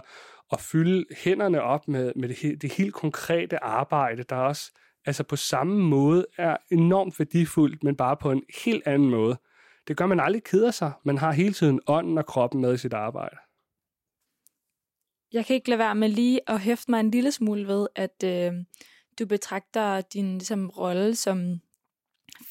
at 0.51 0.61
fylde 0.61 1.05
hænderne 1.23 1.61
op 1.61 1.87
med, 1.87 2.11
med 2.15 2.29
det, 2.29 2.61
det 2.61 2.73
helt 2.73 2.93
konkrete 2.93 3.63
arbejde, 3.63 4.23
der 4.23 4.35
også 4.35 4.71
altså 5.05 5.23
på 5.23 5.35
samme 5.35 5.83
måde 5.83 6.25
er 6.37 6.57
enormt 6.71 7.19
værdifuldt, 7.19 7.83
men 7.83 7.95
bare 7.95 8.17
på 8.17 8.31
en 8.31 8.43
helt 8.63 8.87
anden 8.87 9.09
måde. 9.09 9.37
Det 9.87 9.97
gør, 9.97 10.05
man 10.05 10.19
aldrig 10.19 10.43
keder 10.43 10.71
sig. 10.71 10.91
Man 11.05 11.17
har 11.17 11.31
hele 11.31 11.53
tiden 11.53 11.79
ånden 11.87 12.17
og 12.17 12.25
kroppen 12.25 12.61
med 12.61 12.73
i 12.73 12.77
sit 12.77 12.93
arbejde. 12.93 13.35
Jeg 15.33 15.45
kan 15.45 15.53
ikke 15.53 15.69
lade 15.69 15.79
være 15.79 15.95
med 15.95 16.09
lige 16.09 16.39
at 16.47 16.59
hæfte 16.59 16.91
mig 16.91 16.99
en 16.99 17.11
lille 17.11 17.31
smule 17.31 17.67
ved, 17.67 17.87
at 17.95 18.23
øh, 18.25 18.53
du 19.19 19.25
betragter 19.25 20.01
din 20.01 20.31
ligesom, 20.31 20.69
rolle 20.69 21.15
som 21.15 21.59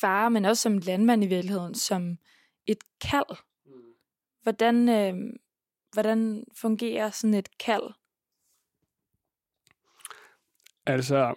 far, 0.00 0.28
men 0.28 0.44
også 0.44 0.62
som 0.62 0.78
landmand 0.78 1.24
i 1.24 1.26
virkeligheden, 1.26 1.74
som 1.74 2.18
et 2.66 2.78
kald. 3.00 3.36
Hvordan, 4.42 4.88
øh, 4.88 5.14
hvordan 5.92 6.44
fungerer 6.56 7.10
sådan 7.10 7.34
et 7.34 7.58
kald? 7.58 7.92
Altså, 10.86 11.34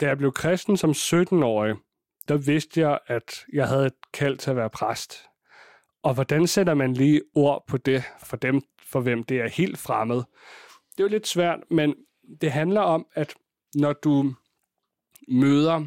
da 0.00 0.06
jeg 0.06 0.18
blev 0.18 0.32
kristen 0.32 0.76
som 0.76 0.90
17-årig, 0.90 1.76
der 2.28 2.36
vidste 2.36 2.80
jeg, 2.80 2.98
at 3.06 3.44
jeg 3.52 3.68
havde 3.68 3.86
et 3.86 4.12
kald 4.12 4.38
til 4.38 4.50
at 4.50 4.56
være 4.56 4.70
præst. 4.70 5.14
Og 6.02 6.14
hvordan 6.14 6.46
sætter 6.46 6.74
man 6.74 6.92
lige 6.92 7.22
ord 7.34 7.64
på 7.68 7.76
det 7.76 8.04
for 8.24 8.36
dem, 8.36 8.62
for 8.82 9.00
hvem 9.00 9.24
det 9.24 9.40
er 9.40 9.48
helt 9.48 9.78
fremmed? 9.78 10.16
Det 10.16 11.00
er 11.00 11.04
jo 11.04 11.08
lidt 11.08 11.26
svært, 11.26 11.60
men 11.70 11.94
det 12.40 12.52
handler 12.52 12.80
om, 12.80 13.06
at 13.14 13.34
når 13.74 13.92
du 13.92 14.34
møder, 15.28 15.86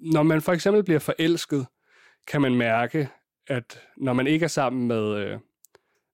når 0.00 0.22
man 0.22 0.42
for 0.42 0.52
eksempel 0.52 0.84
bliver 0.84 1.00
forelsket, 1.00 1.66
kan 2.26 2.40
man 2.40 2.54
mærke, 2.54 3.08
at 3.46 3.80
når 3.96 4.12
man 4.12 4.26
ikke 4.26 4.44
er 4.44 4.48
sammen 4.48 4.88
med, 4.88 5.16
øh, 5.16 5.38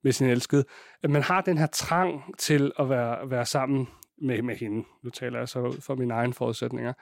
med 0.05 0.13
sin 0.13 0.27
elskede, 0.27 0.65
at 1.03 1.11
man 1.11 1.23
har 1.23 1.41
den 1.41 1.59
her 1.59 1.67
trang 1.67 2.35
til 2.39 2.73
at 2.79 2.89
være, 2.89 3.31
være 3.31 3.47
sammen 3.47 3.89
med, 4.23 4.43
med 4.43 4.57
hende. 4.57 4.85
Nu 5.05 5.11
taler 5.11 5.39
jeg 5.39 5.49
så 5.49 5.61
ud 5.61 5.81
fra 5.81 5.95
mine 5.95 6.15
egne 6.15 6.35
forudsætninger. 6.35 6.93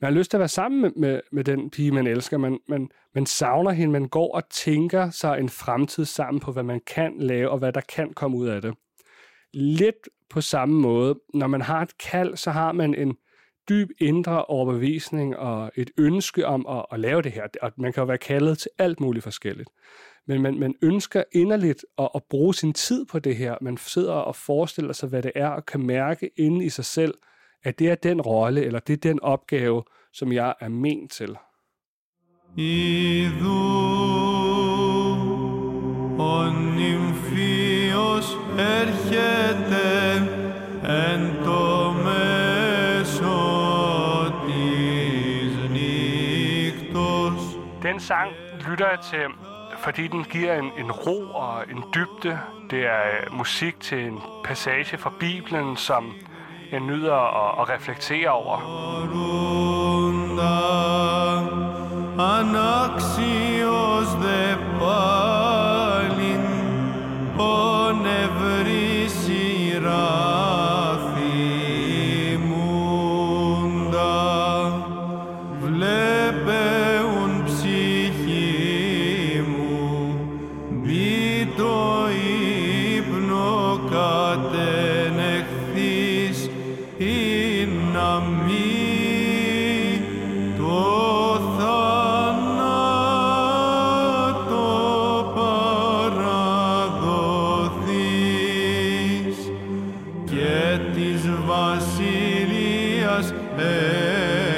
Man 0.00 0.12
har 0.12 0.18
lyst 0.18 0.30
til 0.30 0.36
at 0.36 0.40
være 0.40 0.48
sammen 0.48 0.80
med, 0.80 0.90
med, 0.96 1.20
med 1.32 1.44
den 1.44 1.70
pige, 1.70 1.92
man 1.92 2.06
elsker. 2.06 2.38
Man, 2.38 2.58
man, 2.68 2.88
man 3.14 3.26
savner 3.26 3.70
hende. 3.70 3.92
Man 3.92 4.08
går 4.08 4.34
og 4.34 4.48
tænker 4.50 5.10
sig 5.10 5.40
en 5.40 5.48
fremtid 5.48 6.04
sammen 6.04 6.40
på, 6.40 6.52
hvad 6.52 6.62
man 6.62 6.80
kan 6.86 7.18
lave, 7.18 7.50
og 7.50 7.58
hvad 7.58 7.72
der 7.72 7.80
kan 7.80 8.12
komme 8.12 8.36
ud 8.36 8.48
af 8.48 8.62
det. 8.62 8.74
Lidt 9.52 10.08
på 10.30 10.40
samme 10.40 10.80
måde, 10.80 11.20
når 11.34 11.46
man 11.46 11.60
har 11.60 11.82
et 11.82 11.98
kald, 11.98 12.36
så 12.36 12.50
har 12.50 12.72
man 12.72 12.94
en 12.94 13.16
dyb 13.68 13.90
indre 13.98 14.44
overbevisning 14.44 15.36
og 15.36 15.70
et 15.76 15.90
ønske 15.98 16.46
om 16.46 16.66
at, 16.66 16.86
at 16.92 17.00
lave 17.00 17.22
det 17.22 17.32
her. 17.32 17.46
Og 17.62 17.72
man 17.76 17.92
kan 17.92 18.00
jo 18.00 18.06
være 18.06 18.18
kaldet 18.18 18.58
til 18.58 18.70
alt 18.78 19.00
muligt 19.00 19.22
forskelligt. 19.22 19.70
Men 20.26 20.42
man, 20.42 20.58
man 20.58 20.74
ønsker 20.82 21.22
inderligt 21.32 21.84
at, 21.98 22.08
at 22.14 22.22
bruge 22.30 22.54
sin 22.54 22.72
tid 22.72 23.06
på 23.06 23.18
det 23.18 23.36
her. 23.36 23.56
Man 23.60 23.76
sidder 23.76 24.12
og 24.12 24.36
forestiller 24.36 24.92
sig, 24.92 25.08
hvad 25.08 25.22
det 25.22 25.32
er, 25.34 25.48
og 25.48 25.66
kan 25.66 25.86
mærke 25.86 26.30
inde 26.36 26.64
i 26.64 26.68
sig 26.68 26.84
selv, 26.84 27.14
at 27.64 27.78
det 27.78 27.90
er 27.90 27.94
den 27.94 28.20
rolle, 28.20 28.64
eller 28.64 28.78
det 28.78 28.92
er 28.92 28.96
den 28.96 29.22
opgave, 29.22 29.82
som 30.12 30.32
jeg 30.32 30.54
er 30.60 30.68
ment 30.68 31.12
til. 31.12 31.36
Idu, 32.56 33.48
on 36.18 36.76
nymphios 36.76 38.26
erhi. 38.58 39.03
den 47.94 48.00
sang 48.00 48.32
lytter 48.68 48.88
jeg 48.88 48.98
til, 49.00 49.20
fordi 49.78 50.06
den 50.06 50.24
giver 50.24 50.54
en, 50.54 50.72
en 50.78 50.92
ro 50.92 51.30
og 51.34 51.64
en 51.70 51.84
dybde. 51.94 52.38
Det 52.70 52.86
er 52.86 53.02
øh, 53.02 53.36
musik 53.36 53.80
til 53.80 54.06
en 54.06 54.20
passage 54.44 54.98
fra 54.98 55.12
Bibelen, 55.20 55.76
som 55.76 56.14
jeg 56.72 56.80
nyder 56.80 57.14
at, 57.14 57.60
at 57.60 57.68
reflektere 57.68 58.28
over. 58.30 58.56
Anaxios 62.18 64.08
de 64.08 64.58
Palin, 64.78 66.40
o 67.38 67.92
nevrisirah. 67.92 69.14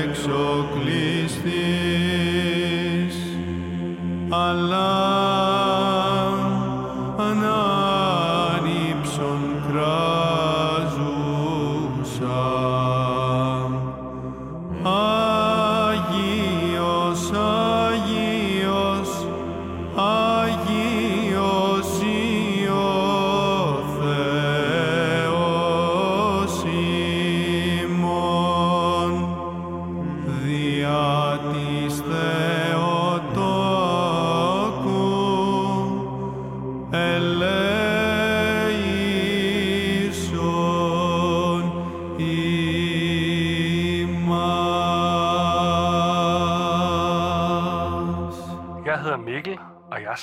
Εξοκλειστής 0.02 0.76
αλλά 4.28 4.95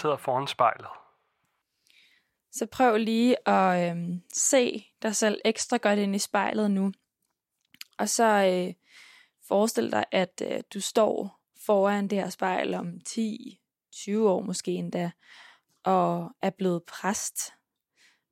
sidder 0.04 0.18
foran 0.18 0.47
spejlet. 0.47 0.88
Så 2.51 2.66
prøv 2.66 2.97
lige 2.97 3.49
at 3.49 3.91
øhm, 3.91 4.22
se 4.34 4.86
dig 5.01 5.16
selv 5.16 5.41
ekstra 5.45 5.78
godt 5.78 5.99
ind 5.99 6.16
i 6.16 6.20
spejlet 6.20 6.72
nu. 6.72 6.91
Og 7.97 8.10
så 8.10 8.24
øh, 8.24 8.74
forestil 9.47 9.91
dig, 9.91 10.06
at 10.12 10.41
øh, 10.45 10.64
du 10.74 10.82
står 10.82 11.39
foran 11.66 12.08
det 12.08 12.18
her 12.18 12.30
spejl 12.30 12.74
om 12.74 12.93
10-20 13.10 14.18
år 14.18 14.41
måske 14.41 14.72
endda, 14.72 15.12
og 15.84 16.32
er 16.41 16.49
blevet 16.49 16.84
præst. 16.84 17.54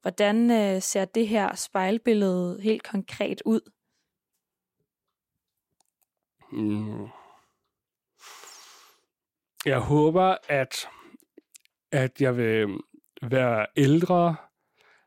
Hvordan 0.01 0.51
øh, 0.51 0.82
ser 0.82 1.05
det 1.05 1.28
her 1.28 1.55
spejlbillede 1.55 2.61
helt 2.61 2.84
konkret 2.84 3.41
ud? 3.45 3.72
Mm. 6.51 7.07
Jeg 9.65 9.80
håber, 9.80 10.38
at, 10.49 10.88
at 11.92 12.22
jeg 12.22 12.38
vil 12.38 12.46
øh, 12.46 12.70
være 13.32 13.66
ældre, 13.78 14.36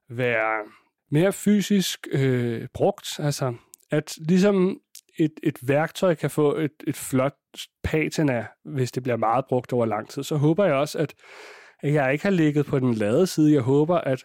være 0.09 0.65
mere 1.11 1.33
fysisk 1.33 2.09
øh, 2.13 2.69
brugt. 2.75 3.21
Altså, 3.21 3.55
at 3.91 4.19
ligesom 4.29 4.81
et, 5.19 5.33
et 5.43 5.59
værktøj 5.69 6.15
kan 6.15 6.31
få 6.31 6.57
et, 6.57 6.73
et 6.87 6.97
flot 6.97 7.37
patina, 7.83 8.47
hvis 8.65 8.93
det 8.93 9.03
bliver 9.03 9.17
meget 9.17 9.45
brugt 9.49 9.73
over 9.73 9.87
lang 9.87 10.09
tid, 10.09 10.23
så 10.23 10.37
håber 10.37 10.65
jeg 10.65 10.75
også, 10.75 10.99
at, 10.99 11.15
at 11.81 11.93
jeg 11.93 12.13
ikke 12.13 12.25
har 12.25 12.31
ligget 12.31 12.67
på 12.67 12.79
den 12.79 12.95
lade 12.95 13.27
side. 13.27 13.53
Jeg 13.53 13.63
håber, 13.63 13.97
at, 13.97 14.25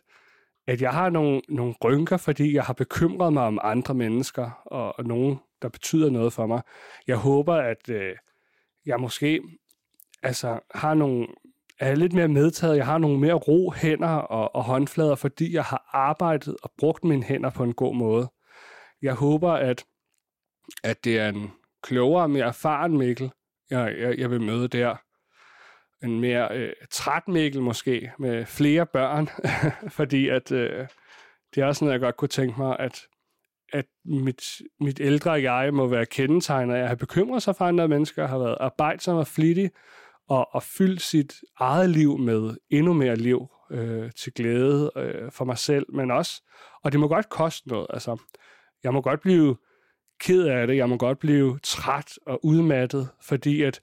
at 0.68 0.82
jeg 0.82 0.91
har 0.91 1.10
nogle, 1.10 1.41
nogle 1.49 1.74
rynker, 1.84 2.18
fordi 2.18 2.53
jeg 2.53 2.64
har 2.64 2.74
bekymret 2.74 3.34
mig 3.34 3.43
om 3.43 3.60
andre 3.64 3.93
mennesker, 3.93 4.62
og, 4.66 4.99
og 4.99 5.05
nogen, 5.05 5.39
der 5.62 5.70
betyder 5.70 6.10
noget 6.10 6.34
for 6.34 6.47
mig. 6.47 6.62
Jeg 7.07 7.18
håber, 7.18 7.55
at 7.55 7.89
øh, 7.89 8.16
jeg 8.86 8.99
måske 8.99 9.41
altså, 10.24 10.60
har 10.76 10.93
nogle, 10.93 11.28
er 11.80 11.95
lidt 11.95 12.13
mere 12.13 12.27
medtaget. 12.27 12.77
Jeg 12.77 12.86
har 12.86 12.97
nogle 12.97 13.19
mere 13.19 13.34
ro 13.34 13.71
hænder 13.71 14.07
og, 14.07 14.55
og 14.55 14.63
håndflader, 14.63 15.15
fordi 15.15 15.53
jeg 15.53 15.63
har 15.63 15.89
arbejdet 15.93 16.55
og 16.63 16.71
brugt 16.77 17.03
mine 17.03 17.23
hænder 17.23 17.49
på 17.49 17.63
en 17.63 17.73
god 17.73 17.95
måde. 17.95 18.30
Jeg 19.01 19.13
håber, 19.13 19.51
at, 19.51 19.86
at 20.84 21.03
det 21.03 21.19
er 21.19 21.30
en 21.30 21.51
klogere, 21.84 22.30
mere 22.30 22.45
erfaren 22.45 22.97
Mikkel, 22.97 23.32
jeg, 23.69 23.95
jeg, 23.99 24.19
jeg 24.19 24.32
vil 24.32 24.41
møde 24.41 24.67
der. 24.67 24.95
En 26.03 26.19
mere 26.19 26.57
øh, 26.57 26.73
træt 26.91 27.27
Mikkel 27.27 27.61
måske, 27.61 28.11
med 28.19 28.45
flere 28.45 28.86
børn, 28.86 29.30
fordi 29.97 30.30
at, 30.30 30.51
øh, 30.51 30.88
det 31.55 31.61
er 31.61 31.65
også 31.65 31.86
noget, 31.86 31.93
jeg 31.93 32.01
godt 32.01 32.17
kunne 32.17 32.27
tænke 32.27 32.61
mig, 32.61 32.80
at, 32.80 33.01
at 33.73 33.86
mit, 34.05 34.41
mit 34.80 34.99
ældre 34.99 35.32
jeg 35.32 35.73
må 35.73 35.88
være 35.88 36.05
kendetegnet 36.05 36.75
af 36.75 36.82
at 36.82 36.88
have 36.88 36.97
bekymret 36.97 37.43
sig 37.43 37.55
for 37.55 37.65
andre 37.65 37.88
mennesker, 37.88 38.27
har 38.27 38.38
været 38.38 38.57
arbejdsom 38.59 39.17
og 39.17 39.27
flittig, 39.27 39.71
og, 40.30 40.47
og 40.51 40.63
fylde 40.63 40.99
sit 40.99 41.34
eget 41.59 41.89
liv 41.89 42.17
med 42.17 42.57
endnu 42.69 42.93
mere 42.93 43.15
liv 43.15 43.47
øh, 43.71 44.11
til 44.11 44.34
glæde 44.34 44.91
øh, 44.95 45.32
for 45.32 45.45
mig 45.45 45.57
selv, 45.57 45.86
men 45.93 46.11
også, 46.11 46.43
og 46.84 46.91
det 46.91 46.99
må 46.99 47.07
godt 47.07 47.30
koste 47.30 47.69
noget. 47.69 47.88
Altså, 47.89 48.17
jeg 48.84 48.93
må 48.93 49.01
godt 49.01 49.21
blive 49.21 49.57
ked 50.19 50.47
af 50.47 50.67
det, 50.67 50.77
jeg 50.77 50.89
må 50.89 50.97
godt 50.97 51.19
blive 51.19 51.59
træt 51.63 52.19
og 52.25 52.45
udmattet, 52.45 53.09
fordi 53.21 53.61
at 53.61 53.82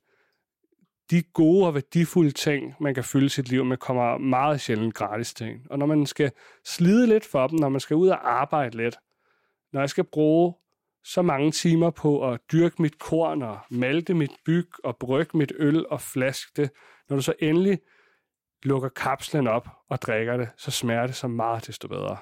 de 1.10 1.22
gode 1.22 1.66
og 1.66 1.74
værdifulde 1.74 2.30
ting, 2.30 2.74
man 2.80 2.94
kan 2.94 3.04
fylde 3.04 3.28
sit 3.28 3.48
liv 3.48 3.64
med, 3.64 3.76
kommer 3.76 4.18
meget 4.18 4.60
sjældent 4.60 4.94
gratis 4.94 5.34
til. 5.34 5.54
Og 5.70 5.78
når 5.78 5.86
man 5.86 6.06
skal 6.06 6.32
slide 6.64 7.06
lidt 7.06 7.24
for 7.24 7.46
dem, 7.46 7.58
når 7.58 7.68
man 7.68 7.80
skal 7.80 7.96
ud 7.96 8.08
og 8.08 8.32
arbejde 8.32 8.76
lidt, 8.76 8.96
når 9.72 9.80
jeg 9.80 9.90
skal 9.90 10.04
bruge 10.04 10.54
så 11.06 11.22
mange 11.22 11.50
timer 11.50 11.90
på 11.90 12.32
at 12.32 12.40
dyrke 12.52 12.82
mit 12.82 12.98
korn 12.98 13.42
og 13.42 13.58
malte 13.70 14.14
mit 14.14 14.32
byg 14.44 14.68
og 14.84 14.96
brygge 14.96 15.38
mit 15.38 15.52
øl 15.56 15.86
og 15.88 16.00
flaske 16.00 16.52
det, 16.56 16.70
når 17.08 17.16
du 17.16 17.22
så 17.22 17.34
endelig 17.38 17.78
lukker 18.62 18.88
kapslen 18.88 19.46
op 19.46 19.68
og 19.88 20.02
drikker 20.02 20.36
det, 20.36 20.48
så 20.56 20.70
smager 20.70 21.06
det 21.06 21.16
så 21.16 21.28
meget 21.28 21.66
desto 21.66 21.88
bedre. 21.88 22.16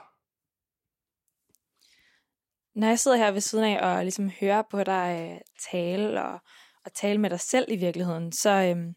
Når 2.75 2.89
jeg 2.89 2.99
sidder 2.99 3.17
her 3.17 3.31
ved 3.31 3.41
siden 3.41 3.65
af 3.65 3.97
og 3.97 4.03
ligesom 4.03 4.31
hører 4.41 4.63
på 4.71 4.85
dig 4.85 5.31
øh, 5.33 5.41
tale 5.71 6.25
og, 6.25 6.41
og 6.85 6.93
tale 6.95 7.19
med 7.21 7.31
dig 7.31 7.41
selv 7.41 7.67
i 7.69 7.77
virkeligheden, 7.77 8.33
så, 8.33 8.51
øhm, 8.51 8.95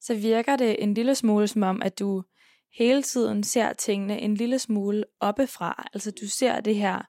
så 0.00 0.14
virker 0.14 0.56
det 0.56 0.82
en 0.82 0.94
lille 0.94 1.14
smule 1.14 1.48
som 1.48 1.62
om, 1.62 1.82
at 1.82 1.98
du 1.98 2.24
hele 2.78 3.02
tiden 3.02 3.44
ser 3.44 3.72
tingene 3.72 4.20
en 4.20 4.34
lille 4.34 4.58
smule 4.58 5.04
oppefra. 5.20 5.88
Altså 5.94 6.10
du 6.10 6.28
ser 6.28 6.60
det 6.60 6.76
her 6.76 7.02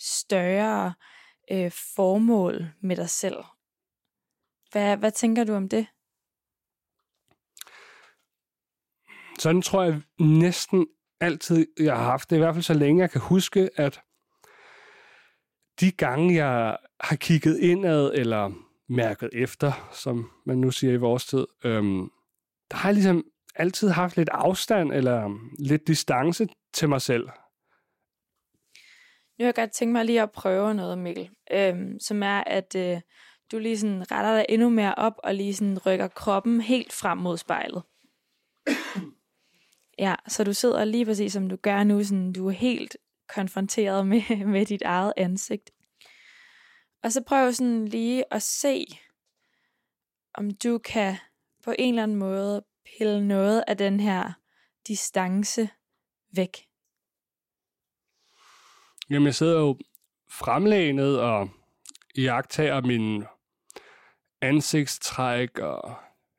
større 0.00 0.94
øh, 1.50 1.70
formål 1.96 2.66
med 2.82 2.96
dig 2.96 3.10
selv. 3.10 3.36
Hvad, 4.72 4.96
hvad 4.96 5.10
tænker 5.10 5.44
du 5.44 5.54
om 5.54 5.68
det? 5.68 5.86
Sådan 9.38 9.62
tror 9.62 9.82
jeg 9.82 10.02
næsten 10.20 10.86
altid, 11.20 11.66
jeg 11.80 11.96
har 11.96 12.04
haft 12.04 12.30
det, 12.30 12.36
i 12.36 12.38
hvert 12.38 12.54
fald 12.54 12.62
så 12.62 12.74
længe 12.74 13.02
jeg 13.02 13.10
kan 13.10 13.20
huske, 13.20 13.70
at 13.76 14.00
de 15.80 15.92
gange, 15.92 16.44
jeg 16.44 16.76
har 17.00 17.16
kigget 17.16 17.58
indad 17.58 18.12
eller 18.14 18.52
mærket 18.88 19.30
efter, 19.32 19.88
som 19.92 20.30
man 20.46 20.58
nu 20.58 20.70
siger 20.70 20.92
i 20.92 20.96
vores 20.96 21.26
tid, 21.26 21.46
øhm, 21.64 22.10
der 22.70 22.76
har 22.76 22.88
jeg 22.88 22.94
ligesom 22.94 23.24
altid 23.54 23.88
haft 23.88 24.16
lidt 24.16 24.28
afstand 24.32 24.92
eller 24.92 25.30
lidt 25.58 25.86
distance 25.86 26.48
til 26.72 26.88
mig 26.88 27.00
selv. 27.00 27.28
Nu 29.38 29.42
har 29.42 29.46
jeg 29.46 29.54
godt 29.54 29.70
tænkt 29.70 29.92
mig 29.92 30.04
lige 30.04 30.22
at 30.22 30.30
prøve 30.30 30.74
noget, 30.74 30.98
Mikkel, 30.98 31.30
øhm, 31.52 32.00
som 32.00 32.22
er, 32.22 32.44
at 32.46 32.74
øh, 32.74 33.00
du 33.52 33.58
lige 33.58 33.78
sådan 33.78 34.10
retter 34.12 34.36
dig 34.36 34.46
endnu 34.48 34.68
mere 34.68 34.94
op, 34.94 35.14
og 35.18 35.34
lige 35.34 35.54
sådan 35.54 35.86
rykker 35.86 36.08
kroppen 36.08 36.60
helt 36.60 36.92
frem 36.92 37.18
mod 37.18 37.36
spejlet. 37.36 37.82
Ja, 39.98 40.14
så 40.28 40.44
du 40.44 40.52
sidder 40.52 40.84
lige 40.84 41.04
præcis 41.04 41.32
som 41.32 41.48
du 41.48 41.56
gør 41.56 41.84
nu, 41.84 42.04
sådan 42.04 42.32
du 42.32 42.48
er 42.48 42.52
helt 42.52 42.96
konfronteret 43.34 44.06
med, 44.06 44.44
med 44.54 44.66
dit 44.66 44.82
eget 44.82 45.12
ansigt. 45.16 45.70
Og 47.02 47.12
så 47.12 47.22
prøv 47.22 47.52
sådan 47.52 47.88
lige 47.88 48.24
at 48.34 48.42
se, 48.42 48.86
om 50.34 50.50
du 50.50 50.78
kan 50.78 51.16
på 51.64 51.74
en 51.78 51.94
eller 51.94 52.02
anden 52.02 52.16
måde 52.16 52.64
pille 52.84 53.28
noget 53.28 53.64
af 53.66 53.76
den 53.76 54.00
her 54.00 54.32
distance 54.88 55.68
væk. 56.32 56.65
Jamen, 59.10 59.26
jeg 59.26 59.34
sidder 59.34 59.60
jo 59.60 59.78
fremlænet 60.30 61.20
og 61.20 61.50
jagtager 62.16 62.80
min 62.80 63.24
ansigtstræk 64.40 65.58
og 65.58 65.94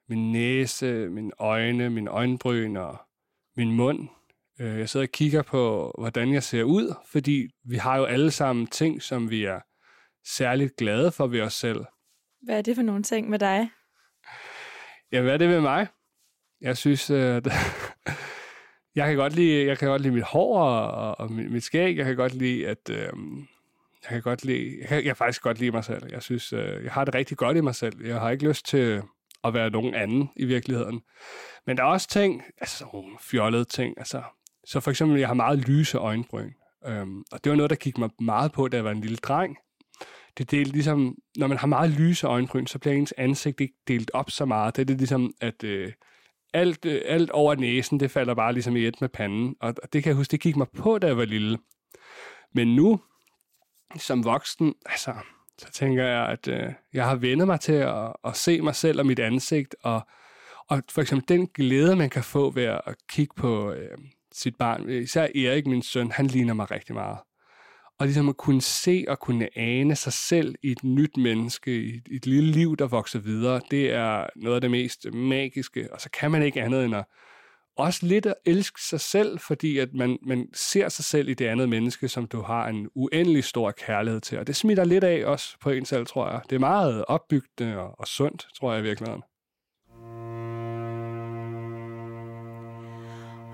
min 0.10 0.32
næse, 0.32 1.10
mine 1.10 1.32
øjne, 1.40 1.90
min 1.90 2.08
øjenbryn 2.08 2.76
og 2.78 2.98
min 3.58 3.72
mund. 3.72 4.10
Øh, 4.60 4.80
Jeg 4.80 4.90
sidder 4.90 5.06
og 5.06 5.12
kigger 5.12 5.42
på, 5.42 5.94
hvordan 5.98 6.34
jeg 6.34 6.44
ser 6.44 6.64
ud, 6.64 6.96
fordi 7.06 7.48
vi 7.64 7.76
har 7.76 7.98
jo 7.98 8.06
alle 8.06 8.32
sammen 8.32 8.68
ting, 8.68 9.02
som 9.02 9.30
vi 9.30 9.44
er 9.44 9.60
særligt 10.26 10.76
glade 10.76 11.12
for 11.12 11.28
ved 11.28 11.42
os 11.42 11.54
selv. 11.54 11.86
Hvad 12.42 12.58
er 12.58 12.62
det 12.62 12.76
for 12.76 12.84
nogle 12.84 13.04
ting 13.04 13.30
med 13.30 13.40
dig? 13.40 13.70
Ja, 15.12 15.22
hvad 15.22 15.34
er 15.34 15.38
det 15.38 15.50
ved 15.50 15.62
mig? 15.62 15.88
Jeg 16.62 16.78
synes, 16.78 17.10
at 17.36 17.48
jeg 18.98 19.08
kan 19.08 19.16
godt 19.16 19.34
lide, 19.36 19.66
jeg 19.66 19.78
kan 19.78 19.88
godt 19.88 20.02
lide 20.02 20.14
mit 20.14 20.24
hår 20.24 20.62
og, 20.62 21.20
og 21.20 21.32
mit, 21.32 21.52
mit 21.52 21.64
skæg. 21.64 21.98
Jeg 21.98 22.06
kan 22.06 22.16
godt 22.16 22.34
lide, 22.34 22.68
at 22.68 22.90
øh, 22.90 23.10
jeg 24.04 24.10
kan 24.10 24.22
godt 24.22 24.46
lide, 24.46 24.78
jeg 24.80 24.88
kan, 24.88 24.96
jeg 24.96 25.04
kan 25.04 25.16
faktisk 25.16 25.42
godt 25.42 25.60
lide 25.60 25.72
mig 25.72 25.84
selv. 25.84 26.04
Jeg 26.12 26.24
synes, 26.24 26.54
øh, 26.54 26.84
jeg 26.84 26.92
har 26.92 27.06
det 27.06 27.16
rigtig 27.16 27.38
godt 27.38 27.58
i 27.58 27.62
mig 27.62 27.76
selv. 27.76 28.06
Jeg 28.06 28.20
har 28.20 28.30
ikke 28.30 28.48
lyst 28.48 28.66
til 28.66 29.02
at 29.44 29.54
være 29.54 29.70
nogen 29.70 29.94
anden 29.94 30.30
i 30.36 30.46
virkeligheden. 30.46 31.02
Men 31.68 31.78
der 31.78 31.84
er 31.84 31.88
også 31.88 32.08
ting, 32.08 32.44
altså 32.58 32.78
sådan 32.78 32.90
nogle 32.94 33.18
fjollede 33.22 33.66
ting. 33.66 33.94
Altså, 33.98 34.22
så 34.66 34.80
for 34.80 34.92
eksempel, 34.92 35.20
jeg 35.20 35.28
har 35.28 35.34
meget 35.34 35.60
lyse 35.70 35.98
øjenbryn. 35.98 36.52
Øhm, 36.88 37.24
og 37.32 37.44
det 37.44 37.50
var 37.50 37.56
noget, 37.56 37.70
der 37.70 37.76
gik 37.76 37.98
mig 37.98 38.10
meget 38.20 38.52
på, 38.52 38.68
da 38.68 38.78
jeg 38.78 38.84
var 38.84 38.92
en 38.92 39.02
lille 39.02 39.18
dreng. 39.18 39.58
Det 40.38 40.52
delte 40.52 40.72
ligesom, 40.72 41.16
når 41.38 41.48
man 41.48 41.58
har 41.58 41.68
meget 41.68 41.90
lyse 41.90 42.28
øjenbryn, 42.28 42.66
så 42.66 42.80
bliver 42.80 42.96
ens 42.96 43.14
ansigt 43.18 43.62
ikke 43.62 43.74
delt 43.88 44.12
op 44.14 44.32
så 44.32 44.46
meget. 44.46 44.76
Det 44.76 44.82
er 44.82 44.86
det 44.86 44.98
ligesom, 44.98 45.34
at 45.42 45.64
øh, 45.64 45.92
alt, 46.54 46.86
øh, 46.86 47.02
alt 47.06 47.30
over 47.30 47.56
næsen, 47.56 48.00
det 48.00 48.12
falder 48.12 48.34
bare 48.34 48.54
ligesom 48.54 48.76
i 48.76 48.86
et 48.86 49.02
med 49.02 49.10
panden. 49.10 49.56
Og 49.60 49.74
og 49.84 49.94
det 49.94 50.04
kan 50.04 50.10
jeg 50.10 50.18
huske, 50.18 50.32
det 50.32 50.40
gik 50.40 50.56
mig 50.56 50.68
på, 50.78 50.98
da 50.98 51.08
jeg 51.08 51.18
var 51.18 51.26
lille. 51.26 51.58
Men 52.54 52.76
nu, 52.76 53.02
som 53.96 54.24
voksen, 54.26 54.74
altså, 54.86 55.14
så 55.58 55.72
tænker 55.72 56.04
jeg, 56.06 56.30
at 56.30 56.48
øh, 56.48 56.74
jeg 56.94 57.06
har 57.06 57.16
vendet 57.16 57.48
mig 57.48 57.60
til 57.60 57.74
at, 57.74 58.14
at 58.24 58.36
se 58.36 58.62
mig 58.62 58.76
selv 58.76 59.00
og 59.00 59.06
mit 59.06 59.20
ansigt, 59.20 59.76
og, 59.84 60.02
og 60.68 60.84
for 60.90 61.02
eksempel 61.02 61.38
den 61.38 61.48
glæde, 61.48 61.96
man 61.96 62.10
kan 62.10 62.24
få 62.24 62.52
ved 62.52 62.64
at 62.64 62.96
kigge 63.10 63.34
på 63.36 63.72
øh, 63.72 63.98
sit 64.32 64.56
barn. 64.56 64.90
Især 64.90 65.24
Erik, 65.24 65.68
min 65.68 65.82
søn, 65.82 66.12
han 66.12 66.28
ligner 66.28 66.54
mig 66.54 66.72
rigtig 66.72 66.96
meget. 66.96 67.18
Og 68.00 68.06
ligesom 68.06 68.30
at 68.30 68.38
kunne 68.38 68.62
se 68.62 69.06
og 69.08 69.20
kunne 69.20 69.58
ane 69.58 69.96
sig 69.96 70.14
selv 70.14 70.56
i 70.64 70.72
et 70.72 70.84
nyt 70.84 71.18
menneske, 71.18 71.84
i 71.84 71.96
et, 71.96 72.08
et 72.12 72.26
lille 72.26 72.52
liv, 72.52 72.78
der 72.78 72.88
vokser 72.88 73.20
videre, 73.20 73.62
det 73.72 73.92
er 73.92 74.28
noget 74.36 74.56
af 74.56 74.62
det 74.62 74.72
mest 74.72 75.14
magiske. 75.14 75.94
Og 75.94 76.02
så 76.02 76.10
kan 76.10 76.32
man 76.32 76.44
ikke 76.44 76.62
andet 76.62 76.86
end 76.86 76.96
at 76.96 77.06
også 77.78 78.06
lidt 78.06 78.26
at 78.26 78.34
elske 78.46 78.82
sig 78.82 79.00
selv, 79.00 79.40
fordi 79.40 79.78
at 79.78 79.94
man, 79.94 80.18
man 80.22 80.48
ser 80.54 80.90
sig 80.90 81.06
selv 81.06 81.30
i 81.30 81.34
det 81.34 81.46
andet 81.46 81.70
menneske, 81.70 82.08
som 82.08 82.28
du 82.28 82.42
har 82.42 82.68
en 82.68 82.90
uendelig 82.96 83.44
stor 83.44 83.72
kærlighed 83.72 84.22
til. 84.22 84.40
Og 84.40 84.48
det 84.48 84.56
smitter 84.56 84.84
lidt 84.84 85.04
af 85.04 85.26
også 85.26 85.58
på 85.62 85.70
en 85.70 85.86
selv, 85.86 86.06
tror 86.06 86.30
jeg. 86.30 86.42
Det 86.50 86.56
er 86.56 86.60
meget 86.60 87.06
opbyggende 87.08 87.78
og, 87.78 88.00
og 88.00 88.08
sundt, 88.08 88.48
tror 88.60 88.74
jeg 88.74 88.80
i 88.80 88.84
virkeligheden. 88.84 89.24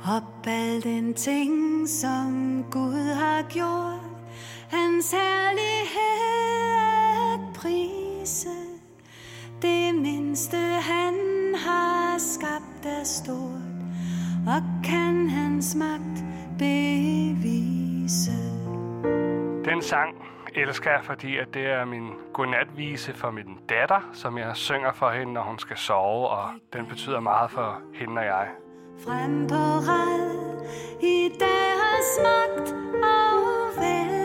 Op 0.07 0.47
al 0.47 0.83
den 0.83 1.13
ting, 1.13 1.89
som 1.89 2.63
Gud 2.71 3.13
har 3.13 3.49
gjort, 3.49 4.22
hans 4.69 5.11
herlighed 5.11 6.75
at 7.33 7.39
prise. 7.55 8.49
Det 9.61 9.95
mindste 9.95 10.57
han 10.57 11.15
har 11.55 12.17
skabt 12.17 12.85
er 12.85 13.03
stort, 13.03 13.73
og 14.47 14.61
kan 14.83 15.29
hans 15.29 15.75
magt 15.75 16.25
bevise. 16.59 18.31
Den 19.65 19.81
sang 19.81 20.15
elsker 20.55 20.91
jeg, 20.91 20.99
fordi 21.03 21.37
at 21.37 21.53
det 21.53 21.65
er 21.65 21.85
min 21.85 22.09
godnatvise 22.33 23.13
for 23.13 23.31
min 23.31 23.57
datter, 23.69 24.09
som 24.13 24.37
jeg 24.37 24.55
synger 24.55 24.93
for 24.93 25.09
hende, 25.09 25.33
når 25.33 25.41
hun 25.41 25.59
skal 25.59 25.77
sove, 25.77 26.27
og 26.27 26.49
den 26.73 26.85
betyder 26.85 27.19
meget 27.19 27.51
for 27.51 27.81
hende 27.93 28.21
og 28.21 28.25
jeg. 28.25 28.47
Frem 29.05 29.47
på 29.47 29.55
red 29.55 30.33
i 31.01 31.31
deres 31.39 32.19
magt 32.23 32.71
og 33.03 33.81
vælde. 33.81 34.22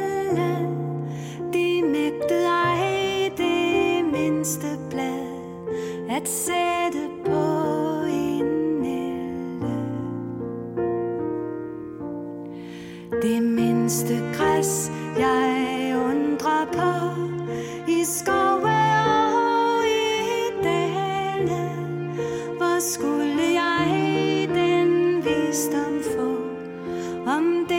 De 1.98 2.04
nægtede 2.04 2.46
ej 2.46 3.32
det 3.36 4.04
mindste 4.12 4.66
blad 4.90 5.28
at 6.10 6.28
sætte 6.28 7.08
på 7.24 7.44
en 8.08 8.84
elde. 8.84 9.76
Det 13.22 13.42
mindste 13.42 14.14
græs, 14.34 14.90
jeg 15.18 15.94
undrer 15.96 16.66
på 16.72 17.20
i 17.90 18.04
skove 18.04 18.78
og 19.34 19.86
i 19.86 20.62
dale. 20.62 21.70
Hvor 22.56 22.80
skulle 22.80 23.42
jeg 23.54 24.48
den 24.54 25.16
visdom 25.24 26.02
få, 26.16 26.30
om 27.26 27.66
det 27.68 27.77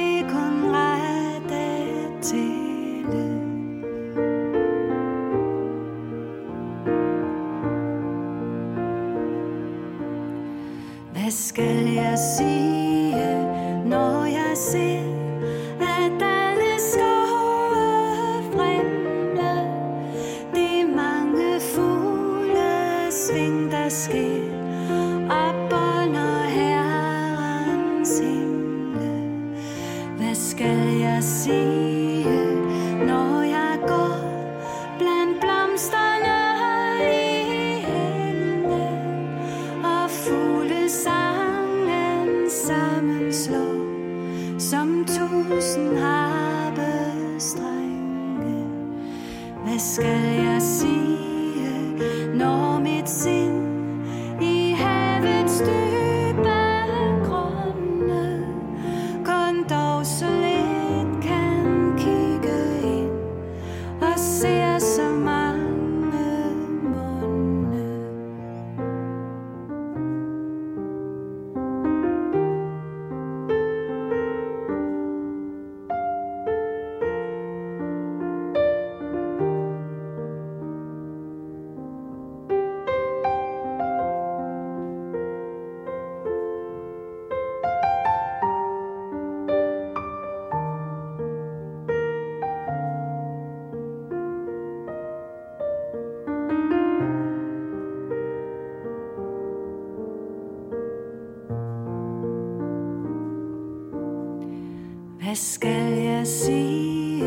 Hvad 105.24 105.36
skal 105.36 105.94
jeg 105.94 106.28
sige, 106.28 107.24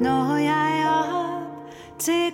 når 0.00 0.36
jeg 0.36 0.86
op 0.88 1.42
til 1.98 2.32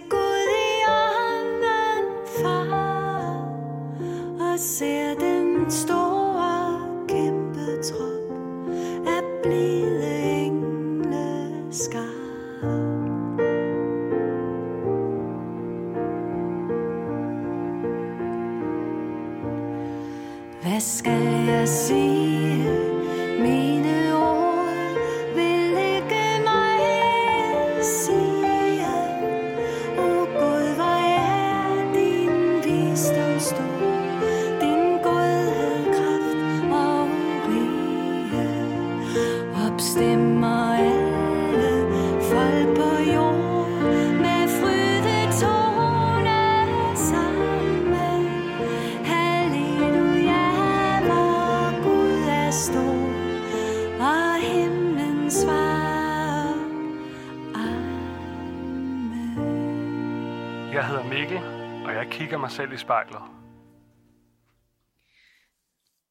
selv 62.56 62.72
i 62.72 62.76
spejlet. 62.76 63.22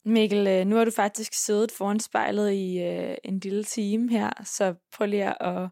Mikkel, 0.06 0.48
øh, 0.48 0.66
nu 0.66 0.76
har 0.76 0.86
du 0.86 0.92
faktisk 0.92 1.34
siddet 1.34 1.72
foran 1.72 2.00
spejlet 2.00 2.52
i 2.52 2.80
øh, 2.84 3.16
en 3.24 3.40
lille 3.40 3.64
time 3.64 4.10
her, 4.10 4.30
så 4.44 4.76
prøv 4.94 5.08
lige 5.08 5.44
at 5.44 5.70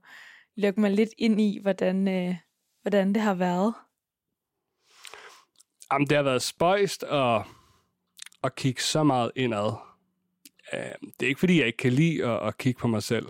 lukke 0.56 0.82
mig 0.82 0.92
lidt 0.92 1.10
ind 1.18 1.42
i, 1.42 1.60
hvordan, 1.62 2.08
øh, 2.08 2.36
hvordan 2.82 3.14
det 3.14 3.22
har 3.22 3.34
været. 3.34 3.74
Jamen, 5.92 6.08
det 6.08 6.18
har 6.18 6.24
været 6.24 6.42
spøjst 6.42 7.04
at, 7.04 7.42
at 8.44 8.56
kigge 8.56 8.82
så 8.82 9.04
meget 9.04 9.32
indad. 9.36 9.74
Uh, 10.74 11.10
det 11.20 11.26
er 11.26 11.28
ikke, 11.28 11.40
fordi 11.40 11.60
jeg 11.60 11.68
ikke 11.68 11.78
kan 11.78 11.94
lide 11.94 12.26
at, 12.26 12.48
at 12.48 12.58
kigge 12.58 12.80
på 12.80 12.88
mig 12.88 13.04
selv. 13.04 13.28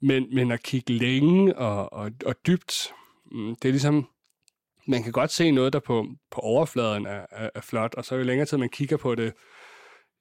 Men, 0.00 0.34
men 0.34 0.50
at 0.50 0.62
kigge 0.62 0.92
længe 0.92 1.56
og, 1.56 1.92
og, 1.92 2.10
og 2.26 2.46
dybt, 2.46 2.94
mm, 3.24 3.56
det 3.56 3.68
er 3.68 3.72
ligesom, 3.72 4.08
man 4.86 5.02
kan 5.02 5.12
godt 5.12 5.30
se 5.30 5.50
noget, 5.50 5.72
der 5.72 5.80
på, 5.80 6.06
på 6.30 6.40
overfladen 6.40 7.06
er, 7.06 7.26
er, 7.30 7.50
er 7.54 7.60
flot, 7.60 7.94
og 7.94 8.04
så 8.04 8.16
jo 8.16 8.22
længere 8.22 8.46
tid 8.46 8.58
man 8.58 8.68
kigger 8.68 8.96
på 8.96 9.14
det, 9.14 9.34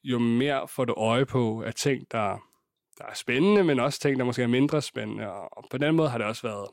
jo 0.03 0.19
mere 0.19 0.67
får 0.67 0.85
du 0.85 0.93
øje 0.93 1.25
på 1.25 1.59
at 1.59 1.75
ting, 1.75 2.11
der, 2.11 2.37
der 2.97 3.05
er 3.05 3.13
spændende, 3.13 3.63
men 3.63 3.79
også 3.79 3.99
ting, 3.99 4.19
der 4.19 4.25
måske 4.25 4.43
er 4.43 4.47
mindre 4.47 4.81
spændende. 4.81 5.31
Og 5.31 5.65
på 5.71 5.77
den 5.77 5.95
måde 5.95 6.09
har 6.09 6.17
det 6.17 6.27
også 6.27 6.47
været 6.47 6.69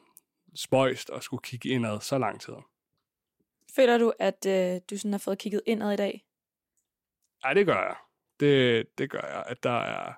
spøjst 0.54 1.10
at 1.10 1.22
skulle 1.22 1.42
kigge 1.42 1.68
indad 1.68 2.00
så 2.00 2.18
lang 2.18 2.40
tid. 2.40 2.54
Føler 3.76 3.98
du, 3.98 4.12
at 4.18 4.46
øh, 4.46 4.80
du 4.90 4.96
sådan 4.96 5.12
har 5.12 5.18
fået 5.18 5.38
kigget 5.38 5.62
indad 5.66 5.92
i 5.92 5.96
dag? 5.96 6.24
Ja, 7.44 7.54
det 7.54 7.66
gør 7.66 7.82
jeg. 7.82 7.96
Det, 8.40 8.86
det 8.98 9.10
gør 9.10 9.26
jeg, 9.26 9.44
at 9.46 9.62
der 9.62 9.78
er... 9.80 10.12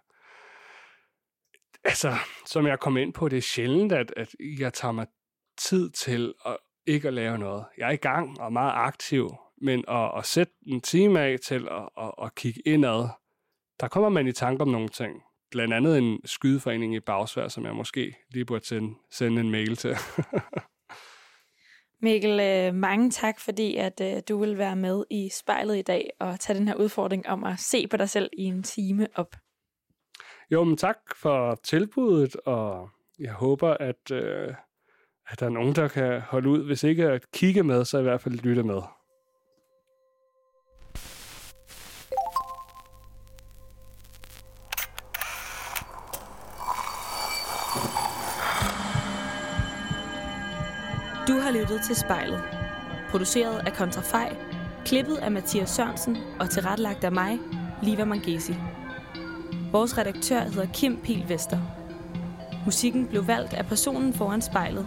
Altså, 1.84 2.14
som 2.46 2.66
jeg 2.66 2.80
kom 2.80 2.96
ind 2.96 3.14
på, 3.14 3.28
det 3.28 3.36
er 3.36 3.42
sjældent, 3.42 3.92
at, 3.92 4.14
at 4.16 4.34
jeg 4.58 4.72
tager 4.72 4.92
mig 4.92 5.06
tid 5.58 5.90
til 5.90 6.34
at 6.46 6.56
ikke 6.86 7.08
at 7.08 7.14
lave 7.14 7.38
noget. 7.38 7.64
Jeg 7.78 7.88
er 7.88 7.92
i 7.92 7.96
gang 7.96 8.40
og 8.40 8.46
er 8.46 8.50
meget 8.50 8.72
aktiv, 8.74 9.30
men 9.62 9.84
at, 9.88 10.18
at 10.18 10.26
sætte 10.26 10.52
en 10.66 10.80
time 10.80 11.20
af 11.20 11.38
til 11.38 11.68
at, 11.70 11.88
at, 12.04 12.12
at 12.22 12.34
kigge 12.34 12.62
indad, 12.66 13.08
der 13.80 13.88
kommer 13.88 14.08
man 14.08 14.26
i 14.26 14.32
tanke 14.32 14.62
om 14.62 14.68
nogle 14.68 14.88
ting. 14.88 15.22
Blandt 15.50 15.74
andet 15.74 15.98
en 15.98 16.20
skydeforening 16.24 16.94
i 16.94 17.00
Bagsvær, 17.00 17.48
som 17.48 17.64
jeg 17.64 17.74
måske 17.74 18.16
lige 18.30 18.44
burde 18.44 18.66
sende, 18.66 18.94
sende 19.10 19.40
en 19.40 19.50
mail 19.50 19.76
til. 19.76 19.96
Mikkel, 22.02 22.40
øh, 22.40 22.74
mange 22.74 23.10
tak, 23.10 23.40
fordi 23.40 23.76
at 23.76 24.00
øh, 24.00 24.22
du 24.28 24.38
vil 24.38 24.58
være 24.58 24.76
med 24.76 25.04
i 25.10 25.30
spejlet 25.32 25.76
i 25.76 25.82
dag 25.82 26.10
og 26.20 26.40
tage 26.40 26.58
den 26.58 26.68
her 26.68 26.74
udfordring 26.74 27.28
om 27.28 27.44
at 27.44 27.58
se 27.58 27.86
på 27.86 27.96
dig 27.96 28.08
selv 28.08 28.30
i 28.38 28.42
en 28.42 28.62
time 28.62 29.08
op. 29.14 29.36
Jo, 30.50 30.64
men 30.64 30.76
tak 30.76 30.96
for 31.16 31.54
tilbuddet, 31.54 32.36
og 32.36 32.90
jeg 33.18 33.32
håber, 33.32 33.76
at, 33.80 34.10
øh, 34.12 34.54
at 35.28 35.40
der 35.40 35.46
er 35.46 35.50
nogen, 35.50 35.74
der 35.74 35.88
kan 35.88 36.20
holde 36.20 36.48
ud. 36.48 36.66
Hvis 36.66 36.82
ikke 36.82 37.08
at 37.08 37.30
kigge 37.32 37.62
med, 37.62 37.84
så 37.84 37.98
i 37.98 38.02
hvert 38.02 38.20
fald 38.20 38.34
lytte 38.34 38.62
med. 38.62 38.82
Du 51.28 51.40
har 51.40 51.52
lyttet 51.52 51.80
til 51.86 51.96
spejlet. 51.96 52.42
Produceret 53.10 53.66
af 53.66 53.72
Kontrafej, 53.72 54.36
klippet 54.84 55.16
af 55.16 55.30
Mathias 55.30 55.70
Sørensen 55.70 56.16
og 56.40 56.50
tilrettelagt 56.50 57.04
af 57.04 57.12
mig, 57.12 57.38
Liva 57.82 58.04
Mangesi. 58.04 58.54
Vores 59.72 59.98
redaktør 59.98 60.40
hedder 60.40 60.66
Kim 60.74 60.96
Pil 61.04 61.24
Vester. 61.28 61.58
Musikken 62.64 63.06
blev 63.06 63.26
valgt 63.26 63.54
af 63.54 63.66
personen 63.66 64.14
foran 64.14 64.42
spejlet, 64.42 64.86